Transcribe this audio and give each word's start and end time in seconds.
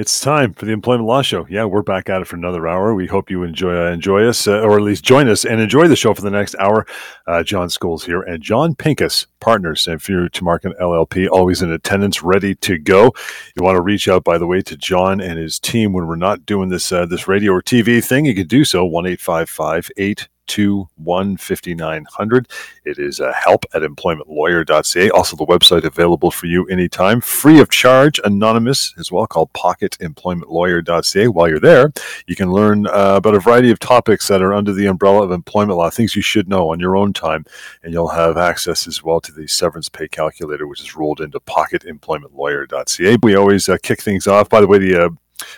it's 0.00 0.18
time 0.18 0.54
for 0.54 0.64
the 0.64 0.72
Employment 0.72 1.06
Law 1.06 1.20
Show. 1.20 1.46
Yeah, 1.50 1.66
we're 1.66 1.82
back 1.82 2.08
at 2.08 2.22
it 2.22 2.24
for 2.24 2.34
another 2.34 2.66
hour. 2.66 2.94
We 2.94 3.06
hope 3.06 3.28
you 3.30 3.42
enjoy 3.42 3.86
uh, 3.86 3.90
enjoy 3.90 4.24
us, 4.24 4.48
uh, 4.48 4.62
or 4.62 4.78
at 4.78 4.82
least 4.82 5.04
join 5.04 5.28
us 5.28 5.44
and 5.44 5.60
enjoy 5.60 5.88
the 5.88 5.96
show 5.96 6.14
for 6.14 6.22
the 6.22 6.30
next 6.30 6.54
hour. 6.58 6.86
Uh, 7.26 7.42
John 7.42 7.68
Scholes 7.68 8.06
here 8.06 8.22
and 8.22 8.42
John 8.42 8.74
Pinkus, 8.74 9.26
partners 9.40 9.84
Samfiru 9.84 10.30
Tumarkin 10.30 10.72
LLP, 10.80 11.28
always 11.30 11.60
in 11.60 11.70
attendance, 11.70 12.22
ready 12.22 12.54
to 12.54 12.78
go. 12.78 13.12
You 13.54 13.62
want 13.62 13.76
to 13.76 13.82
reach 13.82 14.08
out, 14.08 14.24
by 14.24 14.38
the 14.38 14.46
way, 14.46 14.62
to 14.62 14.76
John 14.78 15.20
and 15.20 15.38
his 15.38 15.58
team 15.58 15.92
when 15.92 16.06
we're 16.06 16.16
not 16.16 16.46
doing 16.46 16.70
this 16.70 16.90
uh, 16.90 17.04
this 17.04 17.28
radio 17.28 17.52
or 17.52 17.60
TV 17.60 18.02
thing. 18.02 18.24
You 18.24 18.34
can 18.34 18.46
do 18.46 18.64
so 18.64 18.86
one 18.86 19.04
eight 19.04 19.20
five 19.20 19.50
five 19.50 19.90
eight 19.98 20.28
821 20.50 21.36
5900. 21.36 22.48
It 22.84 22.98
is 22.98 23.20
uh, 23.20 23.32
help 23.32 23.64
at 23.74 23.82
employmentlawyer.ca. 23.82 25.10
Also, 25.10 25.36
the 25.36 25.46
website 25.46 25.84
available 25.84 26.30
for 26.30 26.46
you 26.46 26.66
anytime, 26.66 27.20
free 27.20 27.60
of 27.60 27.70
charge, 27.70 28.20
anonymous 28.24 28.94
as 28.98 29.12
well, 29.12 29.26
called 29.26 29.52
pocketemploymentlawyer.ca. 29.52 31.28
While 31.28 31.48
you're 31.48 31.60
there, 31.60 31.92
you 32.26 32.36
can 32.36 32.52
learn 32.52 32.86
uh, 32.86 33.14
about 33.16 33.34
a 33.34 33.40
variety 33.40 33.70
of 33.70 33.78
topics 33.78 34.28
that 34.28 34.42
are 34.42 34.52
under 34.52 34.72
the 34.72 34.86
umbrella 34.86 35.22
of 35.22 35.30
employment 35.30 35.78
law, 35.78 35.90
things 35.90 36.16
you 36.16 36.22
should 36.22 36.48
know 36.48 36.70
on 36.70 36.80
your 36.80 36.96
own 36.96 37.12
time. 37.12 37.44
And 37.82 37.92
you'll 37.92 38.08
have 38.08 38.36
access 38.36 38.86
as 38.86 39.02
well 39.02 39.20
to 39.20 39.32
the 39.32 39.46
severance 39.46 39.88
pay 39.88 40.08
calculator, 40.08 40.66
which 40.66 40.80
is 40.80 40.96
rolled 40.96 41.20
into 41.20 41.40
pocketemploymentlawyer.ca. 41.40 43.18
We 43.22 43.34
always 43.36 43.68
uh, 43.68 43.76
kick 43.82 44.02
things 44.02 44.26
off. 44.26 44.48
By 44.48 44.60
the 44.60 44.66
way, 44.66 44.78
the 44.78 45.06
uh, 45.06 45.10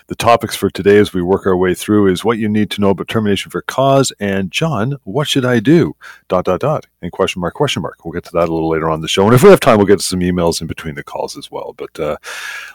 the 0.07 0.15
topics 0.15 0.55
for 0.55 0.69
today 0.69 0.97
as 0.97 1.13
we 1.13 1.21
work 1.21 1.45
our 1.45 1.57
way 1.57 1.73
through 1.73 2.07
is 2.07 2.23
what 2.23 2.37
you 2.37 2.49
need 2.49 2.69
to 2.71 2.81
know 2.81 2.89
about 2.89 3.07
termination 3.07 3.51
for 3.51 3.61
cause 3.61 4.11
and 4.19 4.51
John, 4.51 4.97
what 5.03 5.27
should 5.27 5.45
I 5.45 5.59
do? 5.59 5.95
Dot 6.27 6.45
dot 6.45 6.59
dot 6.59 6.85
and 7.01 7.11
question 7.11 7.41
mark 7.41 7.53
question 7.53 7.81
mark. 7.81 8.03
We'll 8.03 8.13
get 8.13 8.23
to 8.25 8.31
that 8.33 8.49
a 8.49 8.53
little 8.53 8.69
later 8.69 8.89
on 8.89 9.01
the 9.01 9.07
show, 9.07 9.25
and 9.25 9.33
if 9.33 9.43
we 9.43 9.49
have 9.49 9.59
time, 9.59 9.77
we'll 9.77 9.87
get 9.87 9.99
to 9.99 10.05
some 10.05 10.21
emails 10.21 10.61
in 10.61 10.67
between 10.67 10.95
the 10.95 11.03
calls 11.03 11.37
as 11.37 11.51
well. 11.51 11.73
But 11.77 11.99
uh, 11.99 12.17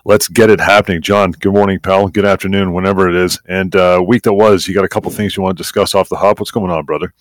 let's 0.05 0.29
get 0.29 0.51
it 0.51 0.61
happening. 0.61 1.03
John, 1.03 1.33
good 1.33 1.53
morning, 1.53 1.81
pal. 1.81 2.09
Good 2.09 2.25
afternoon, 2.25 2.73
whenever 2.73 3.09
it 3.09 3.15
is. 3.15 3.41
And 3.47 3.75
uh, 3.75 4.03
week 4.07 4.23
that 4.23 4.35
was, 4.35 4.69
you 4.69 4.75
got 4.75 4.85
a 4.85 4.89
couple 4.89 5.11
things 5.11 5.37
you 5.37 5.43
want 5.43 5.57
to 5.57 5.63
discuss 5.63 5.95
off 5.95 6.09
the 6.09 6.17
hop. 6.17 6.41
What's 6.41 6.51
going 6.51 6.71
on, 6.71 6.85
brother? 6.85 7.13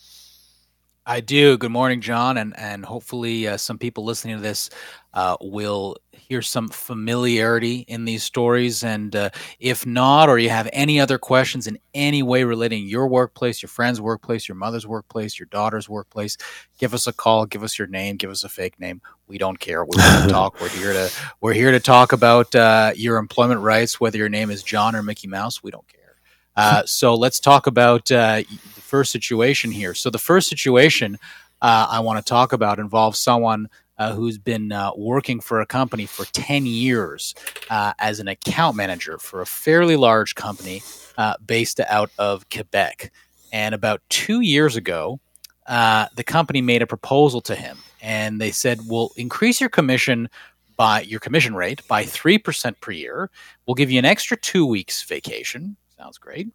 I 1.09 1.21
do. 1.21 1.57
Good 1.57 1.71
morning, 1.71 2.01
John, 2.01 2.37
and 2.37 2.53
and 2.59 2.83
hopefully 2.83 3.47
uh, 3.47 3.55
some 3.55 3.77
people 3.77 4.03
listening 4.03 4.35
to 4.35 4.41
this 4.41 4.69
uh, 5.13 5.37
will 5.39 5.95
hear 6.17 6.41
some 6.41 6.67
familiarity 6.67 7.79
in 7.87 8.05
these 8.05 8.23
stories. 8.23 8.83
And 8.83 9.15
uh, 9.15 9.29
if 9.59 9.85
not, 9.85 10.29
or 10.29 10.39
you 10.39 10.49
have 10.49 10.69
any 10.73 10.99
other 10.99 11.17
questions 11.17 11.67
in 11.67 11.77
any 11.93 12.23
way 12.23 12.43
relating 12.43 12.87
your 12.87 13.07
workplace, 13.07 13.61
your 13.61 13.69
friend's 13.69 14.01
workplace, 14.01 14.47
your 14.47 14.55
mother's 14.55 14.85
workplace, 14.85 15.39
your 15.39 15.47
daughter's 15.47 15.87
workplace, 15.87 16.37
give 16.77 16.93
us 16.93 17.07
a 17.07 17.13
call. 17.13 17.45
Give 17.45 17.63
us 17.63 17.77
your 17.79 17.87
name. 17.87 18.17
Give 18.17 18.29
us 18.29 18.43
a 18.43 18.49
fake 18.49 18.79
name. 18.79 19.01
We 19.27 19.37
don't 19.37 19.59
care. 19.59 19.83
We 19.83 19.97
want 19.97 20.23
to 20.23 20.29
talk. 20.33 20.59
We're 20.59 20.69
here 20.69 20.93
to 20.93 21.11
we're 21.41 21.53
here 21.53 21.71
to 21.71 21.79
talk 21.79 22.11
about 22.11 22.53
uh, 22.55 22.93
your 22.95 23.17
employment 23.17 23.61
rights, 23.61 23.99
whether 23.99 24.17
your 24.17 24.29
name 24.29 24.51
is 24.51 24.63
John 24.63 24.95
or 24.95 25.03
Mickey 25.03 25.27
Mouse. 25.27 25.63
We 25.63 25.71
don't 25.71 25.87
care. 25.87 26.15
Uh, 26.55 26.83
so 26.85 27.15
let's 27.15 27.39
talk 27.39 27.67
about 27.67 28.11
uh, 28.11 28.41
first 28.73 29.11
situation 29.11 29.69
here. 29.69 29.93
So 29.93 30.09
the 30.09 30.17
first 30.17 30.49
situation 30.49 31.17
uh, 31.61 31.87
I 31.89 31.99
want 31.99 32.23
to 32.23 32.27
talk 32.27 32.53
about 32.53 32.79
involves 32.79 33.19
someone 33.19 33.69
uh, 33.97 34.13
who's 34.13 34.37
been 34.37 34.71
uh, 34.71 34.91
working 34.95 35.39
for 35.39 35.59
a 35.59 35.65
company 35.65 36.05
for 36.05 36.25
10 36.25 36.65
years 36.65 37.33
uh, 37.69 37.93
as 37.99 38.19
an 38.19 38.27
account 38.27 38.75
manager 38.75 39.17
for 39.17 39.41
a 39.41 39.45
fairly 39.45 39.95
large 39.95 40.35
company 40.35 40.81
uh, 41.17 41.35
based 41.45 41.79
out 41.79 42.11
of 42.17 42.49
Quebec. 42.49 43.11
And 43.51 43.73
about 43.73 44.01
two 44.09 44.41
years 44.41 44.75
ago, 44.75 45.19
uh, 45.67 46.07
the 46.15 46.23
company 46.23 46.61
made 46.61 46.81
a 46.81 46.87
proposal 46.87 47.41
to 47.41 47.55
him, 47.55 47.77
and 48.01 48.39
they 48.39 48.51
said, 48.51 48.79
"We'll 48.85 49.11
increase 49.17 49.59
your 49.59 49.69
commission 49.69 50.29
by 50.77 51.01
your 51.01 51.19
commission 51.19 51.55
rate 51.55 51.85
by 51.87 52.05
three 52.05 52.37
percent 52.37 52.79
per 52.81 52.91
year. 52.91 53.29
We'll 53.65 53.75
give 53.75 53.91
you 53.91 53.99
an 53.99 54.05
extra 54.05 54.37
two 54.37 54.65
weeks 54.65 55.03
vacation. 55.03 55.75
Sounds 55.97 56.17
great. 56.17 56.47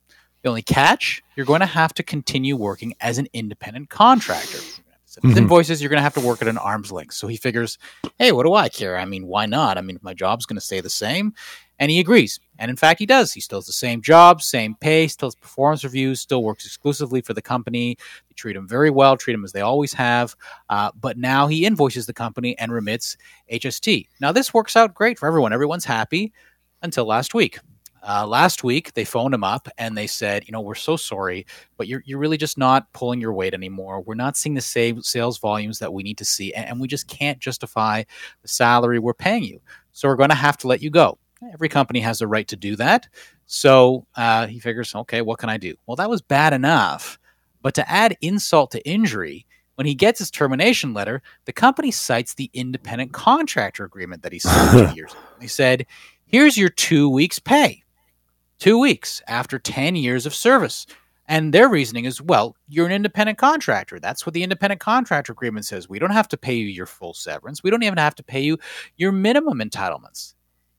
The 0.42 0.48
only 0.48 0.62
catch, 0.62 1.22
you're 1.36 1.46
going 1.46 1.60
to 1.60 1.66
have 1.66 1.94
to 1.94 2.02
continue 2.02 2.56
working 2.56 2.94
as 3.00 3.18
an 3.18 3.28
independent 3.32 3.90
contractor. 3.90 4.58
Mm-hmm. 5.20 5.36
invoices, 5.36 5.82
you're 5.82 5.90
going 5.90 5.98
to 5.98 6.02
have 6.04 6.14
to 6.14 6.20
work 6.20 6.42
at 6.42 6.48
an 6.48 6.58
arm's 6.58 6.90
length. 6.90 7.14
So 7.14 7.26
he 7.26 7.36
figures, 7.36 7.78
hey, 8.18 8.32
what 8.32 8.44
do 8.44 8.54
I 8.54 8.68
care? 8.68 8.96
I 8.96 9.04
mean, 9.04 9.26
why 9.26 9.46
not? 9.46 9.78
I 9.78 9.80
mean, 9.80 9.98
my 10.02 10.14
job's 10.14 10.46
going 10.46 10.56
to 10.56 10.60
stay 10.60 10.80
the 10.80 10.90
same. 10.90 11.34
And 11.78 11.90
he 11.90 11.98
agrees. 11.98 12.38
And 12.58 12.70
in 12.70 12.76
fact, 12.76 13.00
he 13.00 13.06
does. 13.06 13.32
He 13.32 13.40
still 13.40 13.58
has 13.58 13.66
the 13.66 13.72
same 13.72 14.02
job, 14.02 14.40
same 14.40 14.76
pay, 14.76 15.08
still 15.08 15.26
has 15.26 15.34
performance 15.34 15.82
reviews, 15.82 16.20
still 16.20 16.42
works 16.44 16.64
exclusively 16.64 17.20
for 17.20 17.34
the 17.34 17.42
company. 17.42 17.96
They 18.28 18.34
treat 18.34 18.54
him 18.54 18.68
very 18.68 18.90
well, 18.90 19.16
treat 19.16 19.34
him 19.34 19.44
as 19.44 19.52
they 19.52 19.62
always 19.62 19.92
have. 19.94 20.36
Uh, 20.68 20.92
but 20.98 21.18
now 21.18 21.48
he 21.48 21.66
invoices 21.66 22.06
the 22.06 22.12
company 22.12 22.56
and 22.58 22.72
remits 22.72 23.16
HST. 23.50 24.06
Now, 24.20 24.30
this 24.30 24.54
works 24.54 24.76
out 24.76 24.94
great 24.94 25.18
for 25.18 25.26
everyone. 25.26 25.52
Everyone's 25.52 25.84
happy 25.84 26.32
until 26.82 27.04
last 27.04 27.34
week. 27.34 27.58
Uh, 28.02 28.26
last 28.26 28.64
week, 28.64 28.92
they 28.94 29.04
phoned 29.04 29.32
him 29.32 29.44
up 29.44 29.68
and 29.78 29.96
they 29.96 30.08
said, 30.08 30.44
you 30.46 30.52
know, 30.52 30.60
we're 30.60 30.74
so 30.74 30.96
sorry, 30.96 31.46
but 31.76 31.86
you're, 31.86 32.02
you're 32.04 32.18
really 32.18 32.36
just 32.36 32.58
not 32.58 32.92
pulling 32.92 33.20
your 33.20 33.32
weight 33.32 33.54
anymore. 33.54 34.00
We're 34.00 34.14
not 34.14 34.36
seeing 34.36 34.54
the 34.54 34.60
same 34.60 35.02
sales 35.02 35.38
volumes 35.38 35.78
that 35.78 35.92
we 35.92 36.02
need 36.02 36.18
to 36.18 36.24
see, 36.24 36.52
and, 36.52 36.66
and 36.68 36.80
we 36.80 36.88
just 36.88 37.06
can't 37.06 37.38
justify 37.38 38.02
the 38.42 38.48
salary 38.48 38.98
we're 38.98 39.14
paying 39.14 39.44
you. 39.44 39.60
So 39.92 40.08
we're 40.08 40.16
going 40.16 40.30
to 40.30 40.34
have 40.34 40.58
to 40.58 40.66
let 40.66 40.82
you 40.82 40.90
go. 40.90 41.18
Every 41.52 41.68
company 41.68 42.00
has 42.00 42.18
the 42.18 42.26
right 42.26 42.46
to 42.48 42.56
do 42.56 42.76
that. 42.76 43.08
So 43.46 44.06
uh, 44.16 44.46
he 44.46 44.58
figures, 44.58 44.94
okay, 44.94 45.22
what 45.22 45.38
can 45.38 45.48
I 45.48 45.56
do? 45.56 45.74
Well, 45.86 45.96
that 45.96 46.10
was 46.10 46.22
bad 46.22 46.52
enough. 46.52 47.18
But 47.62 47.74
to 47.74 47.90
add 47.90 48.16
insult 48.20 48.72
to 48.72 48.88
injury, 48.88 49.46
when 49.76 49.86
he 49.86 49.94
gets 49.94 50.18
his 50.18 50.30
termination 50.30 50.92
letter, 50.94 51.22
the 51.44 51.52
company 51.52 51.90
cites 51.90 52.34
the 52.34 52.50
independent 52.52 53.12
contractor 53.12 53.84
agreement 53.84 54.22
that 54.22 54.32
he 54.32 54.38
signed 54.38 54.88
two 54.90 54.94
years 54.96 55.12
ago. 55.12 55.20
He 55.40 55.48
said, 55.48 55.86
here's 56.26 56.56
your 56.56 56.68
two 56.68 57.08
weeks' 57.08 57.38
pay 57.38 57.82
two 58.62 58.78
weeks 58.78 59.20
after 59.26 59.58
10 59.58 59.96
years 59.96 60.24
of 60.24 60.32
service. 60.32 60.86
And 61.26 61.52
their 61.52 61.68
reasoning 61.68 62.04
is, 62.04 62.22
well, 62.22 62.54
you're 62.68 62.86
an 62.86 62.92
independent 62.92 63.36
contractor. 63.36 63.98
That's 63.98 64.24
what 64.24 64.34
the 64.34 64.44
independent 64.44 64.80
contractor 64.80 65.32
agreement 65.32 65.66
says. 65.66 65.88
We 65.88 65.98
don't 65.98 66.12
have 66.12 66.28
to 66.28 66.36
pay 66.36 66.54
you 66.54 66.66
your 66.66 66.86
full 66.86 67.12
severance. 67.12 67.64
We 67.64 67.70
don't 67.70 67.82
even 67.82 67.98
have 67.98 68.14
to 68.14 68.22
pay 68.22 68.40
you 68.40 68.58
your 68.96 69.10
minimum 69.10 69.58
entitlements. 69.58 70.34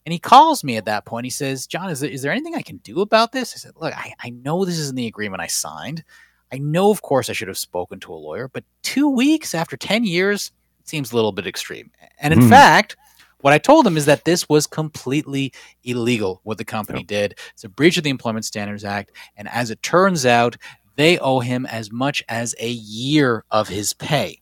And 0.06 0.14
he 0.14 0.20
calls 0.20 0.64
me 0.64 0.78
at 0.78 0.86
that 0.86 1.04
point. 1.04 1.26
He 1.26 1.30
says, 1.30 1.68
John, 1.68 1.90
is 1.90 2.00
there, 2.00 2.10
is 2.10 2.22
there 2.22 2.32
anything 2.32 2.56
I 2.56 2.62
can 2.62 2.78
do 2.78 3.02
about 3.02 3.34
this? 3.34 3.54
I 3.54 3.58
said, 3.58 3.74
look, 3.76 3.94
I, 3.94 4.14
I 4.18 4.30
know 4.30 4.64
this 4.64 4.80
isn't 4.80 4.96
the 4.96 5.08
agreement 5.08 5.42
I 5.42 5.48
signed. 5.48 6.06
I 6.54 6.60
know, 6.60 6.90
of 6.90 7.02
course, 7.02 7.30
I 7.30 7.34
should 7.34 7.50
have 7.50 7.58
spoken 7.58 8.00
to 8.00 8.14
a 8.14 8.16
lawyer, 8.16 8.48
but 8.48 8.64
two 8.82 9.10
weeks 9.10 9.54
after 9.54 9.76
10 9.76 10.06
years 10.06 10.54
seems 10.86 11.12
a 11.12 11.16
little 11.16 11.34
bit 11.34 11.48
extreme. 11.48 11.92
And 12.18 12.34
in 12.34 12.40
mm. 12.40 12.50
fact, 12.50 12.96
what 13.44 13.52
I 13.52 13.58
told 13.58 13.86
him 13.86 13.98
is 13.98 14.06
that 14.06 14.24
this 14.24 14.48
was 14.48 14.66
completely 14.66 15.52
illegal, 15.84 16.40
what 16.44 16.58
the 16.58 16.64
company 16.64 17.00
yep. 17.00 17.08
did. 17.08 17.40
It's 17.52 17.66
a 17.66 17.70
breach 17.70 17.98
of 17.98 18.06
the 18.06 18.10
Employment 18.10 18.46
Standards 18.46 18.86
Act. 18.86 19.12
And 19.36 19.50
as 19.50 19.70
it 19.70 19.84
turns 19.84 20.26
out, 20.26 20.56
they 20.96 21.18
owe 21.18 21.42
him 21.42 21.66
as 21.66 21.92
much 21.92 22.24
as 22.30 22.56
a 22.62 22.70
year 22.70 23.44
of 23.52 23.68
his 23.68 23.92
pay. 23.92 24.40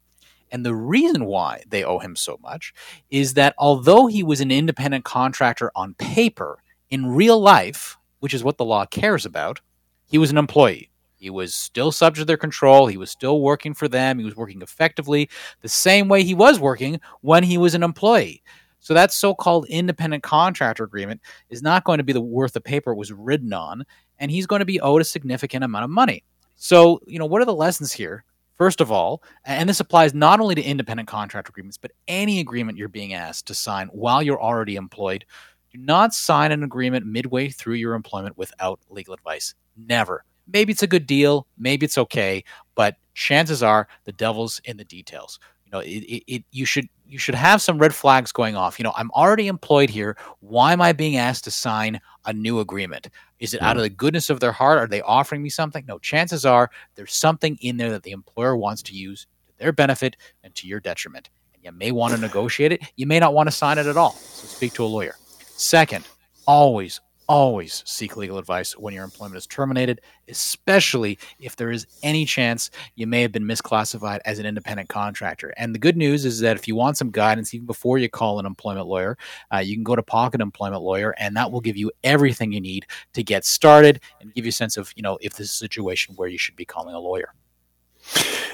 And 0.52 0.64
the 0.64 0.76
reason 0.76 1.26
why 1.26 1.64
they 1.68 1.84
owe 1.84 1.98
him 1.98 2.16
so 2.16 2.38
much 2.44 2.76
is 3.10 3.34
that 3.34 3.56
although 3.58 4.06
he 4.06 4.22
was 4.22 4.40
an 4.40 4.52
independent 4.52 5.04
contractor 5.04 5.72
on 5.76 5.96
paper, 5.96 6.62
in 6.92 7.08
real 7.08 7.40
life, 7.40 7.98
which 8.20 8.36
is 8.36 8.44
what 8.44 8.60
the 8.60 8.66
law 8.66 8.86
cares 8.86 9.26
about, 9.26 9.62
he 10.06 10.20
was 10.20 10.30
an 10.30 10.38
employee. 10.38 10.92
He 11.16 11.32
was 11.32 11.56
still 11.56 11.92
subject 11.92 12.22
to 12.22 12.26
their 12.26 12.38
control. 12.38 12.86
He 12.86 12.98
was 12.98 13.10
still 13.10 13.42
working 13.42 13.74
for 13.74 13.88
them. 13.88 14.20
He 14.20 14.26
was 14.26 14.36
working 14.36 14.62
effectively 14.62 15.28
the 15.62 15.70
same 15.70 16.08
way 16.08 16.24
he 16.24 16.36
was 16.36 16.60
working 16.60 17.00
when 17.22 17.44
he 17.44 17.58
was 17.58 17.74
an 17.74 17.82
employee. 17.82 18.44
So 18.82 18.94
that 18.94 19.14
so-called 19.14 19.68
independent 19.70 20.24
contractor 20.24 20.84
agreement 20.84 21.22
is 21.50 21.62
not 21.62 21.84
going 21.84 22.00
to 22.00 22.04
be 22.04 22.14
the 22.14 22.22
worth 22.22 22.54
the 22.54 22.62
paper 22.62 22.92
it 22.92 22.98
was 22.98 23.14
written 23.14 23.54
on, 23.54 23.86
and 24.20 24.30
he's 24.30 24.48
going 24.48 24.60
to 24.60 24.66
be 24.66 24.82
owed 24.82 25.02
a 25.02 25.06
significant 25.06 25.64
amount 25.64 25.86
of 25.86 25.90
money. 25.90 26.24
So, 26.56 27.00
you 27.08 27.20
know, 27.20 27.26
what 27.26 27.42
are 27.42 27.46
the 27.46 27.54
lessons 27.54 27.92
here? 27.92 28.26
First 28.58 28.82
of 28.82 28.92
all, 28.92 29.24
and 29.46 29.68
this 29.68 29.80
applies 29.80 30.14
not 30.14 30.40
only 30.40 30.54
to 30.56 30.62
independent 30.62 31.08
contract 31.08 31.50
agreements, 31.50 31.78
but 31.78 31.92
any 32.08 32.40
agreement 32.40 32.78
you're 32.78 32.88
being 32.88 33.14
asked 33.14 33.48
to 33.48 33.56
sign 33.56 33.88
while 33.88 34.22
you're 34.22 34.42
already 34.42 34.76
employed, 34.76 35.26
do 35.72 35.80
not 35.80 36.14
sign 36.14 36.52
an 36.52 36.64
agreement 36.64 37.06
midway 37.06 37.50
through 37.50 37.76
your 37.76 37.94
employment 37.96 38.38
without 38.38 38.80
legal 38.90 39.14
advice. 39.14 39.56
Never. 39.78 40.26
Maybe 40.52 40.74
it's 40.74 40.84
a 40.84 40.88
good 40.88 41.08
deal, 41.08 41.48
maybe 41.58 41.86
it's 41.86 41.98
okay, 41.98 42.44
but 42.76 42.98
chances 43.14 43.64
are 43.64 43.88
the 44.04 44.12
devil's 44.12 44.60
in 44.66 44.78
the 44.78 44.84
details. 44.84 45.40
You 45.72 45.78
know, 45.78 45.82
it, 45.82 46.04
it, 46.04 46.24
it 46.28 46.44
you 46.52 46.66
should 46.66 46.90
you 47.08 47.18
should 47.18 47.36
have 47.36 47.62
some 47.62 47.78
red 47.78 47.94
flags 47.94 48.32
going 48.32 48.56
off. 48.56 48.80
You 48.80 48.84
know, 48.84 48.94
I'm 48.96 49.12
already 49.12 49.48
employed 49.48 49.90
here. 49.90 50.18
Why 50.40 50.74
am 50.74 50.82
I 50.82 50.94
being 50.94 51.18
asked 51.18 51.44
to 51.46 51.52
sign 51.52 52.00
a 52.26 52.34
new 52.34 52.60
agreement? 52.60 53.08
Is 53.40 53.54
it 53.54 53.62
out 53.62 53.78
of 53.78 53.84
the 53.84 53.90
goodness 53.90 54.30
of 54.30 54.40
their 54.40 54.52
heart? 54.52 54.80
Are 54.80 54.88
they 54.88 55.02
offering 55.02 55.42
me 55.42 55.50
something? 55.50 55.86
No, 55.88 55.98
chances 56.00 56.46
are 56.46 56.70
there's 56.96 57.14
something 57.14 57.58
in 57.62 57.78
there 57.78 57.90
that 57.92 58.04
the 58.04 58.12
employer 58.12 58.56
wants 58.56 58.82
to 58.84 58.94
use 58.94 59.28
to 59.48 59.54
their 59.58 59.72
benefit 59.72 60.18
and 60.44 60.54
to 60.56 60.68
your 60.68 60.80
detriment. 60.80 61.30
And 61.54 61.64
You 61.64 61.72
may 61.72 61.92
want 61.92 62.14
to 62.14 62.20
negotiate 62.20 62.72
it. 62.72 62.82
You 62.96 63.08
may 63.08 63.20
not 63.20 63.34
want 63.34 63.48
to 63.48 63.52
sign 63.52 63.78
it 63.78 63.88
at 63.88 63.98
all. 63.98 64.12
So 64.12 64.48
speak 64.48 64.74
to 64.74 64.84
a 64.84 64.86
lawyer. 64.86 65.16
Second, 65.40 66.06
always, 66.48 67.02
always 67.32 67.82
seek 67.86 68.18
legal 68.18 68.38
advice 68.38 68.78
when 68.78 68.94
your 68.94 69.06
employment 69.06 69.38
is 69.38 69.48
terminated, 69.48 70.02
especially 70.28 71.18
if 71.40 71.56
there 71.56 71.72
is 71.72 71.88
any 72.04 72.26
chance 72.26 72.70
you 72.96 73.08
may 73.08 73.22
have 73.22 73.32
been 73.32 73.46
misclassified 73.46 74.20
as 74.26 74.38
an 74.38 74.46
independent 74.46 74.90
contractor. 74.90 75.54
And 75.56 75.74
the 75.74 75.80
good 75.80 75.96
news 75.96 76.26
is 76.26 76.42
that 76.42 76.58
if 76.58 76.68
you 76.68 76.76
want 76.76 76.98
some 76.98 77.10
guidance, 77.10 77.54
even 77.54 77.66
before 77.66 77.98
you 77.98 78.10
call 78.10 78.38
an 78.38 78.46
employment 78.46 78.88
lawyer, 78.88 79.18
uh, 79.54 79.60
you 79.60 79.78
can 79.78 79.84
go 79.86 79.96
to 79.96 80.04
Pocket 80.04 80.42
Employment 80.42 80.82
Lawyer, 80.82 81.16
and 81.18 81.34
that 81.38 81.50
will 81.50 81.62
give 81.62 81.78
you 81.78 81.90
everything 82.04 82.52
you 82.52 82.60
need 82.60 82.86
to 83.14 83.24
get 83.24 83.46
started 83.46 84.02
and 84.20 84.34
give 84.34 84.44
you 84.44 84.50
a 84.50 84.52
sense 84.52 84.76
of, 84.76 84.92
you 84.98 85.02
know, 85.02 85.18
if 85.22 85.36
this 85.36 85.48
is 85.48 85.54
a 85.54 85.58
situation 85.58 86.16
where 86.18 86.28
you 86.28 86.38
should 86.38 86.58
be 86.58 86.66
calling 86.66 86.96
a 86.96 87.00
lawyer. 87.00 87.34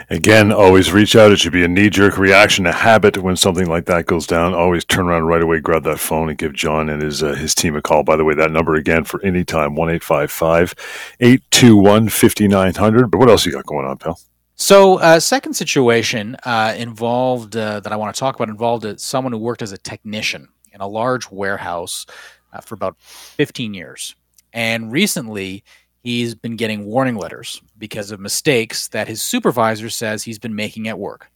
Again, 0.10 0.52
always 0.52 0.92
reach 0.92 1.16
out. 1.16 1.32
It 1.32 1.40
should 1.40 1.54
be 1.54 1.64
a 1.64 1.68
knee 1.68 1.90
jerk 1.90 2.18
reaction, 2.18 2.66
a 2.66 2.74
habit 2.74 3.18
when 3.18 3.36
something 3.36 3.68
like 3.68 3.86
that 3.86 4.06
goes 4.06 4.28
down. 4.28 4.54
Always 4.54 4.86
turn 4.86 5.08
around 5.08 5.24
right 5.24 5.42
away, 5.42 5.60
grab 5.60 5.84
that 5.84 6.00
phone, 6.00 6.30
and 6.30 6.38
give 6.38 6.54
John 6.54 6.90
and 6.90 7.02
his 7.02 7.24
uh, 7.24 7.34
his 7.34 7.56
team 7.56 7.76
a 7.76 7.82
call. 7.82 8.04
By 8.04 8.16
the 8.16 8.26
way, 8.26 8.36
that 8.36 8.52
number 8.52 8.76
again 8.76 9.04
for 9.04 9.22
any 9.24 9.44
time 9.44 9.76
one 9.76 9.90
821 9.90 12.10
5900 12.10 13.12
But 13.12 13.18
what 13.18 13.30
else 13.30 13.46
you 13.46 13.52
got 13.52 13.66
going 13.66 13.86
on, 13.86 13.98
pal? 13.98 14.20
So, 14.60 14.98
uh, 14.98 15.20
second 15.20 15.54
situation 15.54 16.36
uh, 16.44 16.74
involved 16.76 17.56
uh, 17.56 17.80
that 17.82 17.94
I 17.94 17.96
want 17.96 18.16
to 18.16 18.20
talk 18.20 18.36
about 18.36 18.50
involved 18.50 18.86
uh, 18.86 18.98
someone 18.98 19.32
who 19.32 19.38
worked 19.38 19.62
as 19.62 19.72
a 19.72 19.78
technician 19.78 20.48
in 20.74 20.82
a 20.82 20.88
large 20.88 21.30
warehouse 21.30 22.08
uh, 22.52 22.62
for 22.62 22.74
about 22.74 22.96
15 23.00 23.76
years. 23.76 24.16
And 24.54 24.92
recently, 24.92 25.64
he's 26.08 26.36
been 26.36 26.56
getting 26.56 26.86
warning 26.86 27.18
letters 27.18 27.62
because 27.78 28.12
of 28.12 28.20
mistakes 28.22 28.88
that 28.88 29.10
his 29.10 29.22
supervisor 29.22 29.90
says 29.90 30.24
he's 30.24 30.40
been 30.40 30.56
making 30.56 30.88
at 30.88 30.98
work. 30.98 31.30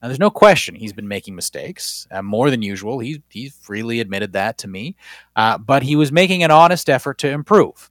Now, 0.00 0.08
there's 0.08 0.18
no 0.18 0.30
question 0.30 0.74
he's 0.74 0.94
been 0.94 1.06
making 1.06 1.34
mistakes, 1.34 2.06
uh, 2.10 2.22
more 2.22 2.48
than 2.48 2.62
usual. 2.62 3.00
He, 3.00 3.22
he 3.28 3.50
freely 3.50 4.00
admitted 4.00 4.32
that 4.32 4.56
to 4.58 4.66
me, 4.66 4.96
uh, 5.36 5.58
but 5.58 5.82
he 5.82 5.94
was 5.94 6.10
making 6.10 6.42
an 6.42 6.50
honest 6.50 6.88
effort 6.88 7.18
to 7.18 7.28
improve. 7.28 7.90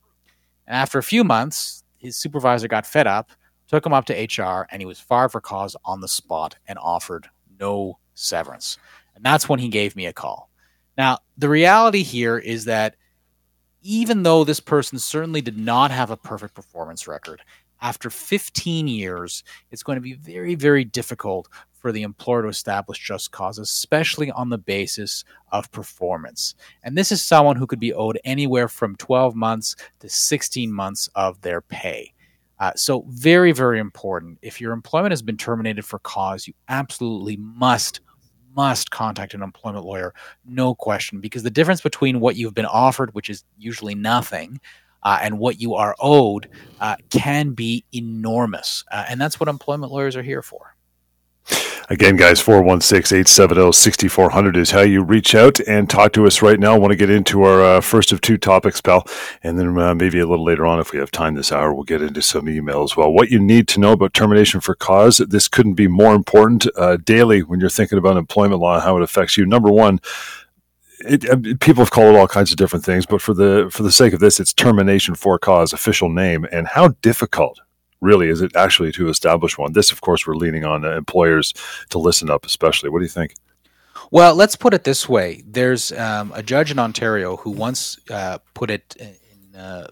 And 0.65 0.75
after 0.75 0.97
a 0.97 1.03
few 1.03 1.23
months, 1.23 1.83
his 1.99 2.17
supervisor 2.17 2.67
got 2.67 2.87
fed 2.87 3.05
up, 3.05 3.29
took 3.67 3.85
him 3.85 3.93
up 3.93 4.05
to 4.05 4.13
HR, 4.13 4.65
and 4.71 4.81
he 4.81 4.87
was 4.87 4.99
fired 4.99 5.31
for 5.31 5.39
cause 5.39 5.75
on 5.85 6.01
the 6.01 6.07
spot 6.07 6.55
and 6.67 6.79
offered 6.79 7.29
no 7.59 7.99
severance. 8.15 8.79
And 9.15 9.23
that's 9.23 9.47
when 9.47 9.59
he 9.59 9.69
gave 9.69 9.95
me 9.95 10.07
a 10.07 10.13
call. 10.13 10.49
Now, 10.97 11.19
the 11.37 11.49
reality 11.49 12.01
here 12.01 12.39
is 12.39 12.65
that 12.65 12.95
even 13.83 14.23
though 14.23 14.43
this 14.43 14.59
person 14.59 14.97
certainly 14.97 15.41
did 15.41 15.57
not 15.57 15.91
have 15.91 16.09
a 16.09 16.17
perfect 16.17 16.55
performance 16.55 17.07
record, 17.07 17.41
after 17.81 18.09
15 18.09 18.87
years, 18.87 19.43
it's 19.69 19.83
going 19.83 19.97
to 19.97 20.01
be 20.01 20.13
very, 20.13 20.55
very 20.55 20.85
difficult 20.85 21.49
for 21.73 21.91
the 21.91 22.03
employer 22.03 22.43
to 22.43 22.47
establish 22.47 22.97
just 22.97 23.31
cause, 23.31 23.59
especially 23.59 24.31
on 24.31 24.49
the 24.49 24.57
basis 24.57 25.25
of 25.51 25.69
performance. 25.71 26.55
And 26.83 26.97
this 26.97 27.11
is 27.11 27.21
someone 27.21 27.57
who 27.57 27.67
could 27.67 27.81
be 27.81 27.93
owed 27.93 28.17
anywhere 28.23 28.69
from 28.69 28.95
12 28.95 29.35
months 29.35 29.75
to 29.99 30.07
16 30.07 30.71
months 30.71 31.09
of 31.13 31.41
their 31.41 31.59
pay. 31.59 32.13
Uh, 32.59 32.71
so, 32.77 33.03
very, 33.09 33.51
very 33.51 33.79
important. 33.79 34.39
If 34.41 34.61
your 34.61 34.71
employment 34.71 35.11
has 35.11 35.21
been 35.21 35.35
terminated 35.35 35.83
for 35.83 35.99
cause, 35.99 36.47
you 36.47 36.53
absolutely 36.69 37.35
must 37.35 37.99
must 38.55 38.91
contact 38.91 39.33
an 39.33 39.41
employment 39.41 39.85
lawyer, 39.85 40.13
no 40.45 40.75
question, 40.75 41.19
because 41.19 41.43
the 41.43 41.49
difference 41.49 41.81
between 41.81 42.19
what 42.19 42.35
you've 42.35 42.53
been 42.53 42.65
offered, 42.65 43.13
which 43.13 43.29
is 43.29 43.43
usually 43.57 43.95
nothing, 43.95 44.59
uh, 45.03 45.19
and 45.21 45.37
what 45.37 45.59
you 45.59 45.75
are 45.75 45.95
owed 45.99 46.49
uh, 46.79 46.95
can 47.09 47.51
be 47.51 47.83
enormous. 47.93 48.83
Uh, 48.91 49.05
and 49.09 49.19
that's 49.19 49.39
what 49.39 49.49
employment 49.49 49.91
lawyers 49.91 50.15
are 50.15 50.23
here 50.23 50.41
for. 50.41 50.72
Again, 51.89 52.15
guys, 52.15 52.39
416 52.39 53.17
870 53.17 53.73
6400 53.73 54.55
is 54.55 54.71
how 54.71 54.81
you 54.81 55.03
reach 55.03 55.35
out 55.35 55.59
and 55.61 55.89
talk 55.89 56.13
to 56.13 56.25
us 56.25 56.41
right 56.41 56.59
now. 56.59 56.73
I 56.73 56.77
want 56.77 56.91
to 56.91 56.95
get 56.95 57.09
into 57.09 57.43
our 57.43 57.61
uh, 57.61 57.81
first 57.81 58.13
of 58.13 58.21
two 58.21 58.37
topics, 58.37 58.79
pal. 58.79 59.05
And 59.43 59.59
then 59.59 59.77
uh, 59.77 59.93
maybe 59.93 60.19
a 60.19 60.25
little 60.25 60.45
later 60.45 60.65
on, 60.65 60.79
if 60.79 60.93
we 60.93 60.99
have 60.99 61.11
time 61.11 61.33
this 61.33 61.51
hour, 61.51 61.73
we'll 61.73 61.83
get 61.83 62.01
into 62.01 62.21
some 62.21 62.47
email 62.47 62.83
as 62.83 62.95
well. 62.95 63.11
What 63.11 63.31
you 63.31 63.39
need 63.39 63.67
to 63.69 63.81
know 63.81 63.91
about 63.91 64.13
termination 64.13 64.61
for 64.61 64.75
cause. 64.75 65.17
This 65.17 65.49
couldn't 65.49 65.73
be 65.73 65.89
more 65.89 66.15
important 66.15 66.65
uh, 66.77 66.97
daily 66.97 67.43
when 67.43 67.59
you're 67.59 67.69
thinking 67.69 67.97
about 67.97 68.15
employment 68.15 68.61
law 68.61 68.75
and 68.75 68.83
how 68.83 68.95
it 68.95 69.03
affects 69.03 69.37
you. 69.37 69.45
Number 69.45 69.69
one, 69.69 69.99
it, 70.99 71.29
uh, 71.29 71.35
people 71.59 71.83
have 71.83 71.91
called 71.91 72.15
it 72.15 72.17
all 72.17 72.27
kinds 72.29 72.51
of 72.51 72.57
different 72.57 72.85
things, 72.85 73.05
but 73.05 73.21
for 73.21 73.33
the 73.33 73.67
for 73.69 73.83
the 73.83 73.91
sake 73.91 74.13
of 74.13 74.21
this, 74.21 74.39
it's 74.39 74.53
termination 74.53 75.15
for 75.15 75.37
cause, 75.37 75.73
official 75.73 76.07
name, 76.07 76.45
and 76.49 76.67
how 76.67 76.89
difficult 77.01 77.59
really 78.03 78.29
is 78.29 78.41
it 78.41 78.55
actually 78.55 78.91
to 78.93 79.09
establish 79.09 79.57
one? 79.57 79.73
This, 79.73 79.91
of 79.91 80.01
course, 80.01 80.27
we're 80.27 80.35
leaning 80.35 80.65
on 80.65 80.85
uh, 80.85 80.91
employers 80.91 81.53
to 81.89 81.97
listen 81.97 82.29
up, 82.29 82.45
especially. 82.45 82.89
What 82.89 82.99
do 82.99 83.05
you 83.05 83.09
think? 83.09 83.35
Well, 84.11 84.35
let's 84.35 84.55
put 84.55 84.73
it 84.73 84.83
this 84.83 85.09
way: 85.09 85.43
there's 85.47 85.91
um, 85.93 86.31
a 86.35 86.43
judge 86.43 86.69
in 86.69 86.79
Ontario 86.79 87.37
who 87.37 87.49
once 87.49 87.97
uh, 88.09 88.37
put 88.53 88.69
it 88.69 88.95
in 88.99 89.59
uh, 89.59 89.87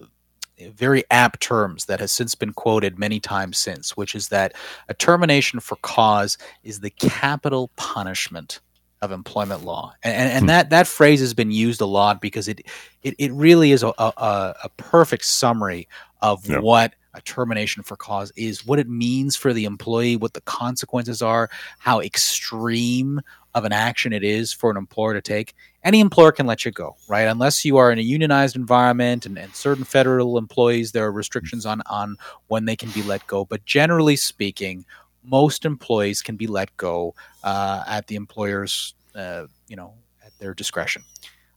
very 0.70 1.04
apt 1.10 1.40
terms 1.40 1.86
that 1.86 2.00
has 2.00 2.12
since 2.12 2.34
been 2.34 2.52
quoted 2.52 2.98
many 2.98 3.18
times 3.18 3.58
since, 3.58 3.96
which 3.96 4.14
is 4.14 4.28
that 4.28 4.54
a 4.88 4.94
termination 4.94 5.60
for 5.60 5.76
cause 5.82 6.38
is 6.62 6.80
the 6.80 6.90
capital 6.90 7.70
punishment 7.76 8.60
of 9.00 9.10
employment 9.10 9.64
law, 9.64 9.92
and, 10.04 10.14
and, 10.14 10.30
and 10.30 10.40
hmm. 10.42 10.46
that 10.48 10.70
that 10.70 10.86
phrase 10.86 11.20
has 11.20 11.34
been 11.34 11.50
used 11.50 11.80
a 11.80 11.86
lot 11.86 12.20
because 12.20 12.46
it 12.46 12.60
it, 13.02 13.16
it 13.18 13.32
really 13.32 13.72
is 13.72 13.82
a, 13.82 13.92
a, 13.98 14.54
a 14.62 14.68
perfect 14.76 15.24
summary 15.24 15.88
of 16.20 16.46
yep. 16.46 16.62
what 16.62 16.94
a 17.14 17.20
termination 17.20 17.82
for 17.82 17.96
cause 17.96 18.32
is, 18.36 18.66
what 18.66 18.78
it 18.78 18.88
means 18.88 19.36
for 19.36 19.52
the 19.52 19.64
employee, 19.64 20.16
what 20.16 20.34
the 20.34 20.40
consequences 20.42 21.22
are, 21.22 21.50
how 21.78 22.00
extreme 22.00 23.20
of 23.54 23.64
an 23.64 23.72
action 23.72 24.12
it 24.12 24.24
is 24.24 24.52
for 24.52 24.70
an 24.70 24.76
employer 24.76 25.12
to 25.14 25.20
take. 25.20 25.54
Any 25.84 26.00
employer 26.00 26.32
can 26.32 26.46
let 26.46 26.64
you 26.64 26.70
go, 26.70 26.96
right? 27.08 27.22
Unless 27.28 27.64
you 27.64 27.76
are 27.76 27.92
in 27.92 27.98
a 27.98 28.02
unionized 28.02 28.56
environment 28.56 29.26
and, 29.26 29.38
and 29.38 29.54
certain 29.54 29.84
federal 29.84 30.38
employees, 30.38 30.92
there 30.92 31.04
are 31.04 31.12
restrictions 31.12 31.66
on, 31.66 31.82
on 31.86 32.16
when 32.48 32.64
they 32.64 32.76
can 32.76 32.90
be 32.90 33.02
let 33.02 33.26
go. 33.26 33.44
But 33.44 33.64
generally 33.66 34.16
speaking, 34.16 34.86
most 35.22 35.64
employees 35.64 36.22
can 36.22 36.36
be 36.36 36.46
let 36.46 36.74
go 36.76 37.14
uh, 37.44 37.84
at 37.86 38.06
the 38.06 38.14
employer's, 38.16 38.94
uh, 39.14 39.46
you 39.68 39.76
know, 39.76 39.92
at 40.24 40.36
their 40.38 40.54
discretion. 40.54 41.02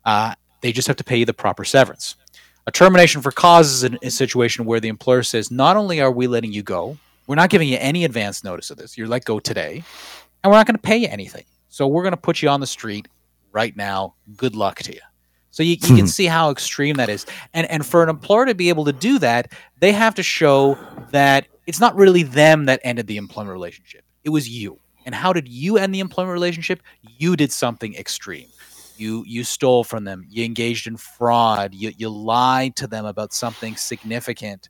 Uh, 0.03 0.35
they 0.61 0.71
just 0.71 0.87
have 0.87 0.97
to 0.97 1.03
pay 1.03 1.17
you 1.17 1.25
the 1.25 1.33
proper 1.33 1.63
severance. 1.63 2.15
A 2.67 2.71
termination 2.71 3.21
for 3.21 3.31
cause 3.31 3.71
is 3.71 3.83
a, 3.83 3.97
a 4.01 4.09
situation 4.09 4.65
where 4.65 4.79
the 4.79 4.87
employer 4.87 5.21
says, 5.21 5.51
not 5.51 5.77
only 5.77 6.01
are 6.01 6.11
we 6.11 6.25
letting 6.25 6.51
you 6.51 6.63
go, 6.63 6.97
we're 7.27 7.35
not 7.35 7.51
giving 7.51 7.67
you 7.67 7.77
any 7.79 8.05
advance 8.05 8.43
notice 8.43 8.71
of 8.71 8.77
this. 8.77 8.97
You're 8.97 9.07
let 9.07 9.23
go 9.23 9.39
today, 9.39 9.83
and 10.43 10.51
we're 10.51 10.57
not 10.57 10.65
going 10.65 10.75
to 10.75 10.81
pay 10.81 10.97
you 10.97 11.07
anything. 11.09 11.43
So 11.69 11.85
we're 11.87 12.01
going 12.01 12.13
to 12.13 12.17
put 12.17 12.41
you 12.41 12.49
on 12.49 12.61
the 12.61 12.67
street 12.67 13.07
right 13.51 13.75
now. 13.75 14.15
Good 14.35 14.55
luck 14.55 14.79
to 14.79 14.93
you. 14.93 15.01
So 15.51 15.61
you, 15.61 15.71
you 15.71 15.95
can 15.95 16.07
see 16.17 16.25
how 16.25 16.49
extreme 16.49 16.95
that 16.95 17.09
is. 17.09 17.27
And 17.53 17.69
and 17.69 17.85
for 17.85 18.01
an 18.01 18.09
employer 18.09 18.47
to 18.47 18.55
be 18.55 18.69
able 18.69 18.85
to 18.85 18.93
do 18.93 19.19
that, 19.19 19.51
they 19.79 19.91
have 19.91 20.15
to 20.15 20.23
show 20.23 20.77
that 21.11 21.47
it's 21.67 21.79
not 21.79 21.95
really 21.95 22.23
them 22.23 22.65
that 22.65 22.79
ended 22.83 23.05
the 23.05 23.17
employment 23.17 23.53
relationship. 23.53 24.03
It 24.23 24.29
was 24.29 24.49
you. 24.49 24.79
And 25.05 25.13
how 25.13 25.33
did 25.33 25.47
you 25.47 25.77
end 25.77 25.93
the 25.93 25.99
employment 25.99 26.33
relationship? 26.33 26.81
You 27.01 27.35
did 27.35 27.51
something 27.51 27.93
extreme 27.95 28.47
you 28.97 29.23
you 29.27 29.43
stole 29.43 29.83
from 29.83 30.03
them. 30.03 30.25
You 30.29 30.45
engaged 30.45 30.87
in 30.87 30.97
fraud. 30.97 31.73
You, 31.73 31.91
you 31.97 32.09
lied 32.09 32.75
to 32.77 32.87
them 32.87 33.05
about 33.05 33.33
something 33.33 33.75
significant. 33.75 34.69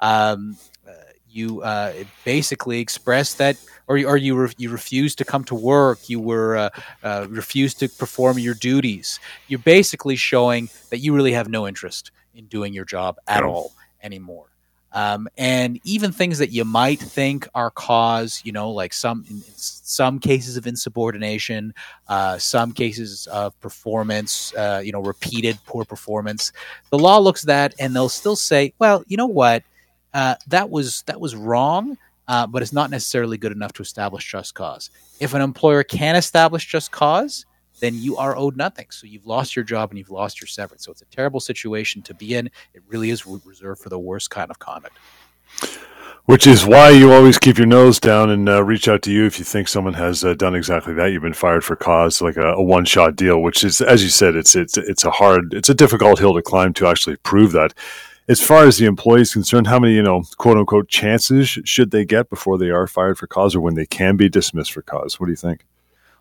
Um, 0.00 0.56
uh, 0.86 0.92
you 1.28 1.62
uh, 1.62 1.92
basically 2.24 2.80
expressed 2.80 3.38
that 3.38 3.56
or, 3.88 3.96
or 3.98 4.16
you 4.16 4.36
re- 4.36 4.54
you 4.56 4.70
refused 4.70 5.18
to 5.18 5.24
come 5.24 5.44
to 5.44 5.54
work. 5.54 6.08
You 6.08 6.20
were 6.20 6.56
uh, 6.56 6.70
uh, 7.02 7.26
refused 7.28 7.78
to 7.80 7.88
perform 7.88 8.38
your 8.38 8.54
duties. 8.54 9.20
You're 9.48 9.58
basically 9.58 10.16
showing 10.16 10.68
that 10.90 10.98
you 10.98 11.14
really 11.14 11.32
have 11.32 11.48
no 11.48 11.66
interest 11.66 12.10
in 12.34 12.46
doing 12.46 12.72
your 12.72 12.84
job 12.84 13.16
at 13.26 13.42
all 13.42 13.72
anymore 14.02 14.55
um, 14.96 15.28
and 15.36 15.78
even 15.84 16.10
things 16.10 16.38
that 16.38 16.52
you 16.52 16.64
might 16.64 16.98
think 16.98 17.46
are 17.54 17.70
cause, 17.70 18.40
you 18.44 18.50
know, 18.50 18.70
like 18.70 18.94
some 18.94 19.26
some 19.54 20.18
cases 20.18 20.56
of 20.56 20.66
insubordination, 20.66 21.74
uh, 22.08 22.38
some 22.38 22.72
cases 22.72 23.26
of 23.26 23.60
performance, 23.60 24.54
uh, 24.54 24.80
you 24.82 24.92
know, 24.92 25.02
repeated 25.02 25.58
poor 25.66 25.84
performance. 25.84 26.50
The 26.88 26.98
law 26.98 27.18
looks 27.18 27.44
at 27.44 27.48
that 27.48 27.74
and 27.78 27.94
they'll 27.94 28.08
still 28.08 28.36
say, 28.36 28.72
well, 28.78 29.04
you 29.06 29.18
know 29.18 29.26
what, 29.26 29.64
uh, 30.14 30.36
that 30.46 30.70
was 30.70 31.02
that 31.02 31.20
was 31.20 31.36
wrong, 31.36 31.98
uh, 32.26 32.46
but 32.46 32.62
it's 32.62 32.72
not 32.72 32.88
necessarily 32.88 33.36
good 33.36 33.52
enough 33.52 33.74
to 33.74 33.82
establish 33.82 34.32
just 34.32 34.54
cause. 34.54 34.88
If 35.20 35.34
an 35.34 35.42
employer 35.42 35.84
can 35.84 36.16
establish 36.16 36.66
just 36.66 36.90
cause, 36.90 37.44
then 37.80 37.94
you 37.94 38.16
are 38.16 38.36
owed 38.36 38.56
nothing. 38.56 38.86
So 38.90 39.06
you've 39.06 39.26
lost 39.26 39.56
your 39.56 39.64
job 39.64 39.90
and 39.90 39.98
you've 39.98 40.10
lost 40.10 40.40
your 40.40 40.48
severance. 40.48 40.84
So 40.84 40.92
it's 40.92 41.02
a 41.02 41.06
terrible 41.06 41.40
situation 41.40 42.02
to 42.02 42.14
be 42.14 42.34
in. 42.34 42.46
It 42.74 42.82
really 42.88 43.10
is 43.10 43.26
reserved 43.26 43.80
for 43.80 43.88
the 43.88 43.98
worst 43.98 44.30
kind 44.30 44.50
of 44.50 44.58
conduct. 44.58 44.96
Which 46.24 46.48
is 46.48 46.66
why 46.66 46.90
you 46.90 47.12
always 47.12 47.38
keep 47.38 47.56
your 47.56 47.68
nose 47.68 48.00
down 48.00 48.30
and 48.30 48.48
uh, 48.48 48.64
reach 48.64 48.88
out 48.88 49.02
to 49.02 49.12
you 49.12 49.26
if 49.26 49.38
you 49.38 49.44
think 49.44 49.68
someone 49.68 49.94
has 49.94 50.24
uh, 50.24 50.34
done 50.34 50.56
exactly 50.56 50.92
that. 50.94 51.12
You've 51.12 51.22
been 51.22 51.32
fired 51.32 51.62
for 51.62 51.76
cause, 51.76 52.20
like 52.20 52.36
a, 52.36 52.54
a 52.54 52.62
one-shot 52.62 53.14
deal. 53.14 53.40
Which 53.40 53.62
is, 53.62 53.80
as 53.80 54.02
you 54.02 54.08
said, 54.08 54.34
it's 54.34 54.56
it's 54.56 54.76
it's 54.76 55.04
a 55.04 55.12
hard, 55.12 55.54
it's 55.54 55.68
a 55.68 55.74
difficult 55.74 56.18
hill 56.18 56.34
to 56.34 56.42
climb 56.42 56.72
to 56.74 56.88
actually 56.88 57.14
prove 57.18 57.52
that. 57.52 57.74
As 58.28 58.42
far 58.42 58.64
as 58.64 58.78
the 58.78 58.86
employee 58.86 59.20
is 59.20 59.32
concerned, 59.32 59.68
how 59.68 59.78
many 59.78 59.94
you 59.94 60.02
know, 60.02 60.24
quote 60.36 60.56
unquote, 60.56 60.88
chances 60.88 61.48
should 61.48 61.92
they 61.92 62.04
get 62.04 62.28
before 62.28 62.58
they 62.58 62.70
are 62.70 62.88
fired 62.88 63.18
for 63.18 63.28
cause, 63.28 63.54
or 63.54 63.60
when 63.60 63.76
they 63.76 63.86
can 63.86 64.16
be 64.16 64.28
dismissed 64.28 64.72
for 64.72 64.82
cause? 64.82 65.20
What 65.20 65.26
do 65.26 65.32
you 65.32 65.36
think? 65.36 65.64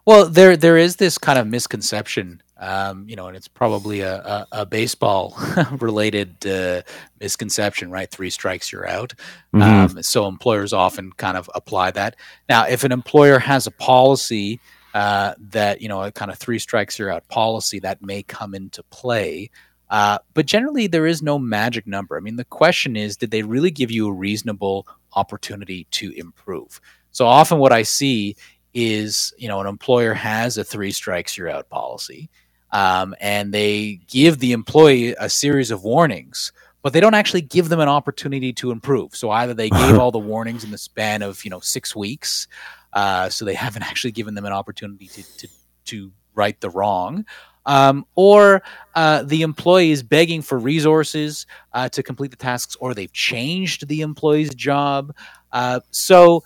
Well, 0.06 0.30
there 0.30 0.56
there 0.56 0.78
is 0.78 0.98
this 0.98 1.18
kind 1.18 1.40
of 1.40 1.48
misconception, 1.48 2.44
um, 2.58 3.10
you 3.10 3.16
know, 3.16 3.28
and 3.28 3.36
it's 3.36 3.48
probably 3.48 4.02
a, 4.02 4.18
a, 4.18 4.48
a 4.52 4.66
baseball 4.66 5.36
related 5.80 6.46
uh, 6.46 6.84
misconception, 7.20 7.90
right? 7.90 8.10
Three 8.10 8.30
strikes, 8.30 8.72
you're 8.72 8.88
out. 8.88 9.16
Mm-hmm. 9.54 9.98
Um, 9.98 10.04
so 10.04 10.28
employers 10.28 10.74
often 10.74 11.12
kind 11.14 11.38
of 11.38 11.50
apply 11.56 11.92
that. 11.92 12.18
Now, 12.48 12.68
if 12.68 12.84
an 12.84 12.92
employer 12.92 13.40
has 13.40 13.66
a 13.66 13.72
policy 13.72 14.60
uh, 14.94 15.34
that 15.50 15.82
you 15.82 15.90
know 15.90 16.04
a 16.04 16.12
kind 16.12 16.30
of 16.30 16.38
three 16.38 16.60
strikes, 16.60 17.00
you're 17.00 17.12
out 17.12 17.28
policy, 17.28 17.80
that 17.80 18.04
may 18.04 18.22
come 18.22 18.54
into 18.54 18.84
play. 18.84 19.50
Uh, 19.90 20.20
but 20.36 20.46
generally, 20.46 20.86
there 20.86 21.08
is 21.08 21.24
no 21.24 21.40
magic 21.40 21.88
number. 21.88 22.16
I 22.16 22.20
mean, 22.20 22.36
the 22.36 22.46
question 22.46 22.96
is, 22.96 23.18
did 23.18 23.32
they 23.32 23.42
really 23.42 23.72
give 23.72 23.90
you 23.90 24.08
a 24.08 24.14
reasonable 24.14 24.88
opportunity 25.14 25.88
to 25.92 26.12
improve? 26.12 26.80
So 27.12 27.26
often, 27.26 27.60
what 27.60 27.72
I 27.72 27.84
see 27.84 28.36
is 28.76 29.34
you 29.38 29.48
know 29.48 29.62
an 29.62 29.68
employer 29.68 30.14
has 30.14 30.58
a 30.58 30.64
three 30.64 30.92
strikes 30.92 31.38
you're 31.38 31.50
out 31.50 31.68
policy 31.70 32.30
um, 32.72 33.16
and 33.22 33.54
they 33.54 34.02
give 34.08 34.38
the 34.40 34.52
employee 34.52 35.16
a 35.18 35.30
series 35.30 35.72
of 35.72 35.84
warnings 35.84 36.52
but 36.84 36.94
they 36.94 37.00
don't 37.00 37.16
actually 37.16 37.42
give 37.42 37.70
them 37.70 37.80
an 37.80 37.88
opportunity 37.88 38.52
to 38.52 38.72
improve 38.72 39.16
so 39.16 39.32
either 39.32 39.54
they 39.54 39.70
gave 39.70 39.98
all 40.00 40.12
the 40.12 40.20
warnings 40.20 40.64
in 40.64 40.72
the 40.72 40.78
span 40.78 41.22
of 41.22 41.44
you 41.46 41.50
know 41.50 41.62
six 41.62 41.96
weeks 41.96 42.48
uh, 42.94 43.30
so 43.30 43.46
they 43.46 43.54
haven't 43.66 43.84
actually 43.84 44.12
given 44.12 44.36
them 44.36 44.46
an 44.46 44.54
opportunity 44.54 45.08
to, 45.08 45.38
to, 45.38 45.48
to 45.86 46.12
right 46.36 46.60
the 46.60 46.70
wrong 46.70 47.26
um, 47.66 48.06
or 48.16 48.62
uh, 48.94 49.24
the 49.24 49.42
employee 49.42 49.92
is 49.92 50.04
begging 50.04 50.42
for 50.42 50.60
resources 50.60 51.48
uh, 51.74 51.90
to 51.90 52.04
complete 52.04 52.32
the 52.32 52.38
tasks, 52.38 52.76
or 52.80 52.94
they've 52.94 53.12
changed 53.12 53.88
the 53.88 54.02
employee's 54.02 54.54
job. 54.54 55.16
Uh, 55.52 55.80
so 55.90 56.44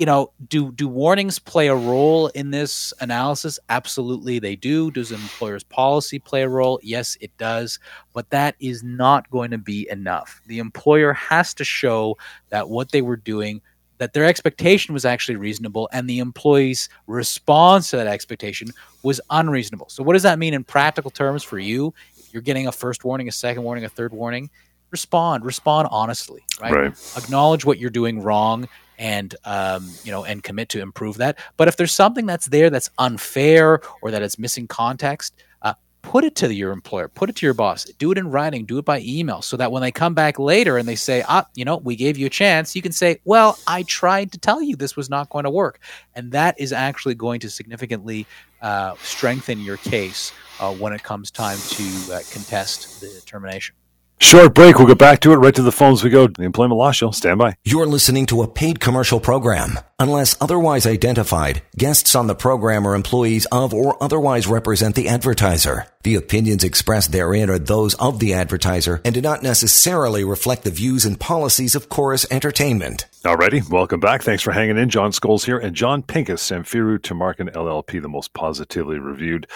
you 0.00 0.06
know, 0.06 0.32
do 0.48 0.72
do 0.72 0.88
warnings 0.88 1.38
play 1.38 1.68
a 1.68 1.74
role 1.74 2.28
in 2.28 2.50
this 2.50 2.94
analysis? 3.00 3.58
Absolutely, 3.68 4.38
they 4.38 4.56
do. 4.56 4.90
Does 4.90 5.12
an 5.12 5.20
employer's 5.20 5.62
policy 5.62 6.18
play 6.18 6.40
a 6.40 6.48
role? 6.48 6.80
Yes, 6.82 7.18
it 7.20 7.36
does. 7.36 7.78
But 8.14 8.30
that 8.30 8.56
is 8.60 8.82
not 8.82 9.30
going 9.30 9.50
to 9.50 9.58
be 9.58 9.86
enough. 9.90 10.40
The 10.46 10.58
employer 10.58 11.12
has 11.12 11.52
to 11.52 11.64
show 11.64 12.16
that 12.48 12.70
what 12.70 12.92
they 12.92 13.02
were 13.02 13.18
doing, 13.18 13.60
that 13.98 14.14
their 14.14 14.24
expectation 14.24 14.94
was 14.94 15.04
actually 15.04 15.36
reasonable, 15.36 15.86
and 15.92 16.08
the 16.08 16.20
employee's 16.20 16.88
response 17.06 17.90
to 17.90 17.98
that 17.98 18.06
expectation 18.06 18.68
was 19.02 19.20
unreasonable. 19.28 19.90
So, 19.90 20.02
what 20.02 20.14
does 20.14 20.22
that 20.22 20.38
mean 20.38 20.54
in 20.54 20.64
practical 20.64 21.10
terms 21.10 21.42
for 21.42 21.58
you? 21.58 21.92
If 22.16 22.32
you're 22.32 22.40
getting 22.40 22.68
a 22.68 22.72
first 22.72 23.04
warning, 23.04 23.28
a 23.28 23.32
second 23.32 23.64
warning, 23.64 23.84
a 23.84 23.90
third 23.90 24.14
warning, 24.14 24.48
respond. 24.92 25.44
Respond 25.44 25.88
honestly, 25.90 26.42
right? 26.58 26.72
right. 26.72 27.12
Acknowledge 27.18 27.66
what 27.66 27.78
you're 27.78 27.90
doing 27.90 28.22
wrong 28.22 28.66
and 29.00 29.34
um, 29.46 29.90
you 30.04 30.12
know 30.12 30.24
and 30.24 30.44
commit 30.44 30.68
to 30.68 30.80
improve 30.80 31.16
that. 31.16 31.38
But 31.56 31.66
if 31.66 31.76
there's 31.76 31.92
something 31.92 32.26
that's 32.26 32.46
there 32.46 32.70
that's 32.70 32.90
unfair 32.98 33.80
or 34.02 34.12
that 34.12 34.22
it's 34.22 34.38
missing 34.38 34.68
context, 34.68 35.34
uh, 35.62 35.72
put 36.02 36.22
it 36.22 36.36
to 36.36 36.54
your 36.54 36.70
employer, 36.70 37.08
put 37.08 37.30
it 37.30 37.36
to 37.36 37.46
your 37.46 37.54
boss, 37.54 37.84
do 37.84 38.12
it 38.12 38.18
in 38.18 38.30
writing, 38.30 38.66
do 38.66 38.78
it 38.78 38.84
by 38.84 39.00
email, 39.00 39.40
so 39.40 39.56
that 39.56 39.72
when 39.72 39.80
they 39.80 39.90
come 39.90 40.12
back 40.14 40.38
later 40.38 40.76
and 40.76 40.86
they 40.86 40.94
say, 40.94 41.24
"Ah, 41.26 41.46
you 41.54 41.64
know, 41.64 41.78
we 41.78 41.96
gave 41.96 42.18
you 42.18 42.26
a 42.26 42.30
chance," 42.30 42.76
you 42.76 42.82
can 42.82 42.92
say, 42.92 43.18
"Well, 43.24 43.58
I 43.66 43.82
tried 43.84 44.32
to 44.32 44.38
tell 44.38 44.62
you 44.62 44.76
this 44.76 44.96
was 44.96 45.08
not 45.08 45.30
going 45.30 45.44
to 45.44 45.50
work," 45.50 45.80
and 46.14 46.30
that 46.32 46.60
is 46.60 46.72
actually 46.72 47.14
going 47.14 47.40
to 47.40 47.50
significantly 47.50 48.26
uh, 48.60 48.94
strengthen 49.02 49.60
your 49.60 49.78
case 49.78 50.32
uh, 50.60 50.72
when 50.74 50.92
it 50.92 51.02
comes 51.02 51.30
time 51.30 51.58
to 51.70 52.12
uh, 52.12 52.20
contest 52.30 53.00
the 53.00 53.22
termination. 53.24 53.74
Short 54.22 54.54
break. 54.54 54.78
We'll 54.78 54.86
get 54.86 54.98
back 54.98 55.20
to 55.20 55.32
it 55.32 55.36
right 55.36 55.54
to 55.54 55.62
the 55.62 55.72
phones 55.72 56.04
we 56.04 56.10
go. 56.10 56.26
The 56.28 56.42
Employment 56.42 56.78
Law 56.78 56.92
Show. 56.92 57.10
Stand 57.10 57.38
by. 57.38 57.56
You're 57.64 57.86
listening 57.86 58.26
to 58.26 58.42
a 58.42 58.48
paid 58.48 58.78
commercial 58.78 59.18
program. 59.18 59.78
Unless 59.98 60.36
otherwise 60.42 60.86
identified, 60.86 61.62
guests 61.76 62.14
on 62.14 62.26
the 62.26 62.34
program 62.34 62.86
are 62.86 62.94
employees 62.94 63.46
of 63.50 63.72
or 63.72 64.00
otherwise 64.02 64.46
represent 64.46 64.94
the 64.94 65.08
advertiser. 65.08 65.86
The 66.02 66.14
opinions 66.14 66.64
expressed 66.64 67.12
therein 67.12 67.50
are 67.50 67.58
those 67.58 67.92
of 67.96 68.20
the 68.20 68.32
advertiser 68.32 69.02
and 69.04 69.14
do 69.14 69.20
not 69.20 69.42
necessarily 69.42 70.24
reflect 70.24 70.64
the 70.64 70.70
views 70.70 71.04
and 71.04 71.20
policies 71.20 71.74
of 71.74 71.90
Chorus 71.90 72.24
Entertainment. 72.30 73.04
Alrighty, 73.22 73.68
welcome 73.68 74.00
back. 74.00 74.22
Thanks 74.22 74.42
for 74.42 74.50
hanging 74.50 74.78
in. 74.78 74.88
John 74.88 75.12
Scholes 75.12 75.44
here 75.44 75.58
and 75.58 75.76
John 75.76 76.02
Pinkus, 76.02 76.40
Samfiru 76.40 76.98
Tumarkin 76.98 77.52
LLP, 77.52 78.00
the 78.00 78.08
most 78.08 78.32
positively 78.32 78.98
reviewed 78.98 79.46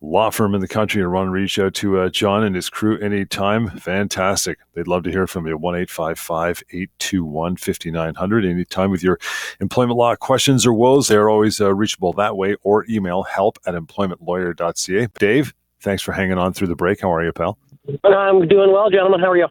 law 0.00 0.30
firm 0.30 0.56
in 0.56 0.60
the 0.60 0.66
country. 0.66 1.00
And 1.00 1.12
run 1.12 1.30
reach 1.30 1.56
out 1.60 1.74
to 1.74 2.00
uh, 2.00 2.08
John 2.08 2.42
and 2.42 2.56
his 2.56 2.68
crew 2.68 2.98
anytime. 2.98 3.70
Fantastic. 3.70 4.58
They'd 4.74 4.88
love 4.88 5.04
to 5.04 5.10
hear 5.12 5.28
from 5.28 5.46
you. 5.46 5.56
1 5.56 5.76
821 5.76 7.56
5900. 7.56 8.44
Anytime 8.44 8.90
with 8.90 9.04
your 9.04 9.20
employment 9.60 9.96
law 9.96 10.16
questions 10.16 10.66
or 10.66 10.72
woes, 10.72 11.06
they're 11.06 11.30
always 11.30 11.60
uh, 11.60 11.72
reachable 11.72 12.12
that 12.14 12.36
way 12.36 12.56
or 12.64 12.84
email 12.90 13.22
help 13.22 13.60
at 13.64 13.76
employmentlawyer.ca. 13.76 15.06
Dave, 15.20 15.54
thanks 15.82 16.02
for 16.02 16.12
hanging 16.12 16.38
on 16.38 16.52
through 16.52 16.68
the 16.68 16.76
break. 16.76 17.00
How 17.00 17.12
are 17.12 17.24
you, 17.24 17.32
pal? 17.32 17.58
I'm 18.04 18.48
doing 18.48 18.72
well, 18.72 18.88
gentlemen. 18.90 19.20
How 19.20 19.30
are 19.30 19.36
you? 19.36 19.48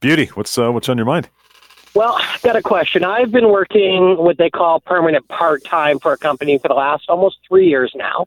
Beauty. 0.00 0.26
What's 0.34 0.56
uh, 0.56 0.72
what's 0.72 0.88
on 0.88 0.96
your 0.96 1.06
mind? 1.06 1.28
Well, 1.94 2.16
I've 2.18 2.42
got 2.42 2.56
a 2.56 2.62
question. 2.62 3.04
I've 3.04 3.30
been 3.30 3.50
working 3.50 4.16
what 4.16 4.36
they 4.36 4.50
call 4.50 4.80
permanent 4.80 5.28
part 5.28 5.64
time 5.64 6.00
for 6.00 6.12
a 6.12 6.18
company 6.18 6.58
for 6.58 6.68
the 6.68 6.74
last 6.74 7.04
almost 7.08 7.38
three 7.46 7.68
years 7.68 7.92
now. 7.94 8.26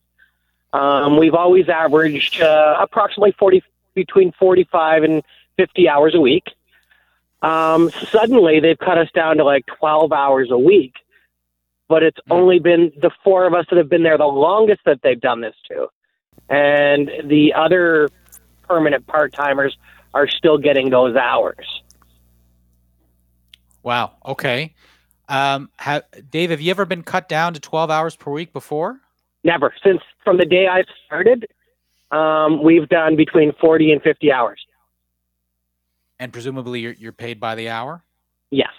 Um, 0.72 1.18
we've 1.18 1.34
always 1.34 1.68
averaged 1.68 2.42
uh, 2.42 2.78
approximately 2.80 3.34
40, 3.34 3.64
between 3.94 4.32
45 4.34 5.04
and 5.04 5.24
50 5.58 5.90
hours 5.90 6.16
a 6.16 6.22
week. 6.22 6.46
Um, 7.42 7.92
suddenly, 8.10 8.60
they've 8.60 8.78
cut 8.78 8.98
us 8.98 9.10
down 9.14 9.38
to 9.38 9.44
like 9.44 9.66
12 9.80 10.12
hours 10.14 10.50
a 10.50 10.58
week, 10.58 10.94
but 11.90 12.04
it's 12.04 12.20
hmm. 12.26 12.34
only 12.34 12.60
been 12.60 12.92
the 13.02 13.12
four 13.24 13.46
of 13.46 13.54
us 13.54 13.66
that 13.70 13.78
have 13.78 13.90
been 13.90 14.04
there 14.04 14.18
the 14.18 14.26
longest 14.26 14.82
that 14.86 15.02
they've 15.04 15.20
done 15.20 15.42
this 15.42 15.56
to. 15.70 15.88
And 16.50 17.10
the 17.26 17.54
other 17.54 18.10
permanent 18.68 19.06
part 19.08 19.34
timers 19.34 19.78
are 20.14 20.28
still 20.28 20.58
getting 20.58 20.90
those 20.90 21.16
hours. 21.16 21.66
Wow. 23.84 24.16
Okay. 24.26 24.74
Um, 25.30 25.70
have, 25.78 26.04
Dave, 26.32 26.50
have 26.50 26.62
you 26.62 26.72
ever 26.72 26.86
been 26.86 27.04
cut 27.04 27.28
down 27.28 27.54
to 27.54 27.60
12 27.60 27.92
hours 27.92 28.16
per 28.16 28.32
week 28.32 28.54
before? 28.54 29.00
Never. 29.44 29.74
Since 29.84 30.02
from 30.24 30.38
the 30.38 30.46
day 30.46 30.68
I 30.68 30.84
started, 31.06 31.48
um, 32.12 32.64
we've 32.64 32.88
done 32.90 33.16
between 33.16 33.54
40 33.60 33.92
and 33.92 34.02
50 34.02 34.32
hours. 34.32 34.60
And 36.20 36.34
presumably 36.34 36.80
you're, 36.80 36.94
you're 36.94 37.12
paid 37.12 37.40
by 37.40 37.56
the 37.56 37.70
hour? 37.70 38.04
Yes. 38.50 38.72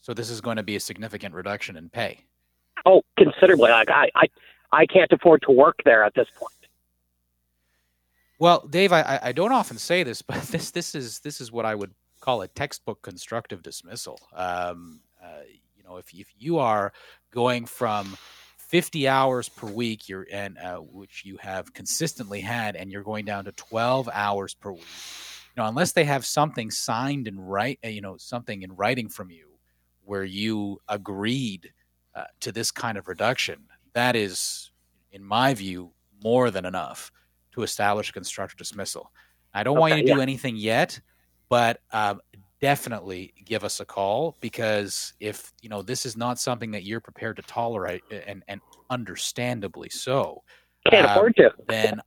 So 0.00 0.14
this 0.14 0.30
is 0.30 0.40
going 0.40 0.56
to 0.56 0.62
be 0.62 0.76
a 0.76 0.80
significant 0.80 1.34
reduction 1.34 1.76
in 1.76 1.88
pay. 1.88 2.24
Oh, 2.86 3.02
considerably. 3.18 3.70
Like 3.70 3.90
I, 3.90 4.10
I, 4.14 4.26
I 4.74 4.86
can't 4.86 5.12
afford 5.12 5.42
to 5.42 5.52
work 5.52 5.76
there 5.84 6.04
at 6.04 6.14
this 6.14 6.28
point. 6.36 6.52
Well, 8.38 8.66
Dave, 8.68 8.92
I, 8.92 9.20
I 9.22 9.32
don't 9.32 9.52
often 9.52 9.78
say 9.78 10.02
this, 10.02 10.20
but 10.20 10.42
this 10.50 10.70
this 10.70 10.94
is 10.94 11.20
this 11.20 11.40
is 11.40 11.52
what 11.52 11.64
I 11.64 11.74
would 11.74 11.92
call 12.20 12.42
a 12.42 12.48
textbook 12.48 13.02
constructive 13.02 13.62
dismissal. 13.62 14.18
Um, 14.34 15.00
uh, 15.22 15.42
you 15.76 15.84
know, 15.84 15.96
if 15.96 16.12
if 16.12 16.28
you 16.38 16.58
are 16.58 16.92
going 17.30 17.66
from 17.66 18.16
50 18.58 19.06
hours 19.06 19.48
per 19.48 19.68
week, 19.68 20.08
you're 20.08 20.26
and 20.32 20.58
uh, 20.58 20.78
which 20.78 21.24
you 21.24 21.36
have 21.36 21.72
consistently 21.72 22.40
had, 22.40 22.76
and 22.76 22.90
you're 22.90 23.02
going 23.02 23.24
down 23.24 23.44
to 23.44 23.52
12 23.52 24.08
hours 24.12 24.54
per 24.54 24.72
week. 24.72 24.82
You 25.56 25.62
know, 25.62 25.68
unless 25.68 25.92
they 25.92 26.04
have 26.04 26.26
something 26.26 26.70
signed 26.70 27.28
and 27.28 27.48
write, 27.48 27.78
uh, 27.84 27.88
you 27.88 28.00
know, 28.00 28.16
something 28.16 28.62
in 28.62 28.74
writing 28.74 29.08
from 29.08 29.30
you 29.30 29.50
where 30.04 30.24
you 30.24 30.80
agreed 30.88 31.72
uh, 32.14 32.24
to 32.40 32.52
this 32.52 32.70
kind 32.70 32.98
of 32.98 33.06
reduction, 33.06 33.60
that 33.94 34.16
is, 34.16 34.70
in 35.12 35.24
my 35.24 35.54
view, 35.54 35.92
more 36.22 36.50
than 36.50 36.64
enough 36.64 37.10
to 37.52 37.62
establish 37.62 38.10
constructive 38.10 38.58
dismissal. 38.58 39.10
I 39.52 39.62
don't 39.62 39.76
okay, 39.76 39.80
want 39.80 39.96
you 39.96 40.02
to 40.02 40.08
yeah. 40.08 40.14
do 40.14 40.20
anything 40.20 40.56
yet 40.56 41.00
but 41.48 41.80
um, 41.92 42.20
definitely 42.60 43.32
give 43.44 43.64
us 43.64 43.80
a 43.80 43.84
call 43.84 44.36
because 44.40 45.12
if 45.20 45.52
you 45.60 45.68
know 45.68 45.82
this 45.82 46.06
is 46.06 46.16
not 46.16 46.38
something 46.38 46.70
that 46.70 46.84
you're 46.84 47.00
prepared 47.00 47.36
to 47.36 47.42
tolerate 47.42 48.02
and 48.26 48.42
and 48.48 48.60
understandably 48.90 49.88
so 49.88 50.42
can't 50.90 51.06
um, 51.06 51.16
afford 51.16 51.36
to 51.36 51.50
then 51.68 52.00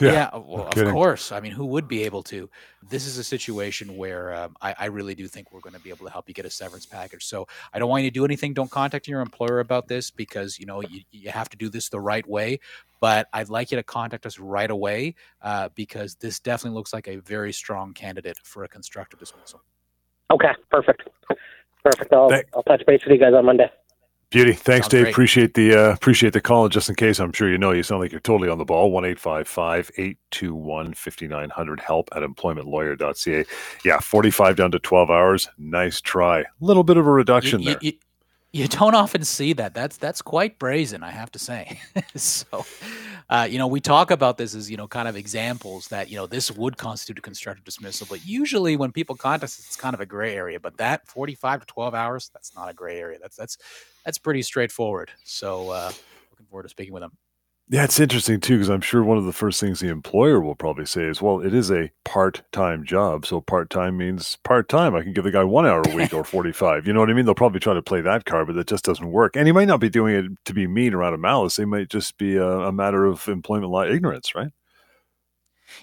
yeah, 0.00 0.12
yeah 0.12 0.30
well, 0.32 0.66
of 0.66 0.92
course 0.92 1.32
i 1.32 1.40
mean 1.40 1.52
who 1.52 1.66
would 1.66 1.88
be 1.88 2.02
able 2.04 2.22
to 2.22 2.48
this 2.88 3.06
is 3.06 3.18
a 3.18 3.24
situation 3.24 3.96
where 3.96 4.34
um, 4.34 4.56
I, 4.60 4.74
I, 4.78 4.84
really 4.86 5.14
do 5.14 5.26
think 5.26 5.52
we're 5.52 5.60
going 5.60 5.74
to 5.74 5.80
be 5.80 5.90
able 5.90 6.04
to 6.06 6.12
help 6.12 6.28
you 6.28 6.34
get 6.34 6.44
a 6.44 6.50
severance 6.50 6.86
package 6.86 7.24
so 7.24 7.46
i 7.72 7.78
don't 7.78 7.88
want 7.88 8.04
you 8.04 8.10
to 8.10 8.14
do 8.14 8.24
anything 8.24 8.54
don't 8.54 8.70
contact 8.70 9.08
your 9.08 9.20
employer 9.20 9.60
about 9.60 9.88
this 9.88 10.10
because 10.10 10.58
you 10.58 10.66
know 10.66 10.80
you, 10.82 11.00
you 11.10 11.30
have 11.30 11.48
to 11.48 11.56
do 11.56 11.68
this 11.68 11.88
the 11.88 12.00
right 12.00 12.28
way 12.28 12.58
but 13.04 13.28
I'd 13.34 13.50
like 13.50 13.70
you 13.70 13.76
to 13.76 13.82
contact 13.82 14.24
us 14.24 14.38
right 14.38 14.70
away 14.70 15.14
uh, 15.42 15.68
because 15.74 16.14
this 16.14 16.40
definitely 16.40 16.74
looks 16.74 16.94
like 16.94 17.06
a 17.06 17.16
very 17.16 17.52
strong 17.52 17.92
candidate 17.92 18.38
for 18.42 18.64
a 18.64 18.68
constructive 18.68 19.18
dismissal. 19.18 19.60
Okay, 20.32 20.52
perfect. 20.70 21.02
Perfect. 21.84 22.12
I'll, 22.14 22.32
I'll 22.54 22.62
touch 22.62 22.82
base 22.86 23.02
with 23.04 23.12
you 23.12 23.18
guys 23.18 23.34
on 23.34 23.44
Monday. 23.44 23.70
Beauty. 24.34 24.52
Thanks, 24.52 24.86
Sounds 24.86 24.90
Dave. 24.90 25.02
Great. 25.04 25.12
Appreciate 25.12 25.54
the 25.54 25.74
uh, 25.74 25.92
appreciate 25.92 26.32
the 26.32 26.40
call. 26.40 26.68
Just 26.68 26.88
in 26.88 26.94
case, 26.94 27.20
I'm 27.20 27.32
sure 27.32 27.50
you 27.50 27.58
know, 27.58 27.72
you 27.72 27.82
sound 27.82 28.00
like 28.00 28.12
you're 28.12 28.20
totally 28.20 28.48
on 28.48 28.58
the 28.58 28.64
ball. 28.64 28.90
One 28.90 29.04
eight 29.04 29.18
five 29.18 29.48
five 29.48 29.90
eight 29.96 30.18
two 30.30 30.54
one 30.54 30.94
fifty 30.94 31.26
nine 31.26 31.50
hundred. 31.50 31.80
Help 31.80 32.08
at 32.14 32.22
employmentlawyer.ca. 32.22 33.44
Yeah, 33.84 34.00
forty 34.00 34.30
five 34.30 34.56
down 34.56 34.70
to 34.72 34.78
twelve 34.78 35.10
hours. 35.10 35.48
Nice 35.58 36.00
try. 36.00 36.40
A 36.40 36.44
little 36.60 36.84
bit 36.84 36.96
of 36.96 37.06
a 37.06 37.10
reduction 37.10 37.60
you, 37.60 37.70
there. 37.70 37.78
You, 37.80 37.92
you 38.54 38.68
don't 38.68 38.94
often 38.94 39.24
see 39.24 39.52
that. 39.54 39.74
That's 39.74 39.96
that's 39.96 40.22
quite 40.22 40.60
brazen, 40.60 41.02
I 41.02 41.10
have 41.10 41.32
to 41.32 41.40
say. 41.40 41.80
so, 42.14 42.64
uh, 43.28 43.48
you 43.50 43.58
know, 43.58 43.66
we 43.66 43.80
talk 43.80 44.12
about 44.12 44.38
this 44.38 44.54
as 44.54 44.70
you 44.70 44.76
know, 44.76 44.86
kind 44.86 45.08
of 45.08 45.16
examples 45.16 45.88
that 45.88 46.08
you 46.08 46.16
know 46.16 46.28
this 46.28 46.52
would 46.52 46.76
constitute 46.76 47.18
a 47.18 47.20
constructive 47.20 47.64
dismissal, 47.64 48.06
but 48.08 48.24
usually 48.24 48.76
when 48.76 48.92
people 48.92 49.16
contest, 49.16 49.58
it's 49.58 49.74
kind 49.74 49.92
of 49.92 50.00
a 50.00 50.06
gray 50.06 50.36
area. 50.36 50.60
But 50.60 50.76
that 50.76 51.08
forty-five 51.08 51.60
to 51.60 51.66
twelve 51.66 51.94
hours, 51.96 52.30
that's 52.32 52.54
not 52.54 52.70
a 52.70 52.74
gray 52.74 53.00
area. 53.00 53.18
That's 53.20 53.34
that's 53.36 53.58
that's 54.04 54.18
pretty 54.18 54.42
straightforward. 54.42 55.10
So, 55.24 55.70
uh, 55.70 55.90
looking 56.30 56.46
forward 56.46 56.62
to 56.62 56.68
speaking 56.68 56.94
with 56.94 57.02
them. 57.02 57.12
Yeah, 57.70 57.84
it's 57.84 57.98
interesting 57.98 58.40
too 58.40 58.56
because 58.56 58.68
I'm 58.68 58.82
sure 58.82 59.02
one 59.02 59.16
of 59.16 59.24
the 59.24 59.32
first 59.32 59.58
things 59.58 59.80
the 59.80 59.88
employer 59.88 60.38
will 60.40 60.54
probably 60.54 60.84
say 60.84 61.04
is, 61.04 61.22
"Well, 61.22 61.40
it 61.40 61.54
is 61.54 61.70
a 61.70 61.90
part-time 62.04 62.84
job, 62.84 63.24
so 63.24 63.40
part-time 63.40 63.96
means 63.96 64.36
part-time. 64.44 64.94
I 64.94 65.02
can 65.02 65.14
give 65.14 65.24
the 65.24 65.30
guy 65.30 65.44
one 65.44 65.66
hour 65.66 65.82
a 65.86 65.94
week 65.94 66.12
or 66.12 66.24
45. 66.24 66.86
You 66.86 66.92
know 66.92 67.00
what 67.00 67.08
I 67.10 67.14
mean? 67.14 67.24
They'll 67.24 67.34
probably 67.34 67.60
try 67.60 67.72
to 67.72 67.82
play 67.82 68.02
that 68.02 68.26
card, 68.26 68.48
but 68.48 68.56
that 68.56 68.66
just 68.66 68.84
doesn't 68.84 69.10
work. 69.10 69.34
And 69.34 69.46
he 69.48 69.52
might 69.52 69.68
not 69.68 69.80
be 69.80 69.88
doing 69.88 70.14
it 70.14 70.24
to 70.44 70.52
be 70.54 70.66
mean 70.66 70.92
or 70.92 71.02
out 71.02 71.14
of 71.14 71.20
malice. 71.20 71.58
It 71.58 71.66
might 71.66 71.88
just 71.88 72.18
be 72.18 72.36
a, 72.36 72.46
a 72.46 72.72
matter 72.72 73.06
of 73.06 73.26
employment 73.28 73.72
law 73.72 73.84
ignorance, 73.84 74.34
right? 74.34 74.50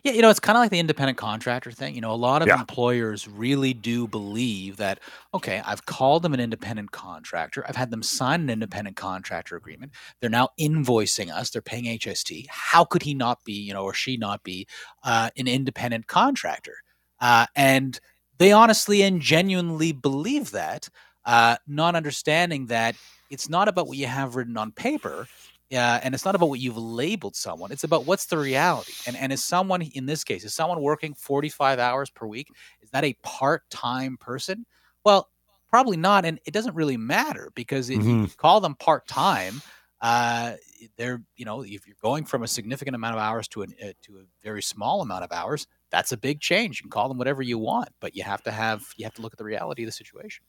Yeah, 0.04 0.14
you 0.14 0.22
know, 0.22 0.30
it's 0.30 0.40
kind 0.40 0.58
of 0.58 0.62
like 0.62 0.72
the 0.72 0.80
independent 0.80 1.18
contractor 1.18 1.72
thing. 1.72 1.96
You 1.96 2.02
know, 2.02 2.12
a 2.12 2.14
lot 2.14 2.42
of 2.42 2.48
yeah. 2.48 2.60
employers 2.60 3.28
really 3.28 3.74
do 3.74 4.08
believe 4.08 4.78
that, 4.78 5.00
okay, 5.34 5.62
I've 5.66 5.86
called 5.86 6.24
them 6.24 6.34
an 6.34 6.40
independent 6.40 6.92
contractor. 6.92 7.66
I've 7.68 7.76
had 7.76 7.92
them 7.92 8.04
sign 8.04 8.42
an 8.42 8.50
independent 8.50 8.98
contractor 8.98 9.56
agreement. 9.56 9.92
They're 10.20 10.30
now 10.30 10.50
invoicing 10.60 11.32
us. 11.32 11.50
They're 11.50 11.62
paying 11.62 11.86
HST. 11.86 12.48
How 12.50 12.84
could 12.84 13.04
he 13.04 13.14
not 13.14 13.44
be, 13.44 13.54
you 13.54 13.74
know, 13.74 13.84
or 13.84 13.94
she 13.94 14.18
not 14.18 14.44
be 14.44 14.68
uh, 15.04 15.30
an 15.38 15.48
independent 15.48 16.08
contractor? 16.08 16.78
Uh, 17.20 17.46
and 17.56 18.00
they 18.38 18.52
honestly 18.52 19.04
and 19.04 19.22
genuinely 19.22 19.92
believe 19.92 20.52
that, 20.52 20.90
uh, 21.26 21.58
not 21.68 21.96
understanding 21.96 22.66
that 22.68 22.96
it's 23.30 23.48
not 23.48 23.68
about 23.68 23.88
what 23.88 23.98
you 23.98 24.08
have 24.08 24.36
written 24.36 24.58
on 24.58 24.72
paper 24.72 25.28
uh, 25.72 26.00
and 26.04 26.14
it's 26.14 26.26
not 26.26 26.36
about 26.36 26.50
what 26.50 26.60
you've 26.60 26.78
labeled 26.78 27.36
someone 27.36 27.72
it's 27.72 27.84
about 27.84 28.06
what's 28.06 28.26
the 28.26 28.38
reality 28.38 28.94
and 29.08 29.16
and 29.16 29.32
is 29.32 29.44
someone 29.44 29.82
in 29.82 30.06
this 30.06 30.24
case 30.24 30.44
is 30.44 30.54
someone 30.54 30.82
working 30.82 31.14
45 31.14 31.80
hours 31.80 32.10
per 32.10 32.26
week 32.26 32.48
is 32.82 32.90
that 32.92 33.04
a 33.04 33.16
part-time 33.24 34.18
person 34.18 34.66
well 35.04 35.30
probably 35.70 35.98
not 35.98 36.26
and 36.26 36.40
it 36.46 36.52
doesn't 36.52 36.76
really 36.76 36.98
matter 36.98 37.52
because 37.56 37.90
if 37.90 38.00
mm-hmm. 38.00 38.24
you 38.24 38.28
call 38.38 38.60
them 38.62 38.76
part-time 38.76 39.62
uh, 40.02 40.54
they're 40.98 41.22
you 41.36 41.46
know 41.46 41.62
if 41.62 41.86
you're 41.86 41.96
going 42.02 42.26
from 42.26 42.44
a 42.44 42.48
significant 42.48 42.96
amount 42.96 43.16
of 43.16 43.22
hours 43.22 43.48
to 43.48 43.62
a 43.62 43.66
uh, 43.66 43.94
to 44.02 44.18
a 44.18 44.24
very 44.44 44.62
small 44.62 45.02
amount 45.02 45.24
of 45.24 45.32
hours 45.32 45.68
that's 45.92 46.12
a 46.12 46.18
big 46.18 46.40
change 46.40 46.80
you 46.80 46.84
can 46.84 46.92
call 46.92 47.08
them 47.08 47.18
whatever 47.18 47.42
you 47.42 47.58
want 47.58 47.90
but 48.00 48.16
you 48.16 48.24
have 48.24 48.42
to 48.42 48.52
have 48.52 48.84
you 48.98 49.06
have 49.06 49.14
to 49.14 49.22
look 49.22 49.34
at 49.34 49.38
the 49.38 49.46
reality 49.46 49.84
of 49.84 49.88
the 49.88 49.92
situation 49.92 50.44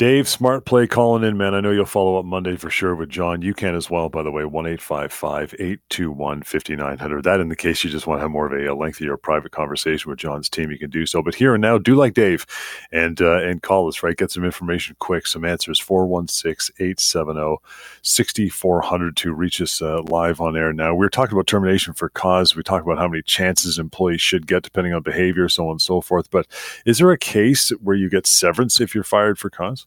Dave, 0.00 0.26
smart 0.26 0.64
play 0.64 0.86
calling 0.86 1.22
in, 1.22 1.36
man. 1.36 1.54
I 1.54 1.60
know 1.60 1.72
you'll 1.72 1.84
follow 1.84 2.18
up 2.18 2.24
Monday 2.24 2.56
for 2.56 2.70
sure 2.70 2.94
with 2.94 3.10
John. 3.10 3.42
You 3.42 3.52
can 3.52 3.74
as 3.74 3.90
well, 3.90 4.08
by 4.08 4.22
the 4.22 4.30
way, 4.30 4.46
1 4.46 4.66
821 4.66 6.42
5900. 6.42 7.22
That 7.22 7.38
in 7.40 7.50
the 7.50 7.54
case 7.54 7.84
you 7.84 7.90
just 7.90 8.06
want 8.06 8.16
to 8.16 8.22
have 8.22 8.30
more 8.30 8.46
of 8.46 8.52
a, 8.54 8.72
a 8.72 8.74
lengthier 8.74 9.18
private 9.18 9.52
conversation 9.52 10.08
with 10.08 10.18
John's 10.18 10.48
team, 10.48 10.70
you 10.70 10.78
can 10.78 10.88
do 10.88 11.04
so. 11.04 11.20
But 11.20 11.34
here 11.34 11.54
and 11.54 11.60
now, 11.60 11.76
do 11.76 11.96
like 11.96 12.14
Dave 12.14 12.46
and 12.90 13.20
uh, 13.20 13.42
and 13.42 13.62
call 13.62 13.88
us, 13.88 14.02
right? 14.02 14.16
Get 14.16 14.30
some 14.30 14.42
information 14.42 14.96
quick, 15.00 15.26
some 15.26 15.44
answers 15.44 15.78
416 15.78 16.74
870 16.78 17.56
6400 18.00 19.16
to 19.18 19.34
reach 19.34 19.60
us 19.60 19.82
uh, 19.82 20.00
live 20.04 20.40
on 20.40 20.56
air 20.56 20.72
now. 20.72 20.94
We 20.94 21.04
are 21.04 21.10
talking 21.10 21.34
about 21.34 21.46
termination 21.46 21.92
for 21.92 22.08
cause. 22.08 22.56
We 22.56 22.62
talked 22.62 22.86
about 22.86 22.96
how 22.96 23.08
many 23.08 23.20
chances 23.20 23.78
employees 23.78 24.22
should 24.22 24.46
get 24.46 24.62
depending 24.62 24.94
on 24.94 25.02
behavior, 25.02 25.50
so 25.50 25.66
on 25.66 25.72
and 25.72 25.82
so 25.82 26.00
forth. 26.00 26.30
But 26.30 26.46
is 26.86 26.96
there 26.96 27.10
a 27.10 27.18
case 27.18 27.68
where 27.82 27.96
you 27.96 28.08
get 28.08 28.26
severance 28.26 28.80
if 28.80 28.94
you're 28.94 29.04
fired 29.04 29.38
for 29.38 29.50
cause? 29.50 29.86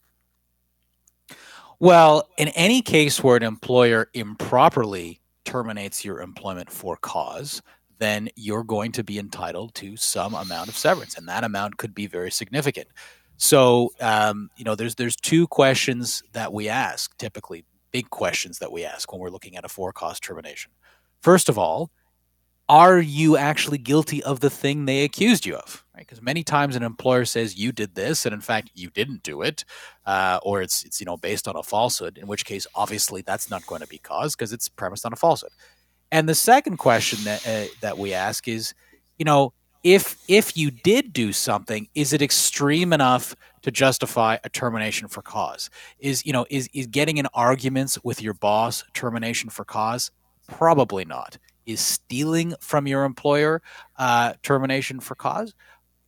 Well, 1.80 2.28
in 2.38 2.48
any 2.48 2.82
case 2.82 3.22
where 3.22 3.36
an 3.36 3.42
employer 3.42 4.08
improperly 4.14 5.20
terminates 5.44 6.04
your 6.04 6.20
employment 6.20 6.70
for 6.70 6.96
cause, 6.96 7.62
then 7.98 8.28
you're 8.36 8.64
going 8.64 8.92
to 8.92 9.04
be 9.04 9.18
entitled 9.18 9.74
to 9.74 9.96
some 9.96 10.34
amount 10.34 10.68
of 10.68 10.76
severance, 10.76 11.16
and 11.16 11.28
that 11.28 11.44
amount 11.44 11.76
could 11.76 11.94
be 11.94 12.06
very 12.06 12.30
significant. 12.30 12.88
So, 13.36 13.90
um, 14.00 14.50
you 14.56 14.64
know, 14.64 14.74
there's 14.74 14.94
there's 14.94 15.16
two 15.16 15.46
questions 15.48 16.22
that 16.32 16.52
we 16.52 16.68
ask 16.68 17.16
typically, 17.18 17.64
big 17.92 18.10
questions 18.10 18.58
that 18.58 18.72
we 18.72 18.84
ask 18.84 19.12
when 19.12 19.20
we're 19.20 19.30
looking 19.30 19.56
at 19.56 19.64
a 19.64 19.68
for 19.68 19.92
cause 19.92 20.20
termination. 20.20 20.70
First 21.20 21.48
of 21.48 21.58
all, 21.58 21.90
are 22.68 22.98
you 22.98 23.36
actually 23.36 23.78
guilty 23.78 24.22
of 24.22 24.40
the 24.40 24.50
thing 24.50 24.86
they 24.86 25.04
accused 25.04 25.44
you 25.44 25.56
of? 25.56 25.84
Right? 25.94 26.06
Because 26.06 26.22
many 26.22 26.42
times 26.42 26.76
an 26.76 26.82
employer 26.82 27.24
says 27.24 27.56
you 27.56 27.72
did 27.72 27.94
this, 27.94 28.24
and 28.24 28.34
in 28.34 28.40
fact 28.40 28.70
you 28.74 28.90
didn't 28.90 29.22
do 29.22 29.42
it, 29.42 29.64
uh, 30.06 30.38
or 30.42 30.62
it's 30.62 30.82
it's 30.84 31.00
you 31.00 31.06
know 31.06 31.16
based 31.16 31.46
on 31.46 31.56
a 31.56 31.62
falsehood. 31.62 32.18
In 32.18 32.26
which 32.26 32.44
case, 32.44 32.66
obviously, 32.74 33.22
that's 33.22 33.50
not 33.50 33.66
going 33.66 33.82
to 33.82 33.86
be 33.86 33.98
cause 33.98 34.34
because 34.34 34.52
it's 34.52 34.68
premised 34.68 35.04
on 35.04 35.12
a 35.12 35.16
falsehood. 35.16 35.52
And 36.10 36.28
the 36.28 36.34
second 36.34 36.78
question 36.78 37.22
that 37.24 37.46
uh, 37.46 37.66
that 37.80 37.98
we 37.98 38.14
ask 38.14 38.48
is, 38.48 38.72
you 39.18 39.24
know, 39.24 39.52
if 39.82 40.16
if 40.26 40.56
you 40.56 40.70
did 40.70 41.12
do 41.12 41.32
something, 41.32 41.88
is 41.94 42.14
it 42.14 42.22
extreme 42.22 42.94
enough 42.94 43.36
to 43.62 43.70
justify 43.70 44.38
a 44.42 44.48
termination 44.48 45.08
for 45.08 45.20
cause? 45.20 45.68
Is 45.98 46.24
you 46.24 46.32
know 46.32 46.46
is 46.48 46.68
is 46.72 46.86
getting 46.86 47.18
in 47.18 47.26
arguments 47.34 48.02
with 48.02 48.22
your 48.22 48.34
boss 48.34 48.84
termination 48.94 49.50
for 49.50 49.66
cause? 49.66 50.10
Probably 50.48 51.04
not 51.04 51.38
is 51.66 51.80
stealing 51.80 52.54
from 52.60 52.86
your 52.86 53.04
employer 53.04 53.62
uh, 53.96 54.34
termination 54.42 55.00
for 55.00 55.14
cause? 55.14 55.54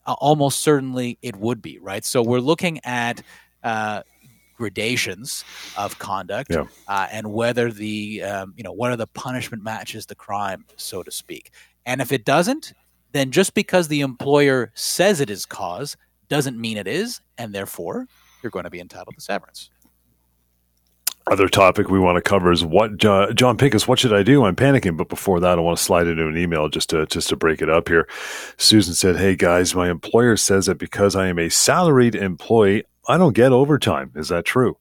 Uh, 0.06 0.14
almost 0.18 0.60
certainly 0.60 1.18
it 1.22 1.36
would 1.36 1.60
be, 1.60 1.78
right? 1.78 2.04
So 2.04 2.22
we're 2.22 2.40
looking 2.40 2.80
at 2.84 3.22
uh, 3.64 4.02
gradations 4.56 5.44
of 5.76 5.98
conduct 5.98 6.50
yeah. 6.50 6.64
Uh, 6.88 7.08
and 7.10 7.32
whether 7.32 7.70
the, 7.70 8.22
um, 8.22 8.54
you 8.56 8.62
know, 8.62 8.72
whether 8.72 8.96
the 8.96 9.06
punishment 9.08 9.62
matches 9.62 10.06
the 10.06 10.14
crime, 10.14 10.64
so 10.76 11.02
to 11.02 11.10
speak. 11.10 11.50
And 11.84 12.00
if 12.00 12.12
it 12.12 12.24
doesn't, 12.24 12.72
then 13.12 13.30
just 13.30 13.54
because 13.54 13.88
the 13.88 14.00
employer 14.00 14.72
says 14.74 15.20
it 15.20 15.30
is 15.30 15.46
cause 15.46 15.96
doesn't 16.28 16.58
mean 16.58 16.76
it 16.76 16.88
is, 16.88 17.20
and 17.38 17.54
therefore 17.54 18.06
you're 18.42 18.50
going 18.50 18.64
to 18.64 18.70
be 18.70 18.80
entitled 18.80 19.14
to 19.14 19.20
severance 19.20 19.70
other 21.28 21.48
topic 21.48 21.88
we 21.88 21.98
want 21.98 22.16
to 22.16 22.22
cover 22.22 22.52
is 22.52 22.64
what 22.64 22.96
John, 22.98 23.34
John 23.34 23.56
Pinkus, 23.56 23.88
what 23.88 23.98
should 23.98 24.12
I 24.12 24.22
do? 24.22 24.44
I'm 24.44 24.54
panicking, 24.54 24.96
but 24.96 25.08
before 25.08 25.40
that, 25.40 25.58
I 25.58 25.60
want 25.60 25.76
to 25.78 25.82
slide 25.84 26.06
into 26.06 26.26
an 26.28 26.36
email 26.36 26.68
just 26.68 26.90
to 26.90 27.06
just 27.06 27.28
to 27.30 27.36
break 27.36 27.60
it 27.60 27.68
up 27.68 27.88
here. 27.88 28.08
Susan 28.56 28.94
said, 28.94 29.16
"Hey 29.16 29.34
guys, 29.34 29.74
my 29.74 29.90
employer 29.90 30.36
says 30.36 30.66
that 30.66 30.78
because 30.78 31.16
I 31.16 31.26
am 31.26 31.38
a 31.38 31.48
salaried 31.48 32.14
employee, 32.14 32.84
I 33.08 33.18
don't 33.18 33.34
get 33.34 33.52
overtime. 33.52 34.12
Is 34.14 34.28
that 34.28 34.44
true?" 34.44 34.76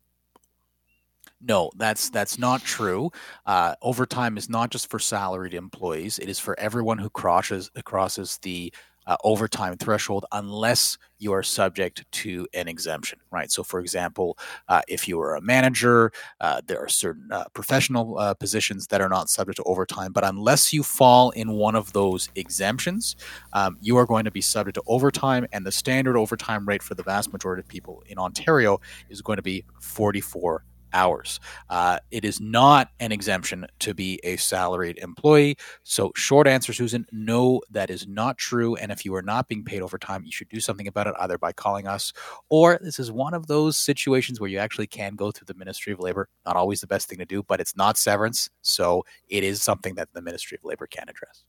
No, 1.41 1.71
that's 1.75 2.10
that's 2.10 2.39
not 2.39 2.63
true. 2.63 3.12
Uh, 3.45 3.75
overtime 3.81 4.38
is 4.38 4.49
not 4.49 4.71
just 4.71 4.89
for 4.89 4.99
salaried 4.99 5.53
employees; 5.53 6.19
it 6.19 6.29
is 6.29 6.39
for 6.39 6.60
everyone 6.60 6.97
who 6.97 7.10
crosses 7.10 7.71
crosses 7.86 8.38
the 8.43 8.71
uh, 9.08 9.18
overtime 9.24 9.78
threshold 9.78 10.26
unless 10.32 10.98
you 11.18 11.32
are 11.34 11.44
subject 11.44 12.06
to 12.12 12.48
an 12.54 12.68
exemption, 12.68 13.20
right? 13.32 13.52
So, 13.52 13.63
for 13.63 13.80
example, 13.80 14.38
uh, 14.68 14.82
if 14.88 15.08
you 15.08 15.20
are 15.22 15.36
a 15.36 15.41
manager, 15.41 16.12
uh, 16.41 16.62
there 16.65 16.80
are 16.80 16.89
certain 16.89 17.32
uh, 17.32 17.46
professional 17.54 18.18
uh, 18.18 18.34
positions 18.34 18.88
that 18.88 19.02
are 19.02 19.10
not 19.10 19.30
subject 19.30 19.58
to 19.58 19.63
overtime, 19.63 20.12
but 20.12 20.24
unless 20.26 20.74
you 20.74 20.84
fall 20.84 21.32
in 21.32 21.54
one 21.54 21.76
of 21.76 21.94
those 21.94 22.30
exemptions, 22.36 23.15
um, 23.54 23.78
you 23.82 23.98
are 23.98 24.06
going 24.06 24.26
to 24.26 24.32
be 24.32 24.41
subject 24.41 24.76
to 24.76 24.84
overtime, 24.88 25.48
and 25.54 25.65
the 25.65 25.72
standard 25.72 26.18
overtime 26.18 26.68
rate 26.68 26.84
for 26.84 26.96
the 26.96 27.04
vast 27.04 27.32
majority 27.32 27.62
of 27.62 27.68
people 27.68 28.04
in 28.08 28.18
Ontario 28.18 28.80
is 29.10 29.22
going 29.22 29.38
to 29.38 29.44
be 29.44 29.63
44 29.80 30.63
hours. 30.93 31.39
Uh, 31.69 32.00
it 32.12 32.26
is 32.26 32.39
not 32.39 32.89
an 33.00 33.12
exemption 33.12 33.65
to 33.80 33.93
be 33.93 34.19
a 34.24 34.38
salaried 34.38 34.98
employee. 35.00 35.58
So, 35.84 36.12
short 36.15 36.48
answer, 36.48 36.74
Susan, 36.74 37.06
no, 37.12 37.62
that 37.69 37.89
is 37.89 38.08
not 38.08 38.38
true. 38.38 38.76
And 38.76 38.91
if 38.91 39.06
you 39.06 39.13
are 39.15 39.21
not 39.21 39.48
being 39.48 39.63
paid 39.63 39.82
overtime, 39.82 40.24
you 40.26 40.32
should 40.32 40.50
do 40.50 40.60
something 40.60 40.88
about 40.88 41.08
it 41.08 41.15
either 41.19 41.38
by 41.38 41.52
calling 41.52 41.88
us 41.88 42.13
or 42.50 42.80
this 42.82 43.00
is 43.00 43.12
one 43.12 43.34
of 43.34 43.48
those 43.48 43.78
situations 43.78 44.39
where 44.39 44.50
you 44.50 44.60
actually 44.60 44.88
can 44.88 45.15
go 45.15 45.32
through 45.32 45.45
the 45.45 45.54
Ministry 45.54 45.93
of 45.93 46.00
Labor. 46.00 46.30
Not 46.45 46.56
always 46.56 46.82
the 46.82 46.88
best 46.88 47.10
thing 47.10 47.17
to 47.19 47.26
do, 47.26 47.43
but 47.43 47.60
it's 47.60 47.76
not 47.76 47.98
severance. 47.98 48.50
So, 48.62 49.04
it 49.28 49.43
is 49.43 49.62
something 49.62 49.95
that 49.95 50.10
the 50.13 50.21
Ministry 50.21 50.58
of 50.58 50.65
Labor 50.65 50.88
can 50.88 51.10
address. 51.10 51.43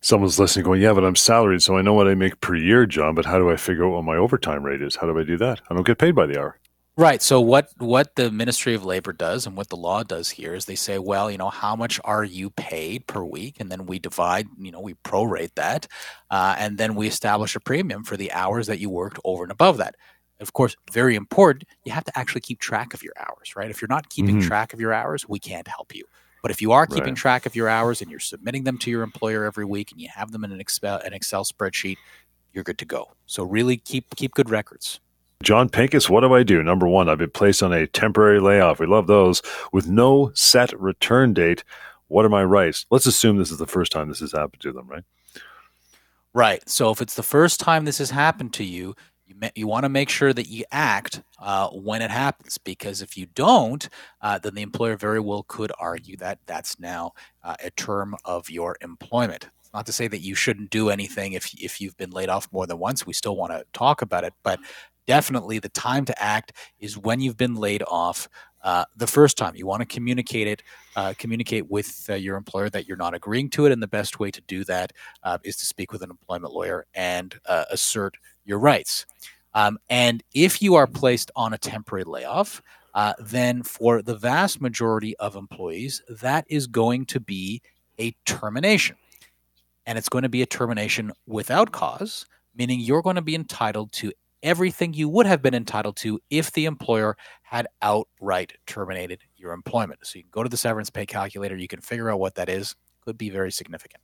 Someone's 0.00 0.38
listening 0.38 0.64
going, 0.64 0.82
Yeah, 0.82 0.92
but 0.92 1.04
I'm 1.04 1.16
salaried, 1.16 1.62
so 1.62 1.76
I 1.76 1.82
know 1.82 1.94
what 1.94 2.08
I 2.08 2.14
make 2.14 2.40
per 2.40 2.54
year, 2.54 2.86
John, 2.86 3.14
but 3.14 3.24
how 3.24 3.38
do 3.38 3.50
I 3.50 3.56
figure 3.56 3.86
out 3.86 3.92
what 3.92 4.04
my 4.04 4.16
overtime 4.16 4.62
rate 4.62 4.82
is? 4.82 4.96
How 4.96 5.06
do 5.06 5.18
I 5.18 5.24
do 5.24 5.36
that? 5.38 5.60
I 5.70 5.74
don't 5.74 5.86
get 5.86 5.98
paid 5.98 6.14
by 6.14 6.26
the 6.26 6.38
hour. 6.38 6.58
Right. 6.96 7.20
So 7.20 7.40
what 7.40 7.70
what 7.78 8.14
the 8.14 8.30
Ministry 8.30 8.72
of 8.74 8.84
Labor 8.84 9.12
does 9.12 9.46
and 9.46 9.56
what 9.56 9.68
the 9.68 9.76
law 9.76 10.04
does 10.04 10.30
here 10.30 10.54
is 10.54 10.66
they 10.66 10.76
say, 10.76 11.00
well, 11.00 11.28
you 11.28 11.36
know, 11.36 11.50
how 11.50 11.74
much 11.74 12.00
are 12.04 12.22
you 12.22 12.50
paid 12.50 13.08
per 13.08 13.24
week, 13.24 13.56
and 13.58 13.70
then 13.70 13.86
we 13.86 13.98
divide, 13.98 14.46
you 14.58 14.70
know, 14.70 14.80
we 14.80 14.94
prorate 14.94 15.56
that, 15.56 15.88
uh, 16.30 16.54
and 16.56 16.78
then 16.78 16.94
we 16.94 17.08
establish 17.08 17.56
a 17.56 17.60
premium 17.60 18.04
for 18.04 18.16
the 18.16 18.30
hours 18.30 18.68
that 18.68 18.78
you 18.78 18.90
worked 18.90 19.18
over 19.24 19.42
and 19.42 19.50
above 19.50 19.78
that. 19.78 19.96
Of 20.38 20.52
course, 20.52 20.76
very 20.92 21.16
important. 21.16 21.64
You 21.84 21.90
have 21.90 22.04
to 22.04 22.16
actually 22.16 22.42
keep 22.42 22.60
track 22.60 22.94
of 22.94 23.02
your 23.02 23.14
hours, 23.18 23.56
right? 23.56 23.70
If 23.70 23.82
you're 23.82 23.88
not 23.88 24.08
keeping 24.08 24.38
mm-hmm. 24.38 24.48
track 24.48 24.72
of 24.72 24.80
your 24.80 24.92
hours, 24.92 25.28
we 25.28 25.40
can't 25.40 25.66
help 25.66 25.94
you. 25.94 26.04
But 26.42 26.50
if 26.52 26.60
you 26.60 26.72
are 26.72 26.86
keeping 26.86 27.14
right. 27.14 27.16
track 27.16 27.46
of 27.46 27.56
your 27.56 27.68
hours 27.68 28.02
and 28.02 28.10
you're 28.10 28.20
submitting 28.20 28.64
them 28.64 28.76
to 28.78 28.90
your 28.90 29.02
employer 29.02 29.44
every 29.44 29.64
week 29.64 29.90
and 29.90 30.00
you 30.00 30.08
have 30.14 30.30
them 30.30 30.44
in 30.44 30.52
an 30.52 30.60
Excel 30.60 30.98
an 30.98 31.12
Excel 31.12 31.44
spreadsheet, 31.44 31.96
you're 32.52 32.64
good 32.64 32.78
to 32.78 32.84
go. 32.84 33.12
So 33.26 33.42
really 33.42 33.78
keep 33.78 34.14
keep 34.14 34.34
good 34.34 34.50
records. 34.50 35.00
John 35.44 35.68
Pinkus, 35.68 36.08
what 36.08 36.22
do 36.22 36.34
I 36.34 36.42
do? 36.42 36.62
Number 36.62 36.88
one, 36.88 37.08
I've 37.08 37.18
been 37.18 37.30
placed 37.30 37.62
on 37.62 37.72
a 37.72 37.86
temporary 37.86 38.40
layoff. 38.40 38.80
We 38.80 38.86
love 38.86 39.06
those 39.06 39.42
with 39.72 39.86
no 39.86 40.32
set 40.34 40.78
return 40.80 41.34
date. 41.34 41.62
What 42.08 42.24
are 42.24 42.30
my 42.30 42.42
rights? 42.42 42.86
Let's 42.90 43.06
assume 43.06 43.36
this 43.36 43.50
is 43.50 43.58
the 43.58 43.66
first 43.66 43.92
time 43.92 44.08
this 44.08 44.20
has 44.20 44.32
happened 44.32 44.62
to 44.62 44.72
them, 44.72 44.88
right? 44.88 45.04
Right. 46.32 46.68
So 46.68 46.90
if 46.90 47.00
it's 47.00 47.14
the 47.14 47.22
first 47.22 47.60
time 47.60 47.84
this 47.84 47.98
has 47.98 48.10
happened 48.10 48.54
to 48.54 48.64
you, 48.64 48.94
you, 49.26 49.34
you 49.54 49.66
want 49.66 49.84
to 49.84 49.88
make 49.88 50.08
sure 50.08 50.32
that 50.32 50.48
you 50.48 50.64
act 50.72 51.22
uh, 51.38 51.68
when 51.68 52.00
it 52.00 52.10
happens 52.10 52.58
because 52.58 53.02
if 53.02 53.16
you 53.16 53.26
don't, 53.26 53.88
uh, 54.22 54.38
then 54.38 54.54
the 54.54 54.62
employer 54.62 54.96
very 54.96 55.20
well 55.20 55.44
could 55.46 55.72
argue 55.78 56.16
that 56.16 56.38
that's 56.46 56.80
now 56.80 57.12
uh, 57.42 57.56
a 57.62 57.70
term 57.70 58.16
of 58.24 58.48
your 58.48 58.76
employment. 58.80 59.48
Not 59.74 59.86
to 59.86 59.92
say 59.92 60.08
that 60.08 60.20
you 60.20 60.34
shouldn't 60.34 60.70
do 60.70 60.88
anything 60.88 61.32
if 61.32 61.52
if 61.54 61.80
you've 61.80 61.96
been 61.96 62.10
laid 62.10 62.28
off 62.28 62.48
more 62.52 62.64
than 62.64 62.78
once. 62.78 63.06
We 63.06 63.12
still 63.12 63.36
want 63.36 63.52
to 63.52 63.64
talk 63.72 64.02
about 64.02 64.22
it, 64.22 64.32
but 64.44 64.60
definitely 65.06 65.58
the 65.58 65.68
time 65.70 66.04
to 66.06 66.22
act 66.22 66.52
is 66.78 66.98
when 66.98 67.20
you've 67.20 67.36
been 67.36 67.54
laid 67.54 67.82
off 67.86 68.28
uh, 68.62 68.84
the 68.96 69.06
first 69.06 69.36
time. 69.36 69.54
You 69.54 69.66
want 69.66 69.82
to 69.82 69.86
communicate 69.86 70.46
it, 70.46 70.62
uh, 70.96 71.14
communicate 71.18 71.70
with 71.70 72.06
uh, 72.08 72.14
your 72.14 72.36
employer 72.36 72.70
that 72.70 72.88
you're 72.88 72.96
not 72.96 73.14
agreeing 73.14 73.50
to 73.50 73.66
it, 73.66 73.72
and 73.72 73.82
the 73.82 73.86
best 73.86 74.18
way 74.18 74.30
to 74.30 74.40
do 74.42 74.64
that 74.64 74.92
uh, 75.22 75.38
is 75.44 75.56
to 75.58 75.66
speak 75.66 75.92
with 75.92 76.02
an 76.02 76.10
employment 76.10 76.54
lawyer 76.54 76.86
and 76.94 77.38
uh, 77.46 77.66
assert 77.70 78.16
your 78.44 78.58
rights. 78.58 79.04
Um, 79.52 79.78
and 79.88 80.22
if 80.32 80.62
you 80.62 80.74
are 80.74 80.86
placed 80.86 81.30
on 81.36 81.52
a 81.52 81.58
temporary 81.58 82.04
layoff, 82.04 82.62
uh, 82.94 83.12
then 83.18 83.62
for 83.62 84.02
the 84.02 84.16
vast 84.16 84.60
majority 84.60 85.16
of 85.18 85.36
employees, 85.36 86.02
that 86.08 86.44
is 86.48 86.66
going 86.66 87.04
to 87.06 87.20
be 87.20 87.60
a 87.98 88.12
termination. 88.24 88.96
And 89.86 89.98
it's 89.98 90.08
going 90.08 90.22
to 90.22 90.28
be 90.28 90.42
a 90.42 90.46
termination 90.46 91.12
without 91.26 91.72
cause, 91.72 92.26
meaning 92.56 92.80
you're 92.80 93.02
going 93.02 93.16
to 93.16 93.22
be 93.22 93.34
entitled 93.34 93.92
to 93.92 94.12
everything 94.44 94.92
you 94.92 95.08
would 95.08 95.26
have 95.26 95.42
been 95.42 95.54
entitled 95.54 95.96
to 95.96 96.20
if 96.30 96.52
the 96.52 96.66
employer 96.66 97.16
had 97.42 97.66
outright 97.82 98.52
terminated 98.66 99.22
your 99.36 99.52
employment. 99.52 100.00
So 100.04 100.18
you 100.18 100.22
can 100.22 100.30
go 100.30 100.44
to 100.44 100.48
the 100.48 100.56
severance 100.56 100.90
pay 100.90 101.06
calculator, 101.06 101.56
you 101.56 101.66
can 101.66 101.80
figure 101.80 102.10
out 102.10 102.20
what 102.20 102.36
that 102.36 102.48
is. 102.48 102.76
Could 103.04 103.18
be 103.18 103.30
very 103.30 103.50
significant. 103.50 104.02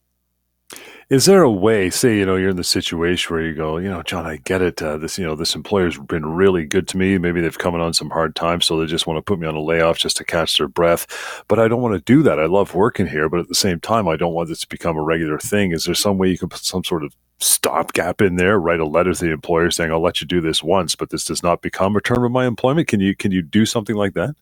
Is 1.09 1.25
there 1.25 1.43
a 1.43 1.51
way, 1.51 1.91
say, 1.91 2.17
you 2.17 2.25
know, 2.25 2.37
you're 2.37 2.51
in 2.51 2.57
the 2.57 2.63
situation 2.63 3.35
where 3.35 3.45
you 3.45 3.55
go, 3.55 3.79
you 3.79 3.91
know, 3.91 4.03
John, 4.03 4.27
I 4.27 4.37
get 4.37 4.63
it. 4.63 4.81
Uh, 4.81 4.97
this, 4.97 5.19
you 5.19 5.25
know, 5.25 5.35
this 5.35 5.57
employer's 5.57 5.99
been 5.99 6.25
really 6.25 6.65
good 6.65 6.87
to 6.89 6.97
me. 6.97 7.19
Maybe 7.19 7.41
they've 7.41 7.59
come 7.59 7.75
in 7.75 7.81
on 7.81 7.93
some 7.93 8.11
hard 8.11 8.37
times, 8.37 8.67
so 8.67 8.79
they 8.79 8.87
just 8.87 9.09
want 9.09 9.19
to 9.19 9.23
put 9.23 9.41
me 9.41 9.49
on 9.49 9.57
a 9.57 9.61
layoff 9.61 9.99
just 9.99 10.17
to 10.19 10.25
catch 10.25 10.59
their 10.59 10.69
breath. 10.69 11.43
But 11.49 11.59
I 11.59 11.67
don't 11.67 11.83
want 11.83 11.95
to 11.95 12.13
do 12.13 12.23
that. 12.23 12.39
I 12.39 12.47
love 12.47 12.75
working 12.75 13.09
here, 13.09 13.29
but 13.29 13.41
at 13.41 13.49
the 13.49 13.55
same 13.57 13.81
time, 13.81 14.07
I 14.07 14.17
don't 14.17 14.35
want 14.35 14.49
this 14.49 14.61
to 14.61 14.69
become 14.69 14.97
a 14.97 15.03
regular 15.03 15.39
thing. 15.39 15.73
Is 15.73 15.85
there 15.85 15.95
some 15.95 16.19
way 16.19 16.29
you 16.29 16.39
can 16.39 16.49
put 16.49 16.61
some 16.61 16.85
sort 16.85 17.03
of 17.03 17.17
stopgap 17.41 18.21
in 18.21 18.37
there? 18.37 18.59
Write 18.59 18.81
a 18.81 18.87
letter 18.87 19.13
to 19.13 19.25
the 19.25 19.33
employer 19.33 19.71
saying, 19.71 19.91
"I'll 19.91 20.03
let 20.03 20.21
you 20.21 20.27
do 20.27 20.41
this 20.41 20.63
once, 20.63 20.95
but 20.95 21.11
this 21.11 21.25
does 21.25 21.43
not 21.43 21.63
become 21.63 21.97
a 21.97 22.01
term 22.01 22.25
of 22.25 22.31
my 22.31 22.47
employment." 22.47 22.89
Can 22.89 23.01
you 23.01 23.17
can 23.17 23.33
you 23.33 23.43
do 23.43 23.67
something 23.67 23.97
like 23.97 24.15
that? 24.15 24.35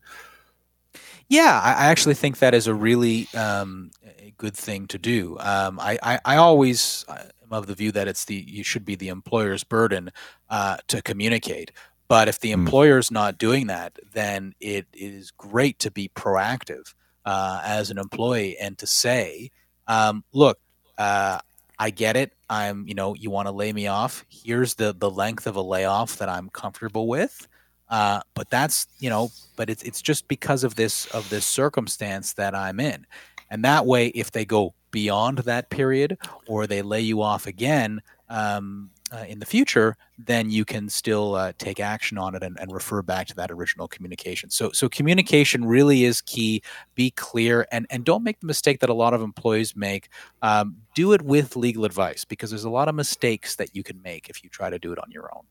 Yeah, 1.29 1.61
I 1.63 1.87
actually 1.87 2.15
think 2.15 2.39
that 2.39 2.55
is 2.55 2.65
a 2.65 2.73
really 2.73 3.27
um, 3.35 3.91
good 4.37 4.55
thing 4.55 4.87
to 4.87 4.97
do. 4.97 5.37
Um, 5.39 5.79
I, 5.79 5.99
I, 6.01 6.19
I, 6.25 6.35
always 6.37 7.05
am 7.07 7.19
of 7.51 7.67
the 7.67 7.75
view 7.75 7.91
that 7.91 8.07
it's 8.07 8.25
the 8.25 8.35
you 8.35 8.63
should 8.63 8.83
be 8.83 8.95
the 8.95 9.09
employer's 9.09 9.63
burden 9.63 10.11
uh, 10.49 10.77
to 10.87 11.03
communicate. 11.03 11.71
But 12.07 12.27
if 12.27 12.39
the 12.39 12.51
hmm. 12.51 12.61
employer's 12.61 13.11
not 13.11 13.37
doing 13.37 13.67
that, 13.67 13.99
then 14.11 14.55
it 14.59 14.87
is 14.91 15.29
great 15.29 15.77
to 15.79 15.91
be 15.91 16.09
proactive 16.09 16.95
uh, 17.25 17.61
as 17.63 17.91
an 17.91 17.99
employee 17.99 18.57
and 18.57 18.75
to 18.79 18.87
say, 18.87 19.51
um, 19.87 20.23
"Look, 20.33 20.57
uh, 20.97 21.39
I 21.79 21.91
get 21.91 22.17
it. 22.17 22.33
I'm, 22.49 22.87
you 22.87 22.93
know, 22.93 23.15
you 23.15 23.29
want 23.31 23.47
to 23.47 23.51
lay 23.51 23.71
me 23.73 23.87
off. 23.87 24.25
Here's 24.29 24.75
the 24.75 24.93
the 24.93 25.09
length 25.09 25.47
of 25.47 25.55
a 25.55 25.61
layoff 25.61 26.17
that 26.17 26.29
I'm 26.29 26.49
comfortable 26.49 27.07
with." 27.07 27.47
Uh, 27.89 28.21
but 28.35 28.49
that's 28.49 28.87
you 28.99 29.09
know, 29.09 29.31
but 29.55 29.69
it's 29.69 29.83
it's 29.83 30.01
just 30.01 30.27
because 30.27 30.63
of 30.63 30.75
this 30.75 31.07
of 31.07 31.29
this 31.29 31.45
circumstance 31.45 32.33
that 32.33 32.53
I'm 32.53 32.79
in. 32.79 33.05
And 33.49 33.63
that 33.65 33.85
way, 33.85 34.07
if 34.07 34.31
they 34.31 34.45
go 34.45 34.73
beyond 34.91 35.39
that 35.39 35.69
period 35.69 36.17
or 36.47 36.67
they 36.67 36.81
lay 36.81 37.01
you 37.01 37.21
off 37.21 37.47
again 37.47 38.01
um, 38.29 38.89
uh, 39.11 39.25
in 39.27 39.39
the 39.39 39.45
future, 39.45 39.95
then 40.17 40.49
you 40.49 40.65
can 40.65 40.89
still 40.89 41.35
uh, 41.35 41.51
take 41.57 41.79
action 41.79 42.17
on 42.17 42.35
it 42.35 42.43
and, 42.43 42.59
and, 42.59 42.71
refer 42.71 43.01
back 43.01 43.27
to 43.27 43.35
that 43.35 43.49
original 43.49 43.87
communication. 43.87 44.49
So, 44.49 44.71
so 44.71 44.87
communication 44.87 45.65
really 45.65 46.03
is 46.03 46.21
key. 46.21 46.61
Be 46.95 47.11
clear 47.11 47.65
and 47.71 47.87
and 47.89 48.03
don't 48.03 48.23
make 48.23 48.39
the 48.39 48.45
mistake 48.45 48.79
that 48.81 48.89
a 48.89 48.93
lot 48.93 49.13
of 49.13 49.21
employees 49.21 49.75
make. 49.75 50.09
Um, 50.41 50.77
do 50.93 51.13
it 51.13 51.21
with 51.21 51.55
legal 51.55 51.85
advice 51.85 52.25
because 52.25 52.49
there's 52.49 52.63
a 52.63 52.69
lot 52.69 52.87
of 52.87 52.95
mistakes 52.95 53.55
that 53.55 53.75
you 53.75 53.83
can 53.83 54.01
make 54.01 54.29
if 54.29 54.43
you 54.43 54.49
try 54.49 54.69
to 54.69 54.77
do 54.77 54.91
it 54.91 54.99
on 54.99 55.09
your 55.11 55.29
own. 55.35 55.43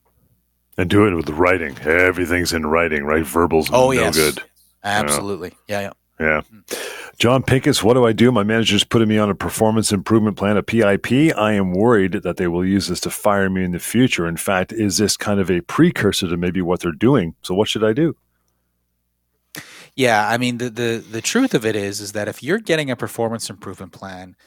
And 0.77 0.89
do 0.89 1.05
it 1.05 1.13
with 1.13 1.29
writing. 1.29 1.77
Everything's 1.79 2.53
in 2.53 2.65
writing, 2.65 3.03
right? 3.03 3.25
Verbal's 3.25 3.69
oh, 3.71 3.87
no 3.87 3.91
yes. 3.91 4.15
good. 4.15 4.41
Absolutely. 4.83 5.51
Yeah, 5.67 5.81
yeah. 5.81 5.91
Yeah. 6.19 6.41
John 7.17 7.43
Pinkus, 7.43 7.83
what 7.83 7.95
do 7.95 8.05
I 8.05 8.13
do? 8.13 8.31
My 8.31 8.43
manager's 8.43 8.83
putting 8.83 9.07
me 9.07 9.17
on 9.17 9.29
a 9.29 9.35
performance 9.35 9.91
improvement 9.91 10.37
plan, 10.37 10.57
a 10.57 10.63
PIP. 10.63 11.35
I 11.37 11.53
am 11.53 11.73
worried 11.73 12.13
that 12.23 12.37
they 12.37 12.47
will 12.47 12.65
use 12.65 12.87
this 12.87 13.01
to 13.01 13.09
fire 13.09 13.49
me 13.49 13.63
in 13.63 13.71
the 13.71 13.79
future. 13.79 14.27
In 14.27 14.37
fact, 14.37 14.71
is 14.71 14.97
this 14.97 15.17
kind 15.17 15.39
of 15.39 15.51
a 15.51 15.61
precursor 15.61 16.29
to 16.29 16.37
maybe 16.37 16.61
what 16.61 16.79
they're 16.79 16.91
doing? 16.91 17.35
So 17.41 17.53
what 17.53 17.67
should 17.67 17.83
I 17.83 17.93
do? 17.93 18.15
Yeah, 19.95 20.29
I 20.29 20.37
mean 20.37 20.59
the 20.59 20.69
the 20.69 21.03
the 21.11 21.21
truth 21.21 21.53
of 21.53 21.65
it 21.65 21.75
is 21.75 21.99
is 21.99 22.13
that 22.13 22.29
if 22.29 22.41
you're 22.41 22.59
getting 22.59 22.89
a 22.89 22.95
performance 22.95 23.49
improvement 23.49 23.91
plan, 23.91 24.37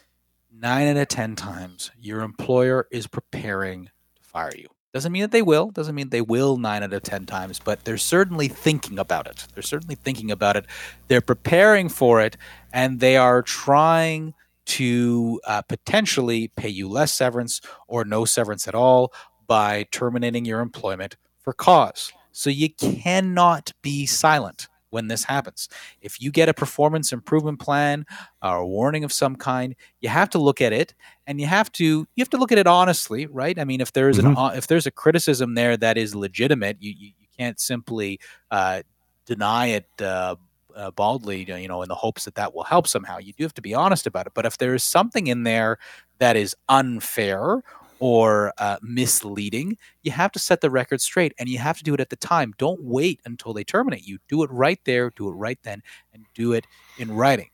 9 0.51 0.89
out 0.89 0.97
of 0.97 1.09
10 1.09 1.37
times 1.37 1.91
your 1.99 2.23
employer 2.23 2.87
is 2.91 3.07
preparing 3.07 3.87
to 3.87 4.23
fire 4.23 4.53
you. 4.57 4.69
Doesn't 4.93 5.13
mean 5.13 5.23
that 5.23 5.31
they 5.31 5.43
will. 5.43 5.71
Doesn't 5.71 5.95
mean 5.95 6.11
they 6.11 6.21
will 6.21 6.59
nine 6.59 6.83
out 6.83 6.93
of 6.93 7.03
10 7.03 7.25
times, 7.25 7.59
but 7.59 7.85
they're 7.85 7.97
certainly 7.97 8.49
thinking 8.49 8.99
about 8.99 9.27
it. 9.27 9.47
They're 9.55 9.63
certainly 9.63 9.95
thinking 9.95 10.31
about 10.31 10.57
it. 10.57 10.67
They're 11.09 11.23
preparing 11.23 11.89
for 11.89 12.21
it, 12.21 12.37
and 12.73 13.01
they 13.01 13.17
are 13.17 13.41
trying 13.43 14.35
to 14.65 15.41
uh, 15.47 15.63
potentially 15.63 16.49
pay 16.49 16.69
you 16.69 16.89
less 16.89 17.13
severance 17.13 17.61
or 17.89 18.05
no 18.05 18.25
severance 18.25 18.69
at 18.69 18.75
all 18.75 19.13
by 19.47 19.87
terminating 19.91 20.45
your 20.45 20.61
employment 20.61 21.17
for 21.41 21.53
cause. 21.53 22.13
So 22.31 22.51
you 22.51 22.69
cannot 22.71 23.73
be 23.83 24.07
silent 24.07 24.69
when 24.93 25.09
this 25.09 25.25
happens. 25.25 25.69
If 26.01 26.21
you 26.21 26.31
get 26.31 26.49
a 26.49 26.55
performance 26.55 27.13
improvement 27.13 27.59
plan 27.59 28.07
or 28.43 28.59
a 28.59 28.67
warning 28.67 29.05
of 29.05 29.13
some 29.13 29.37
kind, 29.37 29.75
you 30.01 30.09
have 30.09 30.31
to 30.31 30.39
look 30.39 30.61
at 30.61 30.73
it 30.73 30.95
and 31.27 31.41
you 31.41 31.47
have 31.47 31.73
to 31.73 31.85
you 31.85 32.21
have 32.21 32.31
to 32.31 32.37
look 32.37 32.53
at 32.53 32.59
it 32.59 32.67
honestly, 32.67 33.27
right? 33.27 33.59
I 33.59 33.65
mean, 33.65 33.81
if 33.81 33.93
there's 33.93 34.19
mm-hmm. 34.19 34.37
an 34.37 34.57
if 34.57 34.67
there's 34.67 34.87
a 34.87 34.91
criticism 34.91 35.55
there 35.55 35.77
that 35.77 35.97
is 35.97 36.15
legitimate, 36.15 36.77
you 36.81 36.93
you, 36.97 37.13
you 37.19 37.27
can't 37.37 37.59
simply 37.59 38.21
uh, 38.51 38.83
deny 39.27 39.67
it. 39.69 39.87
Uh, 40.01 40.37
uh, 40.75 40.91
baldly, 40.91 41.45
you 41.45 41.69
know, 41.69 41.83
in 41.83 41.89
the 41.91 41.95
hopes 41.95 42.25
that 42.25 42.35
that 42.35 42.55
will 42.55 42.65
help 42.65 42.89
somehow. 42.89 43.19
You 43.19 43.35
do 43.35 43.45
have 43.45 43.53
to 43.53 43.61
be 43.61 43.75
honest 43.75 44.07
about 44.07 44.27
it. 44.27 44.33
But 44.33 44.47
if 44.47 44.57
there 44.57 44.75
is 44.75 44.83
something 44.83 45.27
in 45.27 45.43
there 45.43 45.79
that 46.19 46.35
is 46.35 46.57
unfair 46.67 47.63
or 48.03 48.53
uh, 48.59 48.79
misleading, 48.83 49.79
you 50.03 50.11
have 50.11 50.33
to 50.33 50.41
set 50.41 50.61
the 50.61 50.69
record 50.69 51.01
straight 51.01 51.33
and 51.39 51.49
you 51.49 51.57
have 51.57 51.79
to 51.79 51.85
do 51.85 51.95
it 51.95 52.01
at 52.01 52.11
the 52.11 52.17
time. 52.17 52.53
Don't 52.59 52.83
wait 52.83 53.21
until 53.25 53.53
they 53.53 53.63
terminate 53.63 54.05
you. 54.05 54.19
Do 54.29 54.43
it 54.43 54.51
right 54.51 54.81
there, 54.85 55.11
do 55.15 55.29
it 55.29 55.35
right 55.35 55.59
then, 55.63 55.85
and 56.13 56.27
do 56.35 56.53
it 56.53 56.67
in 56.99 57.15
writing. 57.15 57.51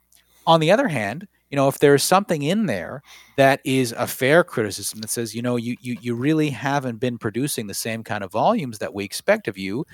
On 0.46 0.58
the 0.58 0.70
other 0.70 0.88
hand, 0.88 1.28
you 1.50 1.56
know, 1.56 1.68
if 1.68 1.80
there's 1.80 2.02
something 2.02 2.40
in 2.40 2.64
there 2.64 3.02
that 3.36 3.60
is 3.62 3.92
a 3.92 4.06
fair 4.06 4.42
criticism 4.42 5.02
that 5.02 5.10
says, 5.10 5.34
you 5.34 5.42
know, 5.42 5.56
you, 5.56 5.76
you 5.82 5.98
you 6.00 6.14
really 6.14 6.48
haven't 6.48 6.96
been 6.96 7.18
producing 7.18 7.66
the 7.66 7.74
same 7.74 8.02
kind 8.02 8.24
of 8.24 8.32
volumes 8.32 8.78
that 8.78 8.94
we 8.94 9.04
expect 9.04 9.48
of 9.48 9.58
you, 9.58 9.84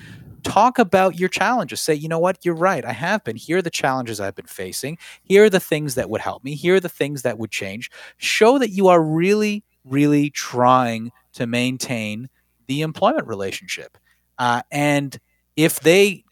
talk 0.43 0.79
about 0.79 1.19
your 1.19 1.27
challenges. 1.27 1.81
Say, 1.81 1.95
you 1.95 2.07
know 2.07 2.19
what, 2.19 2.45
you're 2.45 2.55
right. 2.55 2.85
I 2.85 2.93
have 2.93 3.25
been. 3.25 3.35
Here 3.35 3.57
are 3.57 3.61
the 3.61 3.69
challenges 3.69 4.21
I've 4.21 4.35
been 4.35 4.45
facing. 4.45 4.97
Here 5.23 5.43
are 5.43 5.49
the 5.49 5.59
things 5.59 5.95
that 5.95 6.09
would 6.09 6.21
help 6.21 6.45
me. 6.45 6.55
Here 6.55 6.75
are 6.75 6.79
the 6.79 6.87
things 6.87 7.23
that 7.23 7.37
would 7.37 7.51
change. 7.51 7.91
Show 8.15 8.57
that 8.59 8.69
you 8.69 8.87
are 8.87 9.01
really 9.01 9.65
really 9.85 10.29
trying 10.29 11.11
to 11.33 11.47
maintain 11.47 12.29
the 12.67 12.81
employment 12.81 13.27
relationship. 13.27 13.97
Uh, 14.37 14.61
and 14.71 15.19
if 15.55 15.79
they 15.79 16.23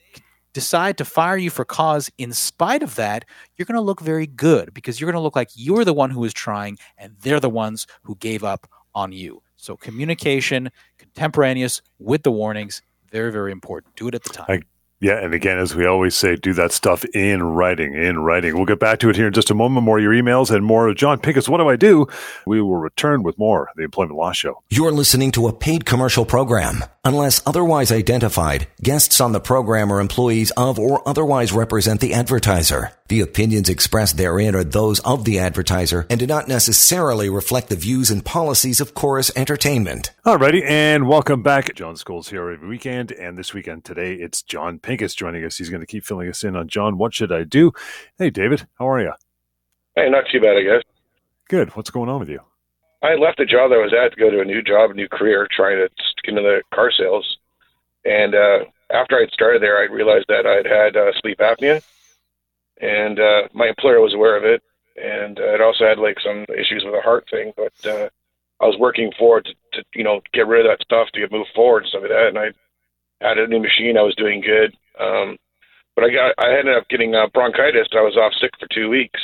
decide 0.53 0.97
to 0.97 1.05
fire 1.05 1.37
you 1.37 1.49
for 1.49 1.65
cause 1.65 2.11
in 2.17 2.33
spite 2.33 2.83
of 2.83 2.95
that, 2.95 3.25
you're 3.57 3.65
going 3.65 3.75
to 3.75 3.81
look 3.81 4.01
very 4.01 4.27
good 4.27 4.73
because 4.73 4.99
you're 4.99 5.11
going 5.11 5.19
to 5.19 5.23
look 5.23 5.35
like 5.35 5.49
you're 5.55 5.85
the 5.85 5.93
one 5.93 6.11
who 6.11 6.23
is 6.23 6.33
trying 6.33 6.77
and 6.97 7.15
they're 7.21 7.39
the 7.39 7.49
ones 7.49 7.87
who 8.03 8.15
gave 8.15 8.43
up 8.43 8.69
on 8.93 9.11
you. 9.11 9.41
So 9.57 9.75
communication, 9.77 10.69
contemporaneous 10.97 11.81
with 11.99 12.23
the 12.23 12.31
warnings, 12.31 12.81
very, 13.11 13.31
very 13.31 13.51
important. 13.51 13.95
Do 13.95 14.07
it 14.07 14.15
at 14.15 14.23
the 14.23 14.29
time. 14.29 14.45
I- 14.49 14.61
yeah, 15.03 15.21
and 15.21 15.33
again, 15.33 15.59
as 15.59 15.75
we 15.75 15.85
always 15.85 16.15
say, 16.15 16.37
do 16.37 16.53
that 16.53 16.71
stuff 16.71 17.03
in 17.13 17.43
writing, 17.43 17.93
in 17.93 18.19
writing. 18.19 18.55
We'll 18.55 18.65
get 18.65 18.79
back 18.79 18.99
to 18.99 19.09
it 19.09 19.17
here 19.17 19.27
in 19.27 19.33
just 19.33 19.51
a 19.51 19.53
moment. 19.53 19.85
More 19.85 19.99
your 19.99 20.13
emails 20.13 20.49
and 20.49 20.63
more 20.63 20.87
of 20.87 20.95
John 20.95 21.19
Pinkus. 21.19 21.49
What 21.49 21.57
do 21.57 21.67
I 21.67 21.75
do? 21.75 22.07
We 22.47 22.61
will 22.61 22.77
return 22.77 23.21
with 23.21 23.37
more 23.37 23.69
the 23.75 23.83
Employment 23.83 24.17
Law 24.17 24.31
Show. 24.31 24.63
You're 24.69 24.93
listening 24.93 25.33
to 25.33 25.47
a 25.47 25.53
paid 25.53 25.85
commercial 25.85 26.25
program. 26.25 26.85
Unless 27.03 27.43
otherwise 27.45 27.91
identified, 27.91 28.67
guests 28.81 29.19
on 29.19 29.33
the 29.33 29.41
program 29.41 29.91
are 29.91 29.99
employees 29.99 30.51
of 30.51 30.79
or 30.79 31.05
otherwise 31.05 31.51
represent 31.51 31.99
the 31.99 32.13
advertiser. 32.13 32.93
The 33.13 33.21
opinions 33.21 33.69
expressed 33.69 34.17
therein 34.17 34.55
are 34.55 34.63
those 34.63 34.99
of 35.01 35.23
the 35.23 35.37
advertiser 35.37 36.07
and 36.09 36.19
do 36.19 36.25
not 36.25 36.47
necessarily 36.47 37.29
reflect 37.29 37.69
the 37.69 37.75
views 37.75 38.09
and 38.09 38.25
policies 38.25 38.81
of 38.81 38.95
Chorus 38.95 39.29
Entertainment. 39.35 40.09
Alrighty, 40.25 40.63
and 40.67 41.07
welcome 41.07 41.43
back. 41.43 41.75
John 41.75 41.93
Scholes 41.93 42.31
here 42.31 42.49
every 42.49 42.67
weekend, 42.67 43.11
and 43.11 43.37
this 43.37 43.53
weekend 43.53 43.85
today 43.85 44.15
it's 44.15 44.41
John 44.41 44.79
Pinkus 44.79 45.15
joining 45.15 45.45
us. 45.45 45.59
He's 45.59 45.69
going 45.69 45.81
to 45.81 45.85
keep 45.85 46.03
filling 46.05 46.27
us 46.27 46.43
in 46.43 46.55
on 46.55 46.67
John. 46.67 46.97
What 46.97 47.13
should 47.13 47.31
I 47.31 47.43
do? 47.43 47.71
Hey, 48.17 48.31
David, 48.31 48.65
how 48.79 48.89
are 48.89 48.99
you? 48.99 49.13
Hey, 49.95 50.09
not 50.09 50.23
too 50.31 50.41
bad, 50.41 50.57
I 50.57 50.63
guess. 50.63 50.81
Good. 51.49 51.69
What's 51.75 51.91
going 51.91 52.09
on 52.09 52.19
with 52.19 52.29
you? 52.29 52.39
I 53.03 53.13
left 53.13 53.37
the 53.37 53.45
job 53.45 53.69
that 53.69 53.75
I 53.75 53.83
was 53.83 53.93
at 53.93 54.13
to 54.13 54.19
go 54.19 54.31
to 54.31 54.41
a 54.41 54.45
new 54.45 54.63
job, 54.63 54.89
a 54.89 54.95
new 54.95 55.07
career, 55.07 55.47
trying 55.55 55.77
to 55.77 55.87
get 56.23 56.31
into 56.35 56.41
the 56.41 56.63
car 56.73 56.91
sales. 56.91 57.37
And 58.05 58.33
uh, 58.33 58.65
after 58.89 59.17
I'd 59.17 59.29
started 59.31 59.61
there, 59.61 59.77
I 59.77 59.83
realized 59.83 60.25
that 60.29 60.47
I'd 60.47 60.65
had 60.65 60.97
uh, 60.97 61.11
sleep 61.21 61.37
apnea 61.37 61.83
and 62.81 63.19
uh, 63.19 63.47
my 63.53 63.67
employer 63.67 64.01
was 64.01 64.13
aware 64.13 64.37
of 64.37 64.43
it. 64.43 64.61
And 64.95 65.39
uh, 65.39 65.53
it 65.55 65.61
also 65.61 65.85
had 65.85 65.97
like 65.97 66.17
some 66.19 66.45
issues 66.55 66.83
with 66.85 66.93
a 66.93 67.01
heart 67.01 67.25
thing, 67.31 67.51
but 67.57 67.73
uh, 67.85 68.09
I 68.61 68.65
was 68.65 68.77
working 68.79 69.11
forward 69.17 69.45
to, 69.45 69.53
to 69.81 69.85
you 69.95 70.03
know 70.03 70.21
get 70.33 70.47
rid 70.47 70.65
of 70.65 70.71
that 70.71 70.85
stuff 70.85 71.09
to 71.13 71.19
get 71.19 71.31
move 71.31 71.47
forward 71.55 71.83
and 71.83 71.89
stuff 71.89 72.03
like 72.03 72.11
that. 72.11 72.27
And 72.29 72.37
I 72.37 73.27
had 73.27 73.37
a 73.37 73.47
new 73.47 73.59
machine. 73.59 73.97
I 73.97 74.03
was 74.03 74.15
doing 74.15 74.41
good, 74.41 74.77
um, 74.99 75.37
but 75.95 76.05
I 76.05 76.09
got 76.09 76.35
I 76.37 76.57
ended 76.57 76.77
up 76.77 76.87
getting 76.89 77.15
uh, 77.15 77.27
bronchitis. 77.33 77.87
I 77.91 78.01
was 78.01 78.17
off 78.17 78.33
sick 78.39 78.51
for 78.59 78.67
two 78.69 78.89
weeks, 78.89 79.19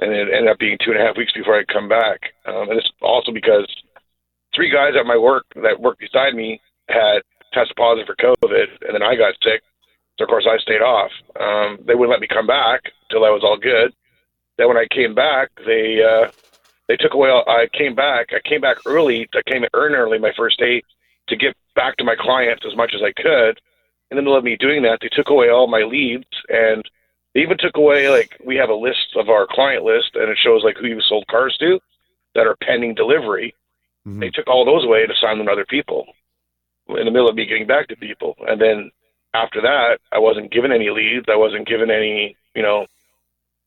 and 0.00 0.12
it 0.12 0.32
ended 0.32 0.48
up 0.48 0.58
being 0.58 0.78
two 0.82 0.92
and 0.92 1.00
a 1.00 1.04
half 1.04 1.16
weeks 1.16 1.32
before 1.32 1.58
I 1.58 1.64
come 1.70 1.88
back. 1.88 2.32
Um, 2.46 2.70
and 2.70 2.78
it's 2.78 2.90
also 3.02 3.32
because 3.32 3.68
three 4.54 4.72
guys 4.72 4.94
at 4.98 5.06
my 5.06 5.16
work 5.16 5.44
that 5.56 5.80
worked 5.80 6.00
beside 6.00 6.34
me 6.34 6.60
had 6.88 7.20
tested 7.52 7.76
positive 7.76 8.06
for 8.06 8.16
COVID, 8.16 8.66
and 8.82 8.94
then 8.94 9.02
I 9.02 9.14
got 9.14 9.34
sick. 9.42 9.62
So 10.20 10.24
of 10.24 10.28
course 10.28 10.46
I 10.46 10.58
stayed 10.58 10.82
off. 10.82 11.10
Um, 11.40 11.78
they 11.86 11.94
wouldn't 11.94 12.10
let 12.10 12.20
me 12.20 12.26
come 12.26 12.46
back 12.46 12.82
till 13.10 13.24
I 13.24 13.30
was 13.30 13.42
all 13.42 13.56
good. 13.56 13.94
Then 14.58 14.68
when 14.68 14.76
I 14.76 14.84
came 14.90 15.14
back, 15.14 15.48
they 15.64 16.02
uh, 16.04 16.30
they 16.88 16.96
took 16.96 17.14
away. 17.14 17.30
All, 17.30 17.42
I 17.48 17.68
came 17.72 17.94
back. 17.94 18.28
I 18.34 18.46
came 18.46 18.60
back 18.60 18.76
early. 18.84 19.26
I 19.34 19.40
came 19.50 19.64
earn 19.72 19.94
early 19.94 20.18
my 20.18 20.32
first 20.36 20.58
day 20.58 20.82
to 21.28 21.36
get 21.36 21.56
back 21.74 21.96
to 21.96 22.04
my 22.04 22.16
clients 22.20 22.64
as 22.70 22.76
much 22.76 22.92
as 22.94 23.00
I 23.02 23.12
could. 23.16 23.60
And 24.10 24.18
middle 24.18 24.36
of 24.36 24.44
me 24.44 24.58
doing 24.60 24.82
that, 24.82 24.98
they 25.00 25.08
took 25.08 25.30
away 25.30 25.48
all 25.48 25.68
my 25.68 25.84
leads 25.84 26.26
and 26.50 26.84
they 27.32 27.40
even 27.40 27.56
took 27.56 27.78
away 27.78 28.10
like 28.10 28.36
we 28.44 28.56
have 28.56 28.68
a 28.68 28.74
list 28.74 29.16
of 29.16 29.30
our 29.30 29.46
client 29.48 29.84
list 29.84 30.16
and 30.16 30.28
it 30.28 30.36
shows 30.42 30.62
like 30.64 30.76
who 30.76 30.88
you 30.88 31.00
sold 31.00 31.26
cars 31.30 31.56
to 31.60 31.80
that 32.34 32.46
are 32.46 32.56
pending 32.62 32.94
delivery. 32.94 33.54
Mm-hmm. 34.06 34.20
They 34.20 34.30
took 34.30 34.48
all 34.48 34.66
those 34.66 34.84
away 34.84 35.06
to 35.06 35.12
assign 35.14 35.38
them 35.38 35.46
to 35.46 35.52
other 35.52 35.64
people 35.64 36.04
in 36.88 37.06
the 37.06 37.10
middle 37.10 37.28
of 37.28 37.36
me 37.36 37.46
getting 37.46 37.66
back 37.66 37.88
to 37.88 37.96
people. 37.96 38.34
And 38.46 38.60
then 38.60 38.90
after 39.34 39.60
that, 39.62 39.98
I 40.12 40.18
wasn't 40.18 40.52
given 40.52 40.72
any 40.72 40.90
leads. 40.90 41.26
I 41.28 41.36
wasn't 41.36 41.68
given 41.68 41.90
any, 41.90 42.36
you 42.54 42.62
know, 42.62 42.86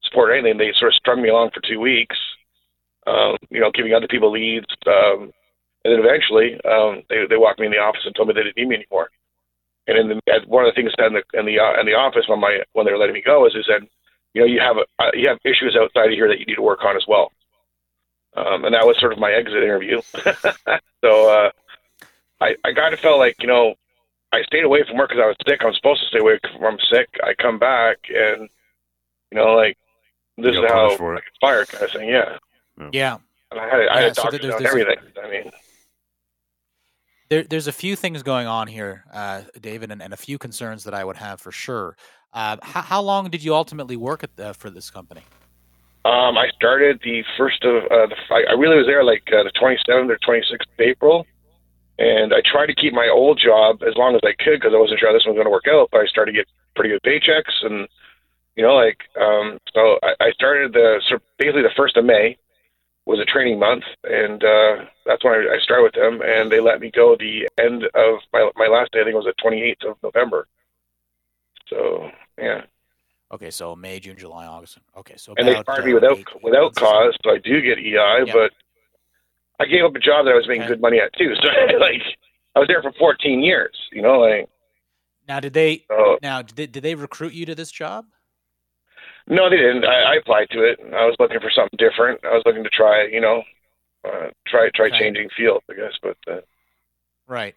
support 0.03 0.29
or 0.29 0.33
anything. 0.33 0.57
They 0.57 0.73
sort 0.77 0.93
of 0.93 0.95
strung 0.95 1.21
me 1.21 1.29
along 1.29 1.51
for 1.53 1.61
two 1.61 1.79
weeks, 1.79 2.17
um, 3.07 3.37
you 3.49 3.59
know, 3.59 3.71
giving 3.71 3.93
other 3.93 4.07
people 4.07 4.31
leads. 4.31 4.67
Um, 4.85 5.31
and 5.85 5.93
then 5.93 5.99
eventually, 5.99 6.59
um, 6.65 7.03
they 7.09 7.25
they 7.29 7.37
walked 7.37 7.59
me 7.59 7.65
in 7.65 7.71
the 7.71 7.79
office 7.79 8.03
and 8.05 8.15
told 8.15 8.27
me 8.27 8.33
they 8.33 8.43
didn't 8.43 8.57
need 8.57 8.67
me 8.67 8.75
anymore. 8.75 9.09
And 9.87 9.97
in 9.97 10.07
the, 10.07 10.41
one 10.47 10.65
of 10.65 10.73
the 10.73 10.75
things 10.75 10.93
said 10.97 11.07
in 11.07 11.13
the 11.13 11.23
in 11.37 11.45
the 11.45 11.59
uh, 11.59 11.79
in 11.79 11.85
the 11.85 11.95
office 11.95 12.27
when 12.27 12.39
my 12.39 12.59
when 12.73 12.85
they 12.85 12.91
were 12.91 12.97
letting 12.97 13.15
me 13.15 13.23
go 13.25 13.45
is 13.45 13.53
they 13.53 13.63
said, 13.67 13.87
you 14.33 14.41
know, 14.41 14.47
you 14.47 14.59
have 14.59 14.77
a, 14.77 14.85
uh, 14.99 15.11
you 15.13 15.27
have 15.27 15.39
issues 15.43 15.77
outside 15.79 16.07
of 16.07 16.13
here 16.13 16.27
that 16.27 16.39
you 16.39 16.45
need 16.45 16.55
to 16.55 16.61
work 16.61 16.83
on 16.83 16.95
as 16.95 17.05
well. 17.07 17.31
Um, 18.35 18.65
and 18.65 18.73
that 18.73 18.85
was 18.85 18.97
sort 18.99 19.13
of 19.13 19.19
my 19.19 19.31
exit 19.31 19.61
interview. 19.61 20.01
so 21.03 21.29
uh, 21.29 21.51
I 22.39 22.55
I 22.63 22.73
kind 22.73 22.93
of 22.93 22.99
felt 22.99 23.19
like 23.19 23.35
you 23.41 23.47
know 23.47 23.75
I 24.33 24.41
stayed 24.43 24.63
away 24.63 24.83
from 24.87 24.97
work 24.97 25.09
because 25.09 25.21
I 25.23 25.27
was 25.27 25.35
sick. 25.47 25.61
I'm 25.63 25.73
supposed 25.73 26.01
to 26.01 26.07
stay 26.07 26.19
away 26.19 26.39
from 26.41 26.65
I'm 26.65 26.77
sick. 26.91 27.07
I 27.23 27.33
come 27.35 27.59
back 27.59 27.97
and 28.09 28.49
you 29.31 29.37
know 29.37 29.53
like 29.53 29.77
this 30.37 30.55
is 30.55 30.63
how 30.67 30.87
I 30.87 31.15
get 31.15 31.23
fired 31.39 31.67
kind 31.69 31.83
of 31.83 31.91
thing. 31.91 32.09
Yeah. 32.09 32.37
Yeah. 32.91 33.17
And 33.51 33.59
I 33.59 33.69
had 33.69 33.87
I 33.87 34.01
had 34.01 34.17
yeah, 34.17 34.23
doctors 34.23 34.41
so 34.41 34.65
everything. 34.65 34.97
I 35.23 35.29
mean. 35.29 35.51
There, 37.29 37.43
there's 37.43 37.67
a 37.67 37.71
few 37.71 37.95
things 37.95 38.21
going 38.21 38.47
on 38.47 38.67
here, 38.67 39.05
uh, 39.11 39.41
David, 39.59 39.91
and, 39.91 40.03
and, 40.03 40.13
a 40.13 40.17
few 40.17 40.37
concerns 40.37 40.83
that 40.83 40.93
I 40.93 41.03
would 41.03 41.15
have 41.15 41.41
for 41.41 41.51
sure. 41.51 41.95
Uh, 42.31 42.57
how, 42.61 42.81
how, 42.81 43.01
long 43.01 43.29
did 43.29 43.43
you 43.43 43.55
ultimately 43.55 43.95
work 43.95 44.23
at 44.23 44.35
the, 44.35 44.53
for 44.53 44.69
this 44.69 44.91
company? 44.91 45.21
Um, 46.05 46.37
I 46.37 46.49
started 46.53 46.99
the 47.03 47.23
first 47.37 47.63
of 47.63 47.85
uh, 47.85 48.07
the. 48.07 48.15
I 48.29 48.53
really 48.53 48.75
was 48.75 48.85
there 48.85 49.03
like 49.03 49.23
uh, 49.31 49.43
the 49.43 49.51
27th 49.59 50.11
or 50.11 50.17
26th 50.17 50.61
of 50.61 50.79
April, 50.79 51.25
and 51.99 52.33
I 52.33 52.41
tried 52.45 52.67
to 52.67 52.75
keep 52.75 52.93
my 52.93 53.09
old 53.11 53.39
job 53.39 53.83
as 53.83 53.95
long 53.95 54.15
as 54.15 54.21
I 54.23 54.33
could 54.43 54.59
because 54.59 54.73
I 54.73 54.79
wasn't 54.79 54.99
sure 54.99 55.09
how 55.09 55.13
this 55.13 55.25
one 55.25 55.35
was 55.35 55.43
going 55.43 55.47
to 55.47 55.51
work 55.51 55.67
out. 55.67 55.89
But 55.91 56.01
I 56.01 56.07
started 56.07 56.31
to 56.31 56.37
get 56.37 56.47
pretty 56.75 56.89
good 56.89 57.03
paychecks, 57.03 57.63
and 57.63 57.87
you 58.55 58.63
know, 58.63 58.75
like 58.75 58.99
um, 59.19 59.59
so 59.73 59.99
I, 60.03 60.15
I 60.19 60.31
started 60.31 60.73
the 60.73 61.01
so 61.09 61.19
basically 61.37 61.61
the 61.61 61.75
first 61.75 61.97
of 61.97 62.05
May 62.05 62.37
was 63.05 63.19
a 63.19 63.25
training 63.25 63.59
month, 63.59 63.83
and 64.05 64.43
uh, 64.43 64.85
that's 65.05 65.23
when 65.23 65.33
I, 65.33 65.55
I 65.55 65.59
started 65.61 65.83
with 65.83 65.93
them, 65.93 66.21
and 66.23 66.51
they 66.51 66.59
let 66.59 66.79
me 66.79 66.89
go 66.89 67.15
the 67.15 67.49
end 67.59 67.83
of 67.93 68.19
my 68.31 68.49
my 68.55 68.67
last 68.67 68.91
day. 68.91 69.01
I 69.01 69.03
think 69.03 69.15
it 69.15 69.23
was 69.23 69.25
the 69.25 69.43
28th 69.43 69.91
of 69.91 69.97
November. 70.01 70.47
So 71.67 72.09
yeah. 72.37 72.61
Okay, 73.31 73.49
so 73.49 73.75
May, 73.75 73.99
June, 73.99 74.15
July, 74.15 74.45
August. 74.45 74.77
Okay, 74.95 75.15
so 75.17 75.33
and 75.37 75.47
they 75.47 75.61
fired 75.63 75.85
me 75.85 75.93
without 75.93 76.19
without 76.43 76.75
cause, 76.75 77.15
so 77.23 77.31
I 77.31 77.39
do 77.39 77.61
get 77.61 77.79
EI, 77.79 78.31
but 78.31 78.51
I 79.63 79.67
gave 79.67 79.83
up 79.83 79.95
a 79.95 79.99
job 79.99 80.25
that 80.25 80.31
I 80.31 80.35
was 80.35 80.47
making 80.47 80.63
okay. 80.63 80.73
good 80.73 80.81
money 80.81 80.99
at 80.99 81.13
too. 81.17 81.33
So 81.35 81.47
like 81.79 82.01
I 82.55 82.59
was 82.59 82.67
there 82.67 82.81
for 82.81 82.91
14 82.93 83.41
years. 83.41 83.75
You 83.91 84.01
know, 84.01 84.19
like. 84.19 84.49
Now, 85.27 85.39
did 85.39 85.53
they? 85.53 85.85
Now, 86.21 86.41
did 86.41 86.55
they, 86.57 86.67
did 86.67 86.83
they 86.83 86.95
recruit 86.95 87.33
you 87.33 87.45
to 87.45 87.55
this 87.55 87.71
job? 87.71 88.05
No, 89.27 89.49
they 89.49 89.55
didn't. 89.55 89.85
I, 89.85 90.13
I 90.13 90.15
applied 90.15 90.49
to 90.51 90.63
it. 90.63 90.79
I 90.81 91.05
was 91.05 91.15
looking 91.17 91.39
for 91.39 91.49
something 91.49 91.77
different. 91.77 92.19
I 92.25 92.33
was 92.33 92.43
looking 92.45 92.63
to 92.63 92.69
try, 92.69 93.05
you 93.05 93.21
know, 93.21 93.41
uh, 94.05 94.27
try 94.47 94.69
try 94.75 94.87
okay. 94.87 94.99
changing 94.99 95.29
fields, 95.35 95.63
I 95.69 95.75
guess. 95.75 95.93
But 96.01 96.17
uh, 96.29 96.41
right, 97.25 97.55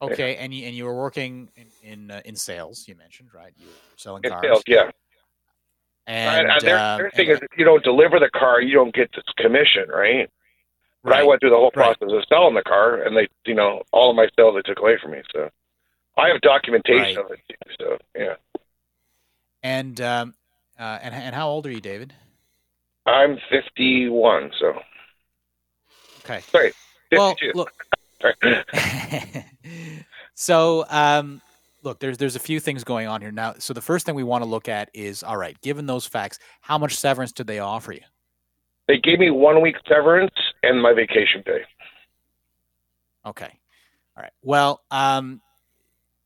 okay, 0.00 0.32
yeah. 0.32 0.42
and 0.42 0.54
you 0.54 0.66
and 0.66 0.74
you 0.74 0.86
were 0.86 0.94
working 0.94 1.50
in 1.56 1.66
in, 1.82 2.10
uh, 2.10 2.22
in 2.24 2.36
sales. 2.36 2.88
You 2.88 2.94
mentioned 2.94 3.30
right. 3.34 3.52
You 3.56 3.66
were 3.66 3.72
selling 3.96 4.22
in 4.24 4.30
cars. 4.30 4.44
Sales, 4.44 4.62
yeah. 4.66 4.90
And, 6.06 6.48
and 6.50 6.60
their, 6.60 6.78
um, 6.78 6.98
their 6.98 7.10
thing 7.10 7.30
is, 7.30 7.38
if 7.40 7.58
you 7.58 7.64
don't 7.64 7.82
deliver 7.82 8.18
the 8.18 8.28
car, 8.28 8.60
you 8.60 8.74
don't 8.74 8.94
get 8.94 9.10
this 9.14 9.24
commission, 9.38 9.88
right? 9.88 10.30
But 11.04 11.10
right. 11.10 11.20
I 11.20 11.24
went 11.24 11.40
through 11.40 11.50
the 11.50 11.56
whole 11.56 11.70
process 11.70 12.08
right. 12.08 12.16
of 12.16 12.24
selling 12.28 12.54
the 12.54 12.62
car, 12.62 13.02
and 13.02 13.14
they, 13.14 13.28
you 13.44 13.54
know, 13.54 13.82
all 13.92 14.10
of 14.10 14.16
my 14.16 14.26
sales 14.36 14.56
they 14.56 14.62
took 14.62 14.80
away 14.80 14.98
from 15.00 15.12
me. 15.12 15.22
So 15.32 15.50
I 16.16 16.28
have 16.28 16.40
documentation 16.40 17.16
right. 17.16 17.18
of 17.18 17.30
it. 17.30 17.40
Too, 17.48 17.74
so 17.78 17.98
yeah. 18.16 18.34
And 19.62 20.00
um, 20.00 20.34
uh, 20.80 20.98
and 21.02 21.14
and 21.14 21.34
how 21.34 21.48
old 21.48 21.66
are 21.66 21.70
you, 21.70 21.82
David? 21.82 22.14
I'm 23.06 23.38
51. 23.50 24.52
So. 24.58 24.80
Okay. 26.24 26.40
Sorry. 26.40 26.72
52. 27.10 27.52
Well, 27.54 27.54
look. 27.54 27.72
so, 30.34 30.86
um, 30.88 31.42
look, 31.82 31.98
there's 31.98 32.16
there's 32.16 32.36
a 32.36 32.40
few 32.40 32.60
things 32.60 32.82
going 32.82 33.06
on 33.06 33.20
here 33.20 33.30
now. 33.30 33.54
So 33.58 33.74
the 33.74 33.82
first 33.82 34.06
thing 34.06 34.14
we 34.14 34.24
want 34.24 34.42
to 34.42 34.48
look 34.48 34.70
at 34.70 34.88
is, 34.94 35.22
all 35.22 35.36
right, 35.36 35.60
given 35.60 35.84
those 35.84 36.06
facts, 36.06 36.38
how 36.62 36.78
much 36.78 36.96
severance 36.96 37.32
did 37.32 37.46
they 37.46 37.58
offer 37.58 37.92
you? 37.92 38.00
They 38.88 38.98
gave 38.98 39.18
me 39.18 39.30
one 39.30 39.60
week 39.60 39.76
severance 39.86 40.34
and 40.66 40.80
my 40.80 40.92
vacation 40.92 41.42
pay. 41.42 41.60
Okay. 43.26 43.58
All 44.16 44.22
right. 44.22 44.32
Well, 44.42 44.82
um, 44.90 45.40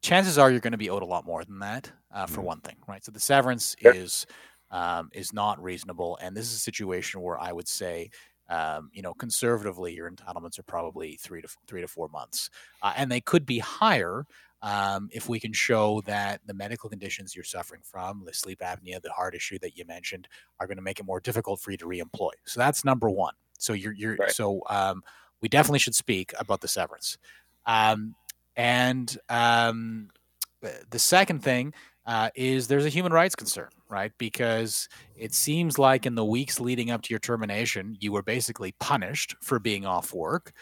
chances 0.02 0.38
are 0.38 0.50
you're 0.50 0.60
going 0.60 0.72
to 0.72 0.78
be 0.78 0.90
owed 0.90 1.02
a 1.02 1.06
lot 1.06 1.24
more 1.24 1.44
than 1.44 1.58
that, 1.60 1.90
uh, 2.12 2.26
for 2.26 2.38
mm-hmm. 2.38 2.42
one 2.42 2.60
thing, 2.60 2.76
right? 2.86 3.04
So 3.04 3.12
the 3.12 3.20
severance 3.20 3.76
is 3.80 4.26
um, 4.70 5.08
is 5.14 5.32
not 5.32 5.62
reasonable, 5.62 6.18
and 6.20 6.36
this 6.36 6.46
is 6.46 6.54
a 6.54 6.60
situation 6.60 7.22
where 7.22 7.40
I 7.40 7.52
would 7.52 7.68
say, 7.68 8.10
um, 8.50 8.90
you 8.92 9.00
know, 9.00 9.14
conservatively, 9.14 9.94
your 9.94 10.10
entitlements 10.10 10.58
are 10.58 10.64
probably 10.64 11.16
three 11.16 11.40
to 11.40 11.48
three 11.66 11.80
to 11.80 11.88
four 11.88 12.08
months, 12.08 12.50
uh, 12.82 12.92
and 12.96 13.10
they 13.10 13.20
could 13.20 13.46
be 13.46 13.58
higher 13.60 14.26
um, 14.60 15.08
if 15.12 15.28
we 15.28 15.40
can 15.40 15.52
show 15.52 16.02
that 16.02 16.40
the 16.46 16.54
medical 16.54 16.90
conditions 16.90 17.34
you're 17.34 17.44
suffering 17.44 17.80
from, 17.82 18.24
the 18.26 18.34
sleep 18.34 18.60
apnea, 18.60 19.00
the 19.00 19.12
heart 19.12 19.34
issue 19.34 19.58
that 19.60 19.76
you 19.76 19.84
mentioned, 19.86 20.28
are 20.60 20.66
going 20.66 20.76
to 20.76 20.82
make 20.82 21.00
it 21.00 21.06
more 21.06 21.20
difficult 21.20 21.60
for 21.60 21.70
you 21.70 21.76
to 21.78 21.86
reemploy. 21.86 22.32
So 22.44 22.60
that's 22.60 22.84
number 22.84 23.08
one. 23.08 23.34
So 23.58 23.72
you're 23.72 23.92
you're 23.92 24.16
right. 24.16 24.30
so 24.30 24.62
um, 24.68 25.02
we 25.40 25.48
definitely 25.48 25.78
should 25.80 25.94
speak 25.94 26.32
about 26.38 26.60
the 26.60 26.68
severance. 26.68 27.18
Um, 27.66 28.14
and 28.56 29.16
um, 29.28 30.08
the 30.90 30.98
second 30.98 31.42
thing 31.42 31.74
uh, 32.06 32.30
is 32.34 32.66
there's 32.66 32.86
a 32.86 32.88
human 32.88 33.12
rights 33.12 33.36
concern, 33.36 33.68
right? 33.88 34.12
Because 34.18 34.88
it 35.14 35.34
seems 35.34 35.78
like 35.78 36.06
in 36.06 36.14
the 36.14 36.24
weeks 36.24 36.58
leading 36.58 36.90
up 36.90 37.02
to 37.02 37.10
your 37.10 37.20
termination, 37.20 37.96
you 38.00 38.12
were 38.12 38.22
basically 38.22 38.74
punished 38.80 39.36
for 39.42 39.58
being 39.58 39.84
off 39.84 40.14
work, 40.14 40.52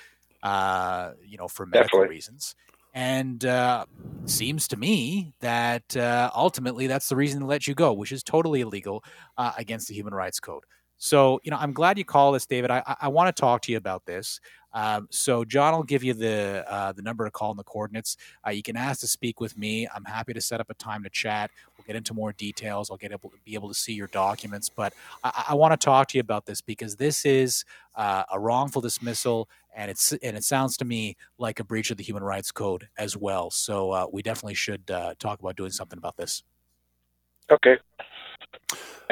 uh, 0.43 1.13
you 1.25 1.39
know, 1.39 1.49
for 1.49 1.65
medical 1.65 2.01
Definitely. 2.01 2.17
reasons. 2.17 2.55
And 2.93 3.45
uh, 3.45 3.87
seems 4.25 4.67
to 4.69 4.77
me 4.77 5.35
that 5.41 5.97
uh, 5.97 6.31
ultimately 6.35 6.87
that's 6.87 7.09
the 7.09 7.17
reason 7.17 7.41
to 7.41 7.47
let 7.47 7.67
you 7.67 7.75
go, 7.75 7.93
which 7.93 8.11
is 8.11 8.23
totally 8.23 8.63
illegal 8.63 9.05
uh, 9.39 9.53
against 9.57 9.89
the 9.89 9.95
human 9.95 10.15
rights 10.15 10.41
code. 10.41 10.65
So, 10.99 11.41
you 11.45 11.51
know, 11.51 11.59
I'm 11.59 11.73
glad 11.73 11.99
you 11.99 12.05
called 12.05 12.35
us, 12.37 12.47
David. 12.47 12.71
I, 12.71 12.83
I, 12.87 12.97
I 13.03 13.09
want 13.09 13.35
to 13.35 13.39
talk 13.41 13.63
to 13.63 13.73
you 13.73 13.79
about 13.79 14.07
this. 14.07 14.41
Um, 14.73 15.09
so, 15.11 15.45
John 15.45 15.75
will 15.75 15.83
give 15.85 16.05
you 16.05 16.13
the 16.13 16.65
uh, 16.69 16.93
the 16.93 17.01
number 17.01 17.25
to 17.25 17.31
call 17.31 17.51
and 17.51 17.59
the 17.59 17.65
coordinates. 17.65 18.17
Uh, 18.47 18.51
you 18.51 18.63
can 18.63 18.77
ask 18.77 19.01
to 19.01 19.07
speak 19.07 19.41
with 19.41 19.57
me. 19.57 19.89
I'm 19.95 20.05
happy 20.05 20.35
to 20.35 20.41
set 20.41 20.61
up 20.61 20.69
a 20.69 20.75
time 20.75 21.03
to 21.05 21.09
chat. 21.09 21.51
We'll 21.77 21.87
get 21.87 21.97
into 21.97 22.13
more 22.13 22.33
details. 22.33 22.91
I'll 22.91 22.99
get 22.99 23.13
able 23.13 23.33
be 23.45 23.55
able 23.55 23.69
to 23.69 23.75
see 23.75 23.95
your 23.95 24.09
documents. 24.09 24.69
But 24.69 24.93
I, 25.25 25.47
I 25.51 25.55
want 25.55 25.79
to 25.79 25.83
talk 25.83 26.09
to 26.09 26.19
you 26.19 26.21
about 26.21 26.45
this 26.45 26.61
because 26.61 26.97
this 26.97 27.25
is 27.25 27.65
uh, 27.95 28.25
a 28.31 28.39
wrongful 28.39 28.83
dismissal, 28.83 29.49
and 29.75 29.91
it's 29.91 30.13
and 30.13 30.37
it 30.37 30.45
sounds 30.45 30.77
to 30.79 30.85
me 30.85 31.17
like 31.39 31.59
a 31.59 31.65
breach 31.65 31.91
of 31.91 31.97
the 31.97 32.05
human 32.05 32.23
rights 32.23 32.53
code 32.53 32.89
as 32.99 33.17
well. 33.17 33.51
So, 33.51 33.93
uh, 33.93 34.07
we 34.13 34.21
definitely 34.21 34.55
should 34.55 34.91
uh, 34.91 35.15
talk 35.19 35.41
about 35.41 35.57
doing 35.57 35.71
something 35.71 35.99
about 35.99 36.19
this. 36.19 36.43
Okay. 37.51 37.79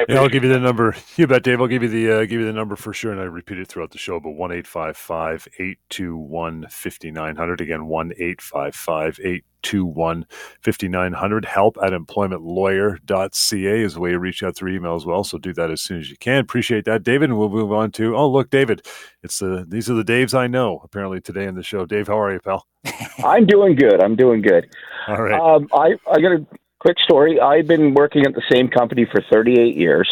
Yeah, 0.08 0.20
I'll 0.20 0.28
give 0.28 0.42
you 0.42 0.52
the 0.52 0.60
number. 0.60 0.96
You 1.16 1.28
bet, 1.28 1.44
Dave. 1.44 1.60
I'll 1.60 1.68
give 1.68 1.84
you 1.84 1.88
the 1.88 2.10
uh, 2.10 2.20
give 2.22 2.40
you 2.40 2.44
the 2.44 2.52
number 2.52 2.74
for 2.74 2.92
sure, 2.92 3.12
and 3.12 3.20
I 3.20 3.24
repeat 3.24 3.58
it 3.58 3.68
throughout 3.68 3.92
the 3.92 3.98
show. 3.98 4.18
But 4.18 4.30
one 4.32 4.50
eight 4.50 4.66
five 4.66 4.96
five 4.96 5.46
eight 5.60 5.78
two 5.88 6.16
one 6.16 6.66
fifty 6.68 7.12
nine 7.12 7.36
hundred. 7.36 7.60
Again, 7.60 7.86
one 7.86 8.12
eight 8.18 8.42
five 8.42 8.74
five 8.74 9.20
eight 9.22 9.44
two 9.62 9.84
one 9.84 10.26
fifty 10.60 10.88
nine 10.88 11.12
hundred. 11.12 11.44
Help 11.44 11.76
at 11.80 11.92
employmentlawyer.ca 11.92 13.80
is 13.80 13.94
the 13.94 14.00
way 14.00 14.10
to 14.10 14.18
reach 14.18 14.42
out 14.42 14.56
through 14.56 14.74
email 14.74 14.96
as 14.96 15.06
well. 15.06 15.22
So 15.22 15.38
do 15.38 15.52
that 15.52 15.70
as 15.70 15.80
soon 15.82 16.00
as 16.00 16.10
you 16.10 16.16
can. 16.16 16.38
Appreciate 16.40 16.84
that, 16.86 17.04
David. 17.04 17.30
And 17.30 17.38
we'll 17.38 17.48
move 17.48 17.72
on 17.72 17.92
to 17.92 18.16
oh 18.16 18.28
look, 18.28 18.50
David. 18.50 18.84
It's 19.22 19.38
the 19.38 19.64
these 19.68 19.88
are 19.88 19.94
the 19.94 20.04
Daves 20.04 20.34
I 20.34 20.48
know. 20.48 20.80
Apparently 20.82 21.20
today 21.20 21.44
in 21.44 21.54
the 21.54 21.62
show. 21.62 21.86
Dave, 21.86 22.08
how 22.08 22.18
are 22.18 22.32
you, 22.32 22.40
pal? 22.40 22.66
I'm 23.24 23.46
doing 23.46 23.76
good. 23.76 24.00
I'm 24.00 24.16
doing 24.16 24.42
good. 24.42 24.68
All 25.06 25.22
right. 25.22 25.40
Um, 25.40 25.68
I 25.72 25.94
I 26.10 26.20
got 26.20 26.32
a 26.32 26.46
quick 26.84 26.98
story. 27.00 27.40
I've 27.40 27.66
been 27.66 27.94
working 27.94 28.26
at 28.26 28.34
the 28.34 28.42
same 28.52 28.68
company 28.68 29.06
for 29.10 29.22
38 29.32 29.76
years. 29.76 30.08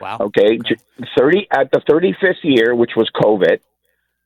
Wow. 0.00 0.18
Okay, 0.20 0.58
J- 0.58 0.76
30 1.18 1.46
at 1.50 1.70
the 1.72 1.80
35th 1.88 2.42
year, 2.42 2.74
which 2.74 2.92
was 2.96 3.08
COVID, 3.16 3.60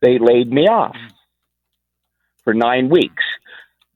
they 0.03 0.19
laid 0.19 0.51
me 0.51 0.63
off 0.67 0.97
for 2.43 2.55
nine 2.55 2.89
weeks. 2.89 3.23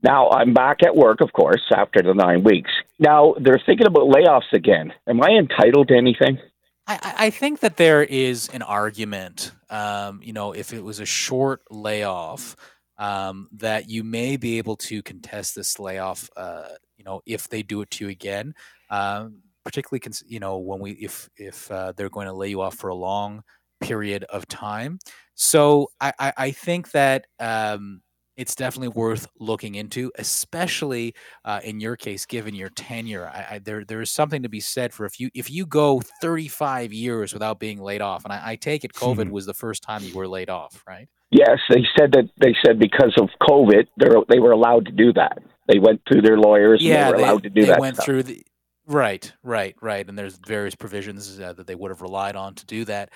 Now 0.03 0.31
I'm 0.31 0.53
back 0.55 0.83
at 0.85 0.95
work, 0.95 1.21
of 1.21 1.33
course, 1.33 1.63
after 1.75 2.03
the 2.03 2.15
nine 2.15 2.45
weeks. 2.45 2.71
Now 2.99 3.35
they're 3.41 3.61
thinking 3.65 3.87
about 3.87 4.09
layoffs 4.09 4.53
again. 4.53 4.93
Am 5.09 5.21
I 5.23 5.31
entitled 5.31 5.89
to 5.89 5.97
anything? 5.97 6.39
I, 6.87 6.99
I 7.03 7.27
I 7.27 7.31
think 7.31 7.61
that 7.61 7.79
there 7.79 8.03
is 8.03 8.49
an 8.53 8.63
argument, 8.63 9.51
um, 9.71 10.21
you 10.23 10.35
know, 10.35 10.53
if 10.53 10.73
it 10.73 10.85
was 10.85 11.01
a 11.01 11.07
short 11.07 11.63
layoff, 11.71 12.55
um, 12.99 13.49
that 13.53 13.89
you 13.89 14.05
may 14.05 14.37
be 14.37 14.59
able 14.59 14.77
to 14.77 15.03
contest 15.03 15.55
this 15.55 15.81
layoff, 15.81 16.29
uh, 16.37 16.69
you 17.05 17.11
know, 17.11 17.21
if 17.27 17.49
they 17.49 17.63
do 17.63 17.83
it 17.83 17.91
to 17.93 18.05
you 18.07 18.11
again. 18.11 18.55
Um, 18.91 19.43
particularly, 19.65 20.01
cons- 20.01 20.23
you 20.27 20.41
know, 20.41 20.59
when 20.59 20.79
we 20.81 20.93
if 20.93 21.29
if 21.37 21.71
uh, 21.71 21.93
they're 21.97 22.11
going 22.11 22.27
to 22.27 22.33
lay 22.33 22.49
you 22.51 22.61
off 22.61 22.75
for 22.77 22.89
a 22.89 22.95
long 22.95 23.43
period 23.81 24.25
of 24.25 24.47
time. 24.49 24.99
So 25.35 25.89
I, 26.01 26.13
I, 26.19 26.33
I 26.37 26.51
think 26.51 26.91
that 26.93 27.27
um, 27.41 28.03
it's 28.37 28.55
definitely 28.55 28.89
worth 28.89 29.27
looking 29.39 29.75
into, 29.75 30.13
especially 30.19 31.15
uh, 31.45 31.61
in 31.65 31.81
your 31.81 31.97
case, 31.97 32.25
given 32.27 32.55
your 32.55 32.69
tenure. 32.71 33.27
I, 33.27 33.55
I, 33.55 33.59
there 33.59 33.85
there 33.85 34.01
is 34.01 34.11
something 34.11 34.43
to 34.43 34.49
be 34.49 34.61
said 34.61 34.93
for 34.93 35.07
if 35.07 35.19
you 35.19 35.31
if 35.35 35.51
you 35.51 35.67
go 35.67 36.01
35 36.21 36.93
years 36.93 37.33
without 37.33 37.59
being 37.59 37.81
laid 37.81 38.01
off, 38.01 38.25
and 38.25 38.33
I, 38.33 38.51
I 38.53 38.57
take 38.57 38.85
it 38.85 38.93
COVID 38.93 39.27
Mhm. 39.27 39.31
was 39.31 39.47
the 39.47 39.55
first 39.55 39.83
time 39.83 40.03
you 40.05 40.15
were 40.15 40.29
laid 40.29 40.51
off, 40.51 40.83
right? 40.87 41.09
Yes, 41.31 41.59
they 41.69 41.85
said 41.99 42.13
that 42.13 42.29
they 42.41 42.55
said 42.65 42.79
because 42.79 43.13
of 43.21 43.29
COVID, 43.43 43.87
they 44.29 44.39
were 44.39 44.53
allowed 44.53 44.87
to 44.87 44.93
do 44.93 45.13
that. 45.15 45.39
They 45.67 45.79
went 45.79 46.03
through 46.07 46.23
their 46.23 46.39
lawyers 46.39 46.83
and 46.83 46.91
they 46.93 47.11
were 47.11 47.17
allowed 47.17 47.43
to 47.45 47.51
do 47.51 47.63
they 47.63 47.69
that. 47.69 47.81
went 47.81 47.97
stuff. 47.97 48.07
through 48.07 48.23
the 48.25 48.45
right, 48.87 49.33
right, 49.43 49.75
right, 49.81 50.07
and 50.07 50.19
there's 50.19 50.39
various 50.47 50.75
provisions 50.75 51.41
uh, 51.41 51.53
that 51.55 51.67
they 51.67 51.75
would 51.75 51.91
have 51.91 52.03
relied 52.03 52.37
on 52.37 52.55
to 52.57 52.67
do 52.67 52.85
that. 52.85 53.11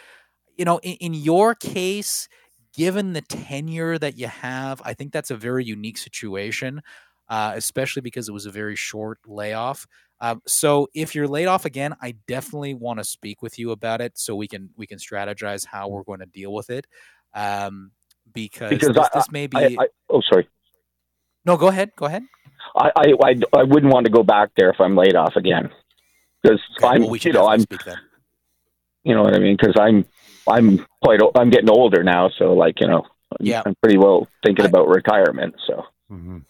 You 0.56 0.64
know, 0.64 0.78
in, 0.78 0.94
in 0.94 1.14
your 1.14 1.54
case, 1.54 2.28
given 2.74 3.12
the 3.12 3.20
tenure 3.20 3.98
that 3.98 4.16
you 4.16 4.28
have, 4.28 4.80
I 4.84 4.94
think 4.94 5.12
that's 5.12 5.30
a 5.30 5.36
very 5.36 5.64
unique 5.64 5.98
situation, 5.98 6.80
uh, 7.28 7.52
especially 7.54 8.02
because 8.02 8.28
it 8.28 8.32
was 8.32 8.46
a 8.46 8.50
very 8.50 8.76
short 8.76 9.18
layoff. 9.26 9.86
Um, 10.20 10.42
so 10.46 10.88
if 10.94 11.14
you're 11.14 11.28
laid 11.28 11.46
off 11.46 11.64
again, 11.64 11.94
I 12.02 12.14
definitely 12.26 12.74
want 12.74 12.98
to 12.98 13.04
speak 13.04 13.42
with 13.42 13.58
you 13.58 13.70
about 13.70 14.00
it 14.00 14.18
so 14.18 14.34
we 14.34 14.48
can 14.48 14.70
we 14.76 14.86
can 14.86 14.98
strategize 14.98 15.64
how 15.66 15.88
we're 15.88 16.02
going 16.02 16.20
to 16.20 16.26
deal 16.26 16.52
with 16.52 16.70
it. 16.70 16.86
Um, 17.34 17.92
because, 18.32 18.70
Because 18.70 18.94
this, 18.94 19.08
I- 19.12 19.18
this 19.18 19.30
may 19.30 19.46
be 19.46 19.58
I, 19.78 19.84
I, 19.84 19.86
oh, 20.10 20.20
sorry. 20.28 20.48
No. 21.48 21.56
Go 21.56 21.68
ahead. 21.68 21.90
Go 21.96 22.06
ahead. 22.06 22.22
I, 22.76 22.90
I, 22.96 23.06
I, 23.28 23.30
I 23.60 23.62
wouldn't 23.64 23.92
want 23.92 24.04
to 24.06 24.12
go 24.12 24.22
back 24.22 24.50
there 24.56 24.70
if 24.70 24.80
I'm 24.80 24.94
laid 24.96 25.16
off 25.16 25.34
again 25.36 25.70
because 26.42 26.60
Okay, 26.76 26.86
I'm, 26.86 27.00
well, 27.02 27.10
we 27.10 27.18
you 27.20 27.32
know, 27.32 27.48
I'm, 27.48 27.60
speak 27.60 27.84
then. 27.84 27.96
you 29.04 29.14
know 29.14 29.22
what 29.22 29.34
I 29.34 29.38
mean? 29.38 29.56
Because 29.58 29.74
I'm, 29.80 30.04
I'm 30.46 30.86
quite, 31.02 31.20
o- 31.22 31.32
I'm 31.34 31.50
getting 31.50 31.70
older 31.70 32.02
now, 32.04 32.28
so 32.38 32.52
like, 32.54 32.80
you 32.80 32.86
know, 32.86 33.02
I'm, 33.32 33.46
Yeah. 33.46 33.62
I'm 33.66 33.74
pretty 33.82 33.98
well 33.98 34.28
thinking 34.44 34.64
I- 34.64 34.68
about 34.68 34.88
retirement. 34.88 35.54
So 35.66 35.84
Mhm. 36.10 36.42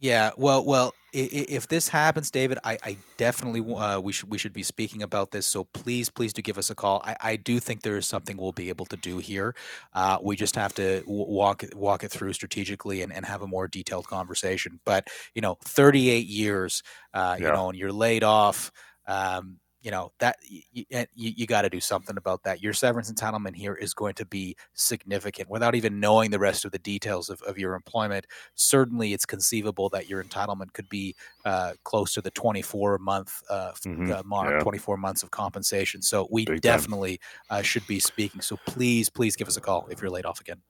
Yeah, 0.00 0.30
well, 0.36 0.64
well, 0.64 0.88
i- 0.88 0.92
i- 1.05 1.05
if 1.18 1.68
this 1.68 1.88
happens, 1.88 2.30
David, 2.30 2.58
I, 2.64 2.78
I 2.82 2.96
definitely 3.16 3.60
uh, 3.74 4.00
we 4.00 4.12
should 4.12 4.30
we 4.30 4.38
should 4.38 4.52
be 4.52 4.62
speaking 4.62 5.02
about 5.02 5.30
this. 5.30 5.46
So 5.46 5.64
please, 5.64 6.10
please 6.10 6.32
do 6.32 6.42
give 6.42 6.58
us 6.58 6.70
a 6.70 6.74
call. 6.74 7.02
I, 7.04 7.16
I 7.20 7.36
do 7.36 7.58
think 7.60 7.82
there 7.82 7.96
is 7.96 8.06
something 8.06 8.36
we'll 8.36 8.52
be 8.52 8.68
able 8.68 8.86
to 8.86 8.96
do 8.96 9.18
here. 9.18 9.54
Uh, 9.94 10.18
we 10.22 10.36
just 10.36 10.54
have 10.56 10.74
to 10.74 11.00
w- 11.00 11.26
walk 11.28 11.62
it- 11.64 11.74
walk 11.74 12.04
it 12.04 12.10
through 12.10 12.32
strategically 12.34 13.02
and, 13.02 13.12
and 13.12 13.24
have 13.26 13.42
a 13.42 13.46
more 13.46 13.68
detailed 13.68 14.06
conversation. 14.06 14.80
But 14.84 15.08
you 15.34 15.42
know, 15.42 15.58
38 15.64 16.26
years, 16.26 16.82
uh, 17.14 17.36
you 17.38 17.50
know, 17.52 17.68
and 17.70 17.78
you're 17.78 17.92
laid 17.92 18.24
off. 18.24 18.70
Um, 19.06 19.58
you 19.86 19.92
know 19.92 20.10
that 20.18 20.36
y- 20.50 20.84
y- 20.92 21.06
you, 21.14 21.32
you 21.36 21.46
got 21.46 21.62
to 21.62 21.70
do 21.70 21.80
something 21.80 22.16
about 22.16 22.42
that. 22.42 22.60
Your 22.60 22.72
severance 22.72 23.10
entitlement 23.10 23.54
here 23.54 23.74
is 23.74 23.94
going 23.94 24.14
to 24.14 24.26
be 24.26 24.56
significant 24.74 25.48
without 25.48 25.74
even 25.76 26.00
knowing 26.00 26.32
the 26.32 26.40
rest 26.40 26.64
of 26.64 26.72
the 26.72 26.78
details 26.80 27.30
of, 27.30 27.40
of 27.42 27.56
your 27.56 27.74
employment 27.74 28.26
certainly 28.56 29.12
it's 29.12 29.24
conceivable 29.26 29.88
that 29.90 30.08
your 30.08 30.22
entitlement 30.24 30.72
could 30.72 30.88
be 30.88 31.14
uh, 31.44 31.72
close 31.84 32.12
to 32.14 32.20
the 32.20 32.30
24 32.32 32.98
month 32.98 33.42
uh, 33.48 33.72
Mhm. 33.86 34.10
uh, 34.10 34.22
mark, 34.24 34.54
Yeah. 34.54 34.62
24 34.62 34.96
months 34.96 35.22
of 35.22 35.30
compensation. 35.30 36.02
So 36.02 36.26
we 36.32 36.46
Big 36.46 36.60
definitely 36.62 37.20
uh, 37.50 37.62
should 37.62 37.86
be 37.86 38.00
speaking. 38.00 38.40
So 38.40 38.56
please, 38.66 39.08
please 39.08 39.36
give 39.36 39.46
us 39.46 39.56
a 39.56 39.60
call 39.60 39.86
if 39.90 40.00
you're 40.02 40.10
laid 40.10 40.26
off 40.26 40.40
again. 40.40 40.62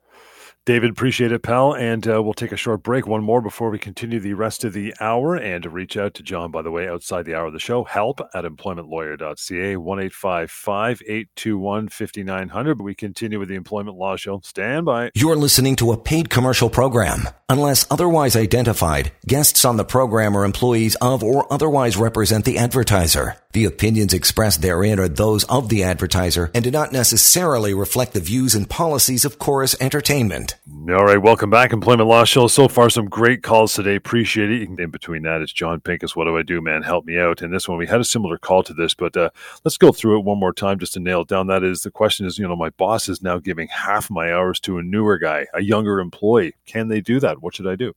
David, 0.66 0.90
appreciate 0.90 1.31
it, 1.31 1.42
pal. 1.44 1.74
And 1.76 2.09
uh, 2.09 2.20
we'll 2.20 2.35
take 2.35 2.50
a 2.50 2.57
short 2.57 2.83
break, 2.83 3.07
one 3.07 3.22
more 3.22 3.40
before 3.40 3.70
we 3.70 3.79
continue 3.79 4.18
the 4.18 4.35
rest 4.35 4.64
of 4.64 4.72
the 4.72 4.92
hour. 4.98 5.37
And 5.37 5.64
reach 5.64 5.96
out 5.96 6.14
to 6.14 6.24
John, 6.24 6.50
by 6.50 6.62
the 6.62 6.72
way, 6.72 6.88
outside 6.88 7.24
the 7.24 7.37
hour 7.37 7.46
of 7.46 7.52
the 7.52 7.61
show, 7.61 7.85
help 7.85 8.20
at 8.35 8.44
employmentlawyer.ca, 8.44 9.76
1 9.76 10.00
821 10.00 11.88
5900. 11.88 12.74
But 12.74 12.83
we 12.83 12.96
continue 12.96 13.38
with 13.38 13.48
the 13.48 13.55
Employment 13.55 13.96
Law 13.96 14.16
Show. 14.16 14.40
Stand 14.42 14.87
by. 14.87 15.12
You're 15.14 15.37
listening 15.37 15.76
to 15.76 15.92
a 15.92 15.96
paid 15.96 16.31
commercial 16.31 16.68
program. 16.68 17.29
Unless 17.48 17.87
otherwise 17.88 18.35
identified, 18.35 19.12
guests 19.24 19.64
on 19.64 19.76
the 19.76 19.85
program 19.85 20.37
are 20.37 20.44
employees 20.44 20.96
of 20.96 21.22
or 21.22 21.46
otherwise 21.52 21.96
represent 21.96 22.44
the 22.44 22.59
advertiser. 22.59 23.37
The 23.56 23.64
opinions 23.64 24.12
expressed 24.12 24.60
therein 24.60 25.00
are 25.00 25.08
those 25.08 25.44
of 25.44 25.70
the 25.70 25.82
advertiser 25.82 26.50
and 26.52 26.62
do 26.62 26.70
not 26.70 26.92
necessarily 26.92 27.72
reflect 27.72 28.12
the 28.12 28.20
views 28.20 28.54
and 28.54 28.68
policies 28.68 29.24
of 29.24 29.38
Chorus 29.38 29.74
Entertainment. 29.80 30.56
All 30.90 31.06
right, 31.06 31.16
welcome 31.16 31.48
back, 31.48 31.72
Employment 31.72 32.06
Law 32.06 32.24
Show. 32.24 32.48
So 32.48 32.68
far, 32.68 32.90
some 32.90 33.06
great 33.06 33.42
calls 33.42 33.72
today. 33.72 33.96
Appreciate 33.96 34.50
it. 34.50 34.68
In 34.78 34.90
between 34.90 35.22
that, 35.22 35.40
it's 35.40 35.54
John 35.54 35.80
Pinkus. 35.80 36.14
What 36.14 36.26
do 36.26 36.36
I 36.36 36.42
do, 36.42 36.60
man? 36.60 36.82
Help 36.82 37.06
me 37.06 37.18
out. 37.18 37.40
And 37.40 37.50
this 37.50 37.66
one, 37.66 37.78
we 37.78 37.86
had 37.86 37.98
a 37.98 38.04
similar 38.04 38.36
call 38.36 38.62
to 38.62 38.74
this, 38.74 38.92
but 38.92 39.16
uh, 39.16 39.30
let's 39.64 39.78
go 39.78 39.90
through 39.90 40.18
it 40.18 40.26
one 40.26 40.38
more 40.38 40.52
time 40.52 40.78
just 40.78 40.92
to 40.92 41.00
nail 41.00 41.22
it 41.22 41.28
down. 41.28 41.46
That 41.46 41.64
is, 41.64 41.80
the 41.80 41.90
question 41.90 42.26
is, 42.26 42.38
you 42.38 42.46
know, 42.46 42.56
my 42.56 42.68
boss 42.68 43.08
is 43.08 43.22
now 43.22 43.38
giving 43.38 43.68
half 43.68 44.10
my 44.10 44.34
hours 44.34 44.60
to 44.60 44.76
a 44.76 44.82
newer 44.82 45.16
guy, 45.16 45.46
a 45.54 45.62
younger 45.62 45.98
employee. 45.98 46.52
Can 46.66 46.88
they 46.88 47.00
do 47.00 47.20
that? 47.20 47.40
What 47.40 47.54
should 47.54 47.68
I 47.68 47.76
do? 47.76 47.94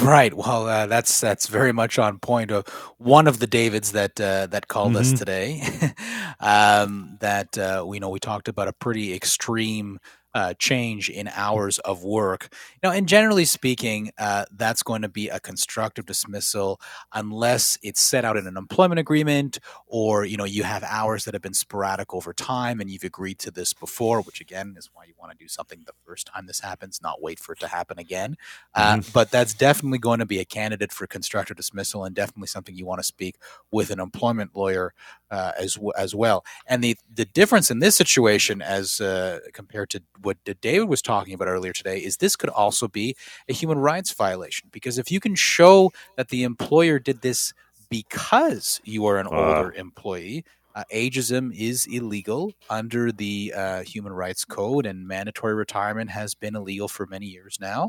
Right. 0.00 0.34
Well, 0.34 0.66
uh, 0.68 0.86
that's 0.86 1.20
that's 1.20 1.46
very 1.46 1.72
much 1.72 1.98
on 1.98 2.18
point. 2.18 2.50
Of 2.50 2.66
one 2.98 3.26
of 3.26 3.38
the 3.38 3.46
Davids 3.46 3.92
that 3.92 4.20
uh, 4.20 4.46
that 4.48 4.68
called 4.68 4.94
us 4.96 5.12
Mhm. 5.12 5.16
today. 5.16 5.62
um, 6.40 7.16
that 7.20 7.56
uh, 7.56 7.84
we 7.86 7.98
know 7.98 8.10
we 8.10 8.18
talked 8.20 8.48
about 8.48 8.68
a 8.68 8.72
pretty 8.74 9.14
extreme 9.14 9.98
uh, 10.36 10.52
change 10.58 11.08
in 11.08 11.28
hours 11.28 11.78
of 11.78 12.04
work. 12.04 12.52
Now, 12.82 12.90
and 12.90 13.08
generally 13.08 13.46
speaking, 13.46 14.10
uh, 14.18 14.44
that's 14.52 14.82
going 14.82 15.00
to 15.00 15.08
be 15.08 15.30
a 15.30 15.40
constructive 15.40 16.04
dismissal 16.04 16.78
unless 17.14 17.78
it's 17.82 18.02
set 18.02 18.22
out 18.26 18.36
in 18.36 18.46
an 18.46 18.58
employment 18.58 18.98
agreement, 18.98 19.58
or 19.86 20.26
you 20.26 20.36
know 20.36 20.44
you 20.44 20.62
have 20.62 20.82
hours 20.84 21.24
that 21.24 21.32
have 21.32 21.40
been 21.40 21.54
sporadic 21.54 22.12
over 22.12 22.34
time, 22.34 22.82
and 22.82 22.90
you've 22.90 23.02
agreed 23.02 23.38
to 23.38 23.50
this 23.50 23.72
before, 23.72 24.20
which 24.20 24.42
again 24.42 24.74
is 24.76 24.90
why 24.92 25.04
you 25.04 25.14
want 25.18 25.32
to 25.32 25.38
do 25.42 25.48
something 25.48 25.82
the 25.86 25.94
first 26.04 26.26
time 26.26 26.46
this 26.46 26.60
happens, 26.60 27.00
not 27.02 27.22
wait 27.22 27.38
for 27.38 27.54
it 27.54 27.60
to 27.60 27.68
happen 27.68 27.98
again. 27.98 28.36
Uh, 28.74 29.00
but 29.14 29.30
that's 29.30 29.54
definitely 29.54 29.96
going 29.98 30.18
to 30.18 30.26
be 30.26 30.38
a 30.38 30.44
candidate 30.44 30.92
for 30.92 31.06
constructive 31.06 31.56
dismissal, 31.56 32.04
and 32.04 32.14
definitely 32.14 32.48
something 32.48 32.76
you 32.76 32.84
want 32.84 32.98
to 32.98 33.04
speak 33.04 33.36
with 33.70 33.90
an 33.90 34.00
employment 34.00 34.50
lawyer 34.54 34.92
uh, 35.30 35.52
as 35.58 35.74
w- 35.74 35.92
as 35.96 36.14
well. 36.14 36.44
And 36.66 36.84
the 36.84 36.98
the 37.10 37.24
difference 37.24 37.70
in 37.70 37.78
this 37.78 37.96
situation, 37.96 38.60
as 38.60 39.00
uh, 39.00 39.40
compared 39.54 39.88
to 39.90 40.02
what 40.26 40.36
David 40.60 40.88
was 40.88 41.00
talking 41.00 41.32
about 41.32 41.48
earlier 41.48 41.72
today, 41.72 41.98
is 41.98 42.18
this 42.18 42.36
could 42.36 42.50
also 42.50 42.88
be 42.88 43.16
a 43.48 43.52
human 43.54 43.78
rights 43.78 44.12
violation 44.12 44.68
because 44.72 44.98
if 44.98 45.10
you 45.10 45.20
can 45.20 45.34
show 45.34 45.92
that 46.16 46.28
the 46.28 46.42
employer 46.42 46.98
did 46.98 47.22
this 47.22 47.54
because 47.88 48.80
you 48.84 49.06
are 49.06 49.18
an 49.18 49.28
Ah. 49.30 49.36
older 49.58 49.72
employee. 49.72 50.44
Uh, 50.74 50.84
ageism 50.92 51.54
is 51.56 51.86
illegal 51.86 52.52
under 52.68 53.10
the 53.10 53.50
uh, 53.56 53.82
Human 53.82 54.12
Rights 54.12 54.44
Code, 54.44 54.84
and 54.84 55.08
mandatory 55.08 55.54
retirement 55.54 56.10
has 56.10 56.34
been 56.34 56.54
illegal 56.54 56.86
for 56.86 57.06
many 57.06 57.24
years 57.24 57.56
now. 57.58 57.88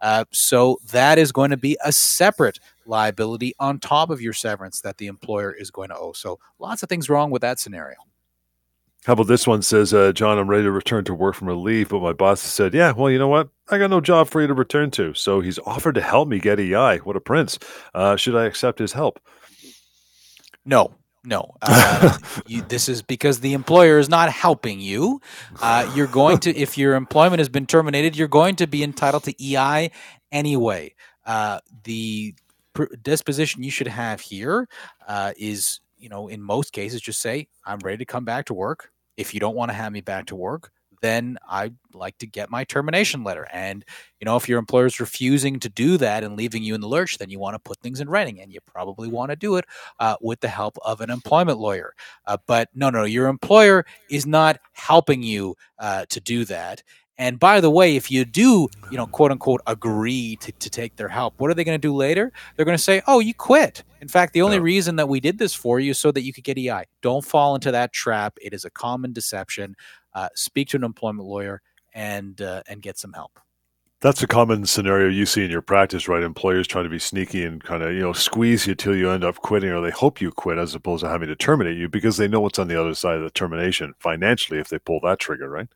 Uh, 0.00 0.24
so 0.30 0.78
that 0.92 1.18
is 1.18 1.32
going 1.32 1.50
to 1.50 1.56
be 1.56 1.76
a 1.84 1.90
separate 1.90 2.60
liability 2.86 3.54
on 3.58 3.80
top 3.80 4.08
of 4.10 4.20
your 4.20 4.32
severance 4.32 4.80
that 4.82 4.98
the 4.98 5.08
employer 5.08 5.50
is 5.52 5.72
going 5.72 5.88
to 5.88 5.96
owe. 5.98 6.12
So 6.12 6.38
lots 6.60 6.84
of 6.84 6.88
things 6.88 7.08
wrong 7.10 7.32
with 7.32 7.42
that 7.42 7.58
scenario. 7.58 7.96
How 9.04 9.14
about 9.14 9.26
this 9.26 9.46
one 9.46 9.62
says, 9.62 9.94
uh, 9.94 10.12
John, 10.12 10.38
I'm 10.38 10.50
ready 10.50 10.64
to 10.64 10.70
return 10.70 11.04
to 11.04 11.14
work 11.14 11.34
from 11.34 11.48
a 11.48 11.54
leave, 11.54 11.88
but 11.88 12.02
my 12.02 12.12
boss 12.12 12.40
said, 12.40 12.74
yeah, 12.74 12.92
well, 12.92 13.10
you 13.10 13.18
know 13.18 13.28
what? 13.28 13.48
I 13.70 13.78
got 13.78 13.90
no 13.90 14.00
job 14.00 14.28
for 14.28 14.40
you 14.40 14.46
to 14.46 14.54
return 14.54 14.90
to. 14.92 15.14
So 15.14 15.40
he's 15.40 15.58
offered 15.60 15.94
to 15.94 16.02
help 16.02 16.28
me 16.28 16.38
get 16.40 16.60
EI. 16.60 16.98
What 16.98 17.16
a 17.16 17.20
prince. 17.20 17.58
Uh, 17.94 18.16
should 18.16 18.36
I 18.36 18.44
accept 18.44 18.78
his 18.78 18.92
help? 18.92 19.20
No, 20.64 20.94
no. 21.24 21.54
Uh, 21.62 22.18
you, 22.46 22.62
this 22.62 22.88
is 22.88 23.00
because 23.02 23.40
the 23.40 23.52
employer 23.54 23.98
is 23.98 24.08
not 24.08 24.30
helping 24.30 24.80
you. 24.80 25.20
Uh, 25.62 25.90
you're 25.94 26.06
going 26.06 26.38
to, 26.38 26.54
if 26.56 26.76
your 26.76 26.94
employment 26.94 27.38
has 27.38 27.48
been 27.48 27.66
terminated, 27.66 28.16
you're 28.16 28.28
going 28.28 28.56
to 28.56 28.66
be 28.66 28.82
entitled 28.82 29.24
to 29.24 29.34
EI 29.42 29.90
anyway. 30.32 30.94
Uh, 31.24 31.60
the 31.84 32.34
pr- 32.74 32.94
disposition 33.02 33.62
you 33.62 33.70
should 33.70 33.86
have 33.86 34.20
here 34.20 34.68
uh, 35.06 35.32
is, 35.36 35.80
you 35.98 36.08
know, 36.08 36.28
in 36.28 36.42
most 36.42 36.72
cases, 36.72 37.00
just 37.00 37.20
say, 37.20 37.48
I'm 37.64 37.78
ready 37.80 37.98
to 37.98 38.04
come 38.04 38.24
back 38.24 38.46
to 38.46 38.54
work. 38.54 38.90
If 39.16 39.34
you 39.34 39.40
don't 39.40 39.56
want 39.56 39.70
to 39.70 39.74
have 39.76 39.92
me 39.92 40.00
back 40.00 40.26
to 40.26 40.36
work, 40.36 40.70
then 41.00 41.38
I'd 41.48 41.76
like 41.94 42.18
to 42.18 42.26
get 42.26 42.50
my 42.50 42.64
termination 42.64 43.22
letter. 43.22 43.46
And, 43.52 43.84
you 44.20 44.24
know, 44.24 44.36
if 44.36 44.48
your 44.48 44.58
employer 44.58 44.86
is 44.86 45.00
refusing 45.00 45.60
to 45.60 45.68
do 45.68 45.96
that 45.98 46.24
and 46.24 46.36
leaving 46.36 46.62
you 46.62 46.74
in 46.74 46.80
the 46.80 46.88
lurch, 46.88 47.18
then 47.18 47.30
you 47.30 47.38
want 47.38 47.54
to 47.54 47.60
put 47.60 47.78
things 47.80 48.00
in 48.00 48.08
writing 48.08 48.40
and 48.40 48.52
you 48.52 48.58
probably 48.66 49.08
want 49.08 49.30
to 49.30 49.36
do 49.36 49.56
it 49.56 49.64
uh, 50.00 50.16
with 50.20 50.40
the 50.40 50.48
help 50.48 50.76
of 50.84 51.00
an 51.00 51.10
employment 51.10 51.58
lawyer. 51.58 51.94
Uh, 52.26 52.36
but 52.46 52.68
no, 52.74 52.90
no, 52.90 53.04
your 53.04 53.28
employer 53.28 53.84
is 54.10 54.26
not 54.26 54.58
helping 54.72 55.22
you 55.22 55.54
uh, 55.78 56.04
to 56.08 56.20
do 56.20 56.44
that. 56.46 56.82
And 57.18 57.40
by 57.40 57.60
the 57.60 57.70
way, 57.70 57.96
if 57.96 58.10
you 58.10 58.24
do, 58.24 58.68
you 58.90 58.96
know, 58.96 59.06
quote 59.06 59.32
unquote, 59.32 59.60
agree 59.66 60.36
to, 60.36 60.52
to 60.52 60.70
take 60.70 60.94
their 60.96 61.08
help, 61.08 61.34
what 61.38 61.50
are 61.50 61.54
they 61.54 61.64
going 61.64 61.78
to 61.78 61.86
do 61.86 61.94
later? 61.94 62.32
They're 62.56 62.64
going 62.64 62.78
to 62.78 62.82
say, 62.82 63.02
oh, 63.08 63.18
you 63.18 63.34
quit. 63.34 63.82
In 64.00 64.06
fact, 64.06 64.32
the 64.32 64.42
only 64.42 64.60
reason 64.60 64.94
that 64.96 65.08
we 65.08 65.18
did 65.18 65.38
this 65.38 65.52
for 65.52 65.80
you 65.80 65.90
is 65.90 65.98
so 65.98 66.12
that 66.12 66.22
you 66.22 66.32
could 66.32 66.44
get 66.44 66.56
EI. 66.56 66.84
Don't 67.02 67.24
fall 67.24 67.56
into 67.56 67.72
that 67.72 67.92
trap. 67.92 68.38
It 68.40 68.54
is 68.54 68.64
a 68.64 68.70
common 68.70 69.12
deception 69.12 69.74
uh, 70.14 70.28
speak 70.34 70.68
to 70.68 70.76
an 70.76 70.84
employment 70.84 71.28
lawyer 71.28 71.60
and 71.94 72.40
uh, 72.40 72.62
and 72.68 72.82
get 72.82 72.98
some 72.98 73.12
help. 73.12 73.38
That's 74.00 74.22
a 74.22 74.28
common 74.28 74.64
scenario 74.66 75.08
you 75.08 75.26
see 75.26 75.44
in 75.44 75.50
your 75.50 75.62
practice, 75.62 76.06
right? 76.06 76.22
Employers 76.22 76.68
trying 76.68 76.84
to 76.84 76.90
be 76.90 77.00
sneaky 77.00 77.44
and 77.44 77.62
kind 77.62 77.82
of, 77.82 77.92
you 77.92 78.00
know, 78.00 78.12
squeeze 78.12 78.64
you 78.64 78.76
till 78.76 78.94
you 78.94 79.10
end 79.10 79.24
up 79.24 79.38
quitting 79.38 79.70
or 79.70 79.80
they 79.80 79.90
hope 79.90 80.20
you 80.20 80.30
quit 80.30 80.56
as 80.56 80.72
opposed 80.72 81.02
to 81.02 81.08
having 81.08 81.26
to 81.26 81.34
terminate 81.34 81.76
you 81.76 81.88
because 81.88 82.16
they 82.16 82.28
know 82.28 82.38
what's 82.38 82.60
on 82.60 82.68
the 82.68 82.80
other 82.80 82.94
side 82.94 83.16
of 83.16 83.24
the 83.24 83.30
termination 83.30 83.94
financially 83.98 84.60
if 84.60 84.68
they 84.68 84.78
pull 84.78 85.00
that 85.02 85.18
trigger, 85.18 85.50
right? 85.50 85.66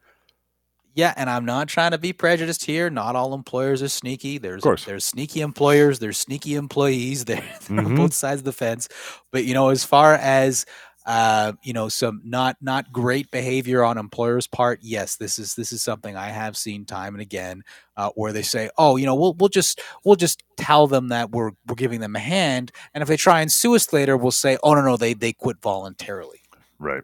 Yeah, 0.94 1.14
and 1.16 1.30
I'm 1.30 1.44
not 1.44 1.68
trying 1.68 1.92
to 1.92 1.98
be 1.98 2.12
prejudiced 2.12 2.64
here. 2.64 2.90
Not 2.90 3.16
all 3.16 3.32
employers 3.34 3.82
are 3.82 3.88
sneaky. 3.88 4.38
There's 4.38 4.62
there's 4.84 5.04
sneaky 5.04 5.40
employers, 5.40 5.98
there's 5.98 6.18
sneaky 6.18 6.54
employees. 6.54 7.24
They're, 7.32 7.36
they're 7.36 7.78
mm-hmm. 7.78 7.86
on 7.86 7.96
both 7.96 8.12
sides 8.12 8.40
of 8.40 8.44
the 8.44 8.52
fence. 8.52 8.88
But 9.30 9.44
you 9.44 9.54
know, 9.54 9.70
as 9.70 9.84
far 9.84 10.14
as 10.14 10.66
uh, 11.04 11.52
you 11.62 11.72
know, 11.72 11.88
some 11.88 12.20
not 12.24 12.56
not 12.60 12.92
great 12.92 13.30
behavior 13.30 13.82
on 13.82 13.98
employers' 13.98 14.46
part. 14.46 14.80
Yes, 14.82 15.16
this 15.16 15.38
is 15.38 15.54
this 15.54 15.72
is 15.72 15.82
something 15.82 16.16
I 16.16 16.28
have 16.28 16.56
seen 16.56 16.84
time 16.84 17.14
and 17.14 17.22
again, 17.22 17.62
uh, 17.96 18.10
where 18.14 18.32
they 18.32 18.42
say, 18.42 18.70
"Oh, 18.78 18.96
you 18.96 19.06
know, 19.06 19.14
we'll 19.14 19.34
we'll 19.34 19.48
just 19.48 19.80
we'll 20.04 20.16
just 20.16 20.42
tell 20.56 20.86
them 20.86 21.08
that 21.08 21.30
we're 21.30 21.52
we're 21.66 21.74
giving 21.74 22.00
them 22.00 22.14
a 22.14 22.20
hand," 22.20 22.70
and 22.94 23.02
if 23.02 23.08
they 23.08 23.16
try 23.16 23.40
and 23.40 23.50
sue 23.50 23.74
us 23.74 23.92
later, 23.92 24.16
we'll 24.16 24.30
say, 24.30 24.58
"Oh 24.62 24.74
no, 24.74 24.82
no, 24.82 24.96
they 24.96 25.14
they 25.14 25.32
quit 25.32 25.60
voluntarily." 25.60 26.40
Right. 26.78 27.02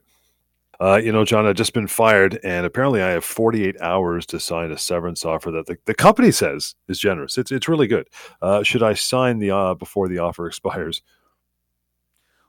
Uh, 0.80 1.00
you 1.02 1.10
know, 1.10 1.24
John, 1.24 1.44
I've 1.44 1.56
just 1.56 1.72
been 1.72 1.88
fired, 1.88 2.38
and 2.44 2.64
apparently 2.64 3.02
I 3.02 3.10
have 3.10 3.24
48 3.24 3.80
hours 3.80 4.24
to 4.26 4.38
sign 4.38 4.70
a 4.70 4.78
severance 4.78 5.24
offer 5.24 5.50
that 5.50 5.66
the, 5.66 5.76
the 5.86 5.94
company 5.94 6.30
says 6.30 6.76
is 6.86 7.00
generous. 7.00 7.36
It's 7.36 7.50
it's 7.50 7.68
really 7.68 7.88
good. 7.88 8.08
Uh, 8.40 8.62
should 8.62 8.82
I 8.82 8.94
sign 8.94 9.40
the 9.40 9.50
uh, 9.50 9.74
before 9.74 10.08
the 10.08 10.18
offer 10.18 10.46
expires? 10.48 11.02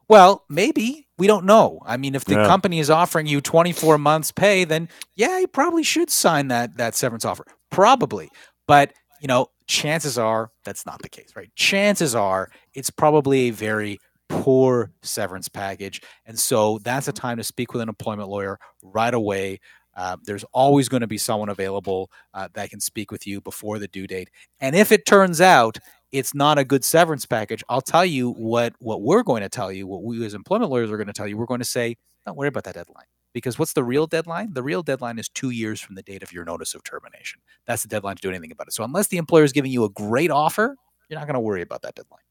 Well, 0.07 0.43
maybe 0.49 1.07
we 1.19 1.27
don't 1.27 1.45
know. 1.45 1.82
I 1.86 1.97
mean, 1.97 2.15
if 2.15 2.25
the 2.25 2.36
yeah. 2.36 2.47
company 2.47 2.80
is 2.80 2.89
offering 2.89 3.27
you 3.27 3.41
24 3.41 3.99
months 3.99 4.32
pay, 4.32 4.63
then 4.63 4.89
yeah, 5.15 5.39
you 5.39 5.47
probably 5.47 5.84
should 5.84 6.09
sign 6.09 6.47
that 6.47 6.77
that 6.77 6.95
severance 6.95 7.25
offer. 7.25 7.45
Probably. 7.69 8.30
But, 8.65 8.93
you 9.21 9.27
know, 9.27 9.47
chances 9.67 10.17
are 10.17 10.51
that's 10.63 10.86
not 10.86 11.01
the 11.01 11.09
case, 11.09 11.32
right? 11.36 11.49
Chances 11.55 12.15
are 12.15 12.49
it's 12.73 12.89
probably 12.89 13.49
a 13.49 13.51
very 13.51 13.99
poor 14.30 14.91
severance 15.01 15.49
package. 15.49 16.01
And 16.25 16.38
so 16.39 16.80
that's 16.80 17.07
a 17.07 17.13
time 17.13 17.38
to 17.38 17.43
speak 17.43 17.73
with 17.73 17.82
an 17.82 17.89
employment 17.89 18.30
lawyer 18.30 18.59
right 18.82 19.13
away. 19.13 19.59
Uh, 19.95 20.15
there's 20.23 20.45
always 20.53 20.88
going 20.88 21.01
to 21.01 21.07
be 21.07 21.17
someone 21.17 21.49
available 21.49 22.09
uh, 22.34 22.47
that 22.53 22.69
can 22.69 22.80
speak 22.80 23.11
with 23.11 23.27
you 23.27 23.41
before 23.41 23.80
the 23.80 23.88
due 23.88 24.07
date. 24.07 24.30
And 24.61 24.75
if 24.75 24.91
it 24.91 25.05
turns 25.05 25.41
out 25.41 25.77
it's 26.11 26.34
not 26.34 26.57
a 26.57 26.63
good 26.63 26.84
severance 26.84 27.25
package. 27.25 27.63
I'll 27.69 27.82
tell 27.82 28.05
you 28.05 28.32
what 28.32 28.73
what 28.80 29.01
we're 29.01 29.23
going 29.23 29.41
to 29.41 29.49
tell 29.49 29.71
you, 29.71 29.88
what 29.88 30.03
we 30.03 30.25
as 30.25 30.34
employment 30.34 30.71
lawyers 30.71 30.91
are 30.91 30.97
going 30.97 31.07
to 31.07 31.13
tell 31.13 31.27
you. 31.27 31.38
We're 31.38 31.45
going 31.45 31.59
to 31.59 31.65
say, 31.65 31.97
don't 32.25 32.38
worry 32.38 32.47
about 32.47 32.63
that 32.65 32.75
deadline. 32.75 33.05
Because 33.32 33.59
what's 33.59 33.73
the 33.73 33.84
real 33.84 34.07
deadline? 34.07 34.53
The 34.53 34.63
real 34.63 34.82
deadline 34.82 35.19
is 35.19 35.30
two 35.30 35.51
years 35.51 35.80
from 35.80 35.93
the 35.93 36.01
date 36.01 36.23
of 36.23 36.34
your 36.34 36.45
notice 36.45 36.73
of 36.73 36.84
termination. 36.84 37.41
That's 37.67 37.84
the 37.84 37.88
deadline 37.88 38.15
to 38.15 38.21
do 38.21 38.30
anything 38.30 38.51
about 38.51 38.67
it. 38.67 38.73
So 38.73 38.84
unless 38.84 39.07
the 39.07 39.17
employer 39.17 39.43
is 39.43 39.51
giving 39.51 39.71
you 39.71 39.84
a 39.84 39.89
great 39.89 40.32
offer, 40.32 40.75
you're 41.09 41.19
not 41.19 41.27
going 41.27 41.36
to 41.36 41.39
worry 41.39 41.61
about 41.61 41.84
that 41.84 41.93
deadline. 41.93 42.21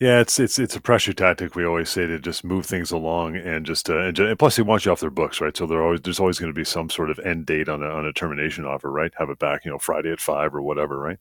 Yeah, 0.00 0.20
it's 0.20 0.38
it's 0.38 0.58
it's 0.58 0.76
a 0.76 0.80
pressure 0.80 1.12
tactic. 1.12 1.54
We 1.54 1.64
always 1.64 1.90
say 1.90 2.06
to 2.06 2.18
just 2.18 2.44
move 2.44 2.66
things 2.66 2.90
along 2.90 3.36
and 3.36 3.66
just 3.66 3.90
uh, 3.90 3.98
and, 3.98 4.16
just, 4.16 4.28
and 4.28 4.38
plus 4.38 4.56
they 4.56 4.62
want 4.62 4.84
you 4.84 4.92
off 4.92 5.00
their 5.00 5.10
books, 5.10 5.40
right? 5.40 5.56
So 5.56 5.66
always 5.66 6.00
there's 6.00 6.20
always 6.20 6.38
going 6.38 6.52
to 6.52 6.58
be 6.58 6.64
some 6.64 6.90
sort 6.90 7.10
of 7.10 7.18
end 7.20 7.46
date 7.46 7.68
on 7.68 7.82
a 7.82 7.88
on 7.88 8.06
a 8.06 8.12
termination 8.12 8.64
offer, 8.64 8.90
right? 8.90 9.12
Have 9.18 9.30
it 9.30 9.38
back, 9.38 9.64
you 9.64 9.70
know, 9.70 9.78
Friday 9.78 10.10
at 10.10 10.20
five 10.20 10.54
or 10.54 10.62
whatever, 10.62 10.98
right? 10.98 11.18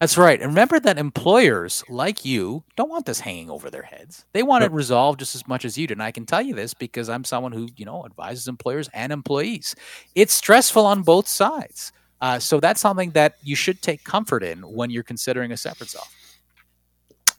That's 0.00 0.16
right. 0.16 0.40
And 0.40 0.48
remember 0.48 0.80
that 0.80 0.96
employers 0.96 1.84
like 1.90 2.24
you 2.24 2.64
don't 2.74 2.88
want 2.88 3.04
this 3.04 3.20
hanging 3.20 3.50
over 3.50 3.68
their 3.68 3.82
heads. 3.82 4.24
They 4.32 4.42
want 4.42 4.64
it 4.64 4.72
resolved 4.72 5.18
just 5.18 5.34
as 5.34 5.46
much 5.46 5.66
as 5.66 5.76
you 5.76 5.86
do. 5.86 5.92
And 5.92 6.02
I 6.02 6.10
can 6.10 6.24
tell 6.24 6.40
you 6.40 6.54
this 6.54 6.72
because 6.72 7.10
I'm 7.10 7.22
someone 7.22 7.52
who, 7.52 7.68
you 7.76 7.84
know, 7.84 8.06
advises 8.06 8.48
employers 8.48 8.88
and 8.94 9.12
employees. 9.12 9.76
It's 10.14 10.32
stressful 10.32 10.86
on 10.86 11.02
both 11.02 11.28
sides. 11.28 11.92
Uh, 12.22 12.38
so 12.38 12.60
that's 12.60 12.80
something 12.80 13.10
that 13.10 13.34
you 13.42 13.54
should 13.54 13.82
take 13.82 14.02
comfort 14.02 14.42
in 14.42 14.60
when 14.60 14.88
you're 14.88 15.02
considering 15.02 15.52
a 15.52 15.56
severance 15.58 15.94
offer. 15.94 16.10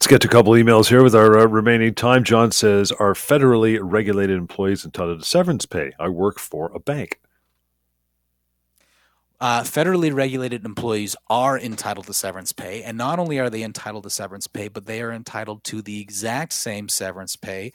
Let's 0.01 0.07
get 0.07 0.21
to 0.21 0.27
a 0.27 0.31
couple 0.31 0.53
emails 0.53 0.87
here 0.89 1.03
with 1.03 1.13
our 1.13 1.37
uh, 1.37 1.45
remaining 1.45 1.93
time. 1.93 2.23
John 2.23 2.51
says, 2.51 2.91
Are 2.91 3.13
federally 3.13 3.77
regulated 3.79 4.35
employees 4.35 4.83
entitled 4.83 5.19
to 5.19 5.25
severance 5.27 5.67
pay? 5.67 5.91
I 5.99 6.09
work 6.09 6.39
for 6.39 6.71
a 6.73 6.79
bank. 6.79 7.19
Uh, 9.39 9.61
federally 9.61 10.11
regulated 10.11 10.65
employees 10.65 11.15
are 11.29 11.55
entitled 11.55 12.07
to 12.07 12.15
severance 12.15 12.51
pay. 12.51 12.81
And 12.81 12.97
not 12.97 13.19
only 13.19 13.37
are 13.37 13.51
they 13.51 13.61
entitled 13.61 14.05
to 14.05 14.09
severance 14.09 14.47
pay, 14.47 14.69
but 14.69 14.87
they 14.87 15.03
are 15.03 15.11
entitled 15.11 15.63
to 15.65 15.83
the 15.83 16.01
exact 16.01 16.53
same 16.53 16.89
severance 16.89 17.35
pay 17.35 17.71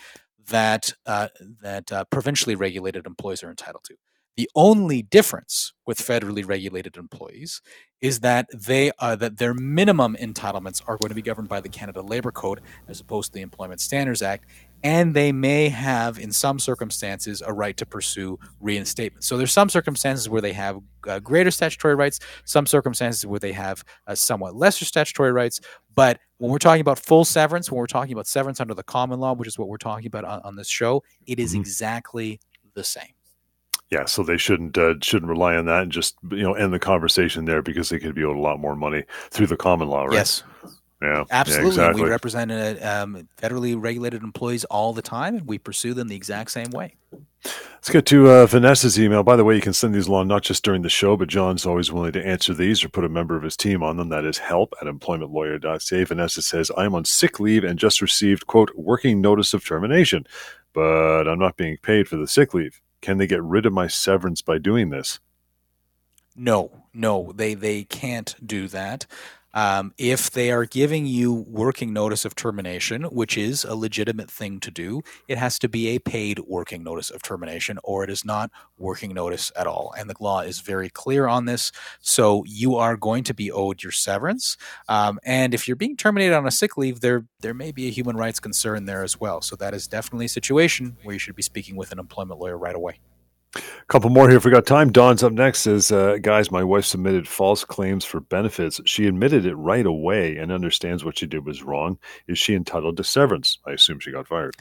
that, 0.49 0.95
uh, 1.07 1.29
that 1.63 1.93
uh, 1.93 2.07
provincially 2.07 2.57
regulated 2.57 3.07
employees 3.07 3.45
are 3.45 3.51
entitled 3.51 3.85
to. 3.85 3.95
The 4.37 4.51
only 4.55 5.01
difference 5.01 5.73
with 5.87 5.99
federally 5.99 6.47
regulated 6.47 6.99
employees 6.99 7.63
is 8.03 8.21
that 8.21 8.47
they 8.53 8.93
uh, 8.99 9.17
that 9.17 9.39
their 9.39 9.55
minimum 9.55 10.15
entitlements 10.21 10.83
are 10.87 10.99
going 10.99 11.09
to 11.09 11.15
be 11.15 11.23
governed 11.23 11.49
by 11.49 11.61
the 11.61 11.71
Canada 11.71 12.03
Labor 12.03 12.31
Code 12.31 12.61
as 12.87 13.01
opposed 13.01 13.33
to 13.33 13.35
the 13.35 13.41
Employment 13.41 13.81
Standards 13.81 14.21
Act, 14.21 14.45
and 14.85 15.15
they 15.15 15.33
may 15.33 15.71
have, 15.71 16.19
in 16.19 16.31
some 16.31 16.59
circumstances, 16.59 17.43
a 17.47 17.53
right 17.53 17.77
to 17.79 17.87
pursue 17.87 18.39
reinstatement. 18.61 19.25
So 19.25 19.39
there's 19.39 19.53
some 19.53 19.71
circumstances 19.71 20.29
where 20.29 20.43
they 20.43 20.53
have 20.53 20.81
uh, 21.09 21.19
greater 21.21 21.51
statutory 21.51 21.95
rights, 21.95 22.21
some 22.45 22.67
circumstances 22.67 23.25
where 23.25 23.41
they 23.41 23.53
have 23.53 23.83
uh, 24.07 24.15
somewhat 24.15 24.55
lesser 24.55 24.85
statutory 24.85 25.33
rights. 25.33 25.61
But 25.95 26.21
when 26.37 26.51
we're 26.51 26.59
talking 26.59 26.83
about 26.83 26.99
full 26.99 27.25
severance, 27.25 27.71
when 27.71 27.79
we're 27.79 27.87
talking 27.87 28.13
about 28.13 28.27
severance 28.27 28.61
under 28.61 28.75
the 28.75 28.83
common 28.83 29.19
law, 29.19 29.33
which 29.33 29.49
is 29.49 29.59
what 29.59 29.69
we're 29.69 29.79
talking 29.79 30.07
about 30.07 30.27
on, 30.27 30.43
on 30.43 30.57
this 30.57 30.69
show, 30.69 31.03
it 31.27 31.39
is 31.41 31.53
mm-hmm. 31.53 31.63
exactly 31.63 32.41
the 32.75 32.85
same 32.85 33.16
yeah, 33.91 34.05
so 34.05 34.23
they 34.23 34.37
shouldn't 34.37 34.77
uh, 34.77 34.95
shouldn't 35.01 35.31
rely 35.31 35.57
on 35.57 35.67
that 35.67 35.83
and 35.85 35.93
just 35.93 36.17
you 36.31 36.43
know 36.43 36.55
end 36.55 36.73
the 36.73 36.79
conversation 36.79 37.45
there 37.45 37.63
because 37.63 37.89
they 37.89 37.99
could 37.99 38.15
be 38.15 38.25
owed 38.25 38.37
a 38.37 38.41
lot 38.41 38.59
more 38.59 38.75
money 38.75 39.05
through 39.31 39.47
the 39.47 39.57
common 39.57 39.89
law, 39.89 40.05
right? 40.05 40.15
Yes. 40.15 40.43
Yeah, 41.03 41.25
absolutely. 41.31 41.65
Yeah, 41.65 41.69
exactly. 41.69 42.03
We 42.05 42.11
represent 42.11 42.51
uh, 42.51 42.75
um, 42.83 43.29
federally 43.37 43.77
regulated 43.79 44.23
employees 44.23 44.65
all 44.65 44.95
the 44.95 45.03
time, 45.03 45.37
and 45.37 45.47
we 45.47 45.59
pursue 45.59 45.93
them 45.93 46.09
the 46.09 46.17
exact 46.17 46.51
same 46.51 46.71
way. 46.71 46.95
Let's 47.45 47.91
get 47.91 48.07
to 48.07 48.29
uh, 48.31 48.47
Vanessa's 48.47 48.99
email. 48.99 49.23
By 49.23 49.37
the 49.37 49.45
way, 49.45 49.55
you 49.55 49.61
can 49.61 49.75
send 49.75 49.95
these 49.95 50.09
along 50.09 50.29
not 50.29 50.43
just 50.43 50.65
during 50.65 50.83
the 50.83 50.89
show, 50.89 51.17
but 51.17 51.29
John's 51.29 51.67
always 51.67 51.93
willing 51.93 52.13
to 52.13 52.27
answer 52.27 52.55
these 52.55 52.83
or 52.83 52.89
put 52.89 53.05
a 53.05 53.11
member 53.11 53.37
of 53.37 53.43
his 53.43 53.57
team 53.57 53.83
on 53.83 53.99
them. 53.99 54.09
That 54.09 54.25
is 54.25 54.39
help 54.39 54.75
at 54.81 54.89
employmentlawyer.ca. 54.89 56.05
Vanessa 56.05 56.43
says, 56.43 56.71
I 56.77 56.87
am 56.87 56.95
on 56.95 57.05
sick 57.05 57.39
leave 57.39 57.63
and 57.63 57.79
just 57.79 58.01
received, 58.01 58.47
quote, 58.47 58.75
working 58.75 59.21
notice 59.21 59.55
of 59.55 59.65
termination, 59.65 60.27
but 60.73 61.29
I'm 61.29 61.39
not 61.39 61.57
being 61.57 61.77
paid 61.83 62.09
for 62.09 62.17
the 62.17 62.27
sick 62.27 62.55
leave. 62.55 62.81
Can 63.01 63.19
they 63.19 63.27
get 63.27 63.43
rid 63.43 63.67
of 63.67 63.73
my 63.73 63.87
severance 63.87 64.43
by 64.43 64.59
doing 64.59 64.91
this? 64.91 65.21
No, 66.35 66.85
no, 66.93 67.33
they 67.35 67.55
they 67.55 67.85
can't 67.85 68.35
do 68.45 68.69
that. 68.69 69.07
Um, 69.57 69.95
if 69.97 70.31
they 70.31 70.51
are 70.51 70.67
giving 70.67 71.07
you 71.07 71.33
working 71.49 71.95
notice 71.95 72.27
of 72.27 72.35
termination, 72.35 73.05
which 73.05 73.39
is 73.39 73.65
a 73.65 73.75
legitimate 73.75 74.31
thing 74.31 74.61
to 74.61 74.71
do, 74.71 75.01
it 75.29 75.39
has 75.39 75.59
to 75.61 75.69
be 75.69 75.89
a 75.89 75.99
paid 75.99 76.41
working 76.41 76.85
notice 76.85 77.09
of 77.09 77.23
termination, 77.23 77.79
or 77.83 78.05
it 78.05 78.11
is 78.11 78.23
not 78.23 78.51
working 78.77 79.15
notice 79.15 79.51
at 79.57 79.67
all. 79.67 79.95
And 79.97 80.11
the 80.11 80.15
law 80.21 80.41
is 80.41 80.61
very 80.61 80.91
clear 80.91 81.27
on 81.27 81.47
this. 81.47 81.73
So 82.01 82.45
you 82.47 82.77
are 82.77 82.99
going 82.99 83.25
to 83.25 83.35
be 83.35 83.51
owed 83.51 83.83
your 83.83 83.93
severance. 83.93 84.59
Um, 84.91 85.19
and 85.25 85.55
if 85.55 85.67
you're 85.67 85.75
being 85.75 85.97
terminated 85.97 86.35
on 86.35 86.47
a 86.47 86.51
sick 86.51 86.77
leave, 86.77 87.01
there 87.01 87.25
there 87.41 87.55
may 87.55 87.73
be 87.73 87.87
a 87.87 87.91
human 87.91 88.17
rights 88.17 88.41
concern 88.41 88.85
there 88.85 89.03
as 89.03 89.19
well. 89.19 89.41
So 89.41 89.57
that 89.57 89.73
is 89.73 89.89
definitely 89.89 90.27
a 90.27 90.29
situation 90.29 90.99
where 91.03 91.15
you 91.15 91.19
should 91.19 91.35
be 91.35 91.43
speaking 91.43 91.77
with 91.77 91.93
an 91.93 91.99
employment 91.99 92.41
lawyer 92.41 92.59
right 92.59 92.77
away. 92.77 93.01
A 93.55 93.61
couple 93.89 94.11
more 94.11 94.29
here 94.29 94.37
if 94.37 94.45
we 94.45 94.51
got 94.51 94.67
time. 94.67 94.93
Don's 94.93 95.23
up 95.23 95.33
next 95.33 95.61
says, 95.61 95.93
uh, 95.93 96.17
guys, 96.21 96.51
my 96.51 96.65
wife 96.65 96.85
submitted 96.85 97.27
false 97.29 97.65
claims 97.65 98.05
for 98.05 98.21
benefits. 98.21 98.81
She 98.85 99.07
admitted 99.07 99.47
it 99.47 99.55
right 99.55 99.87
away 99.87 100.37
and 100.37 100.53
understands 100.53 101.05
what 101.05 101.19
she 101.19 101.27
did 101.27 101.47
was 101.47 101.63
wrong. 101.63 101.99
Is 102.27 102.39
she 102.39 102.55
entitled 102.55 102.97
to 102.99 103.05
severance? 103.05 103.59
I 103.67 103.73
assume 103.73 104.01
she 104.01 104.13
got 104.13 104.27
fired. 104.27 104.57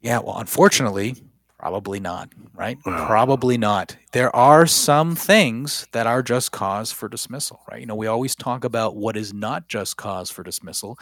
Yeah, 0.00 0.18
well, 0.18 0.38
unfortunately, 0.38 1.14
probably 1.58 2.00
not, 2.00 2.30
right? 2.54 2.76
probably 2.82 3.56
not. 3.56 3.96
There 4.12 4.34
are 4.34 4.66
some 4.66 5.14
things 5.14 5.86
that 5.92 6.08
are 6.08 6.22
just 6.22 6.50
cause 6.50 6.90
for 6.90 7.08
dismissal, 7.08 7.60
right? 7.70 7.80
You 7.80 7.86
know, 7.86 7.94
we 7.94 8.08
always 8.08 8.34
talk 8.34 8.64
about 8.64 8.96
what 8.96 9.16
is 9.16 9.32
not 9.32 9.68
just 9.68 9.96
cause 9.96 10.28
for 10.30 10.42
dismissal, 10.42 10.98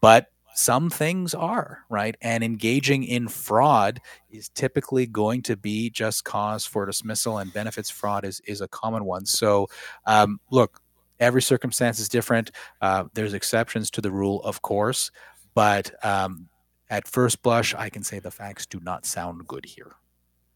but 0.00 0.28
some 0.54 0.88
things 0.90 1.34
are, 1.34 1.84
right? 1.88 2.16
And 2.22 2.44
engaging 2.44 3.04
in 3.04 3.28
fraud 3.28 4.00
is 4.30 4.48
typically 4.50 5.06
going 5.06 5.42
to 5.42 5.56
be 5.56 5.90
just 5.90 6.24
cause 6.24 6.64
for 6.64 6.86
dismissal, 6.86 7.38
and 7.38 7.52
benefits 7.52 7.90
fraud 7.90 8.24
is, 8.24 8.40
is 8.46 8.60
a 8.60 8.68
common 8.68 9.04
one. 9.04 9.26
So, 9.26 9.68
um, 10.06 10.40
look, 10.50 10.80
every 11.20 11.42
circumstance 11.42 11.98
is 11.98 12.08
different. 12.08 12.50
Uh, 12.80 13.04
there's 13.14 13.34
exceptions 13.34 13.90
to 13.92 14.00
the 14.00 14.10
rule, 14.10 14.42
of 14.42 14.62
course, 14.62 15.10
but 15.54 15.92
um, 16.04 16.48
at 16.90 17.08
first 17.08 17.42
blush, 17.42 17.74
I 17.74 17.90
can 17.90 18.02
say 18.02 18.18
the 18.18 18.30
facts 18.30 18.66
do 18.66 18.80
not 18.80 19.06
sound 19.06 19.46
good 19.46 19.64
here. 19.64 19.96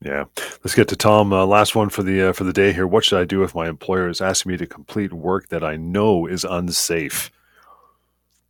Yeah, 0.00 0.26
let's 0.62 0.76
get 0.76 0.86
to 0.88 0.96
Tom. 0.96 1.32
Uh, 1.32 1.44
last 1.44 1.74
one 1.74 1.88
for 1.88 2.04
the 2.04 2.28
uh, 2.28 2.32
for 2.32 2.44
the 2.44 2.52
day 2.52 2.72
here. 2.72 2.86
What 2.86 3.04
should 3.04 3.20
I 3.20 3.24
do 3.24 3.42
if 3.42 3.54
my 3.54 3.68
employer 3.68 4.08
is 4.08 4.20
asking 4.20 4.52
me 4.52 4.58
to 4.58 4.66
complete 4.66 5.12
work 5.12 5.48
that 5.48 5.64
I 5.64 5.74
know 5.74 6.26
is 6.26 6.44
unsafe? 6.44 7.32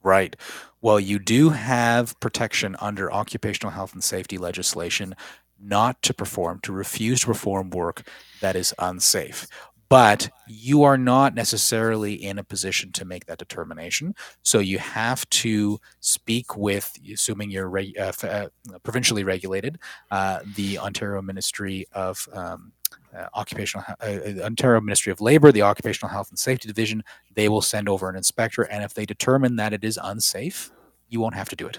Right. 0.03 0.37
Well, 0.81 1.01
you 1.01 1.19
do 1.19 1.51
have 1.51 2.19
protection 2.21 2.77
under 2.81 3.13
occupational 3.13 3.73
health 3.73 3.95
and 3.95 4.05
safety 4.05 4.39
legislation 4.39 5.15
not 5.61 6.01
to 6.03 6.15
perform, 6.15 6.61
to 6.61 6.73
refuse 6.73 7.21
to 7.21 7.27
perform 7.27 7.71
work 7.71 8.09
that 8.41 8.55
is 8.55 8.73
unsafe. 8.79 9.49
But 9.89 10.29
you 10.47 10.83
are 10.83 10.99
not 10.99 11.35
necessarily 11.35 12.13
in 12.13 12.39
a 12.39 12.45
position 12.45 12.93
to 12.93 13.07
make 13.07 13.25
that 13.27 13.39
determination. 13.39 14.15
So 14.43 14.59
you 14.59 14.79
have 14.79 15.29
to 15.31 15.81
speak 16.01 16.57
with, 16.57 16.93
assuming 17.11 17.51
you're 17.51 17.75
uh, 17.99 18.13
uh, 18.23 18.49
provincially 18.83 19.25
regulated, 19.25 19.79
uh, 20.11 20.41
the 20.57 20.79
Ontario 20.79 21.23
Ministry 21.23 21.87
of 21.93 22.29
um, 22.35 22.73
occupational 23.35 23.85
uh, 24.01 24.05
uh, 24.05 24.45
Ontario 24.45 24.81
Ministry 24.81 25.13
of 25.13 25.21
Labor, 25.21 25.53
the 25.53 25.63
Occupational 25.63 26.11
Health 26.11 26.31
and 26.31 26.39
Safety 26.39 26.69
Division, 26.69 27.03
they 27.35 27.49
will 27.49 27.63
send 27.63 27.89
over 27.89 28.09
an 28.09 28.17
inspector, 28.17 28.63
and 28.63 28.85
if 28.85 28.95
they 28.95 29.07
determine 29.07 29.57
that 29.57 29.73
it 29.73 29.85
is 29.85 29.99
unsafe, 30.03 30.71
you 31.09 31.21
won't 31.21 31.35
have 31.35 31.49
to 31.49 31.57
do 31.57 31.67
it. 31.67 31.79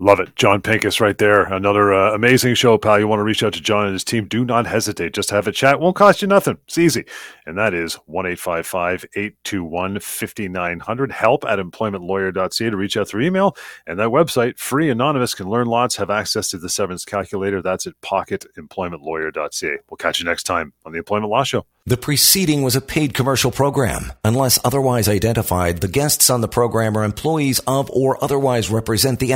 Love 0.00 0.20
it. 0.20 0.36
John 0.36 0.62
Pinkus 0.62 1.00
right 1.00 1.18
there. 1.18 1.42
Another 1.42 1.92
uh, 1.92 2.14
amazing 2.14 2.54
show, 2.54 2.78
pal. 2.78 3.00
You 3.00 3.08
want 3.08 3.18
to 3.18 3.24
reach 3.24 3.42
out 3.42 3.52
to 3.54 3.60
John 3.60 3.84
and 3.84 3.92
his 3.92 4.04
team, 4.04 4.28
do 4.28 4.44
not 4.44 4.64
hesitate. 4.64 5.12
Just 5.12 5.30
have 5.30 5.48
a 5.48 5.52
chat. 5.52 5.80
Won't 5.80 5.96
cost 5.96 6.22
you 6.22 6.28
nothing. 6.28 6.56
It's 6.68 6.78
easy. 6.78 7.04
And 7.46 7.58
that 7.58 7.74
is 7.74 7.94
1 8.06 8.26
821 8.26 9.98
5900. 9.98 11.10
Help 11.10 11.44
at 11.44 11.58
employmentlawyer.ca 11.58 12.70
to 12.70 12.76
reach 12.76 12.96
out 12.96 13.08
through 13.08 13.24
email. 13.24 13.56
And 13.88 13.98
that 13.98 14.10
website, 14.10 14.56
free, 14.56 14.88
anonymous, 14.88 15.34
can 15.34 15.50
learn 15.50 15.66
lots, 15.66 15.96
have 15.96 16.10
access 16.10 16.48
to 16.50 16.58
the 16.58 16.68
severance 16.68 17.04
calculator. 17.04 17.60
That's 17.60 17.88
at 17.88 18.00
pocketemploymentlawyer.ca. 18.00 19.78
We'll 19.90 19.96
catch 19.96 20.20
you 20.20 20.26
next 20.26 20.44
time 20.44 20.74
on 20.86 20.92
the 20.92 20.98
Employment 20.98 21.32
Law 21.32 21.42
Show. 21.42 21.66
The 21.88 21.96
preceding 21.96 22.60
was 22.60 22.76
a 22.76 22.82
paid 22.82 23.14
commercial 23.14 23.50
program. 23.50 24.12
Unless 24.22 24.58
otherwise 24.62 25.08
identified, 25.08 25.80
the 25.80 25.88
guests 25.88 26.28
on 26.28 26.42
the 26.42 26.46
program 26.46 26.98
are 26.98 27.02
employees 27.02 27.60
of 27.66 27.90
or 27.90 28.22
otherwise 28.22 28.68
represent 28.70 29.20
the 29.20 29.32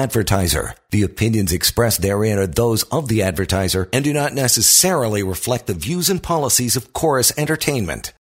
advertiser. 0.55 0.77
The 0.91 1.03
opinions 1.03 1.53
expressed 1.53 2.03
therein 2.03 2.39
are 2.39 2.47
those 2.47 2.83
of 2.85 3.09
the 3.09 3.23
advertiser 3.23 3.89
and 3.93 4.05
do 4.05 4.13
not 4.13 4.35
necessarily 4.35 5.23
reflect 5.23 5.67
the 5.67 5.75
views 5.75 6.11
and 6.11 6.23
policies 6.23 6.77
of 6.77 6.93
Chorus 6.93 7.33
Entertainment. 7.39 8.13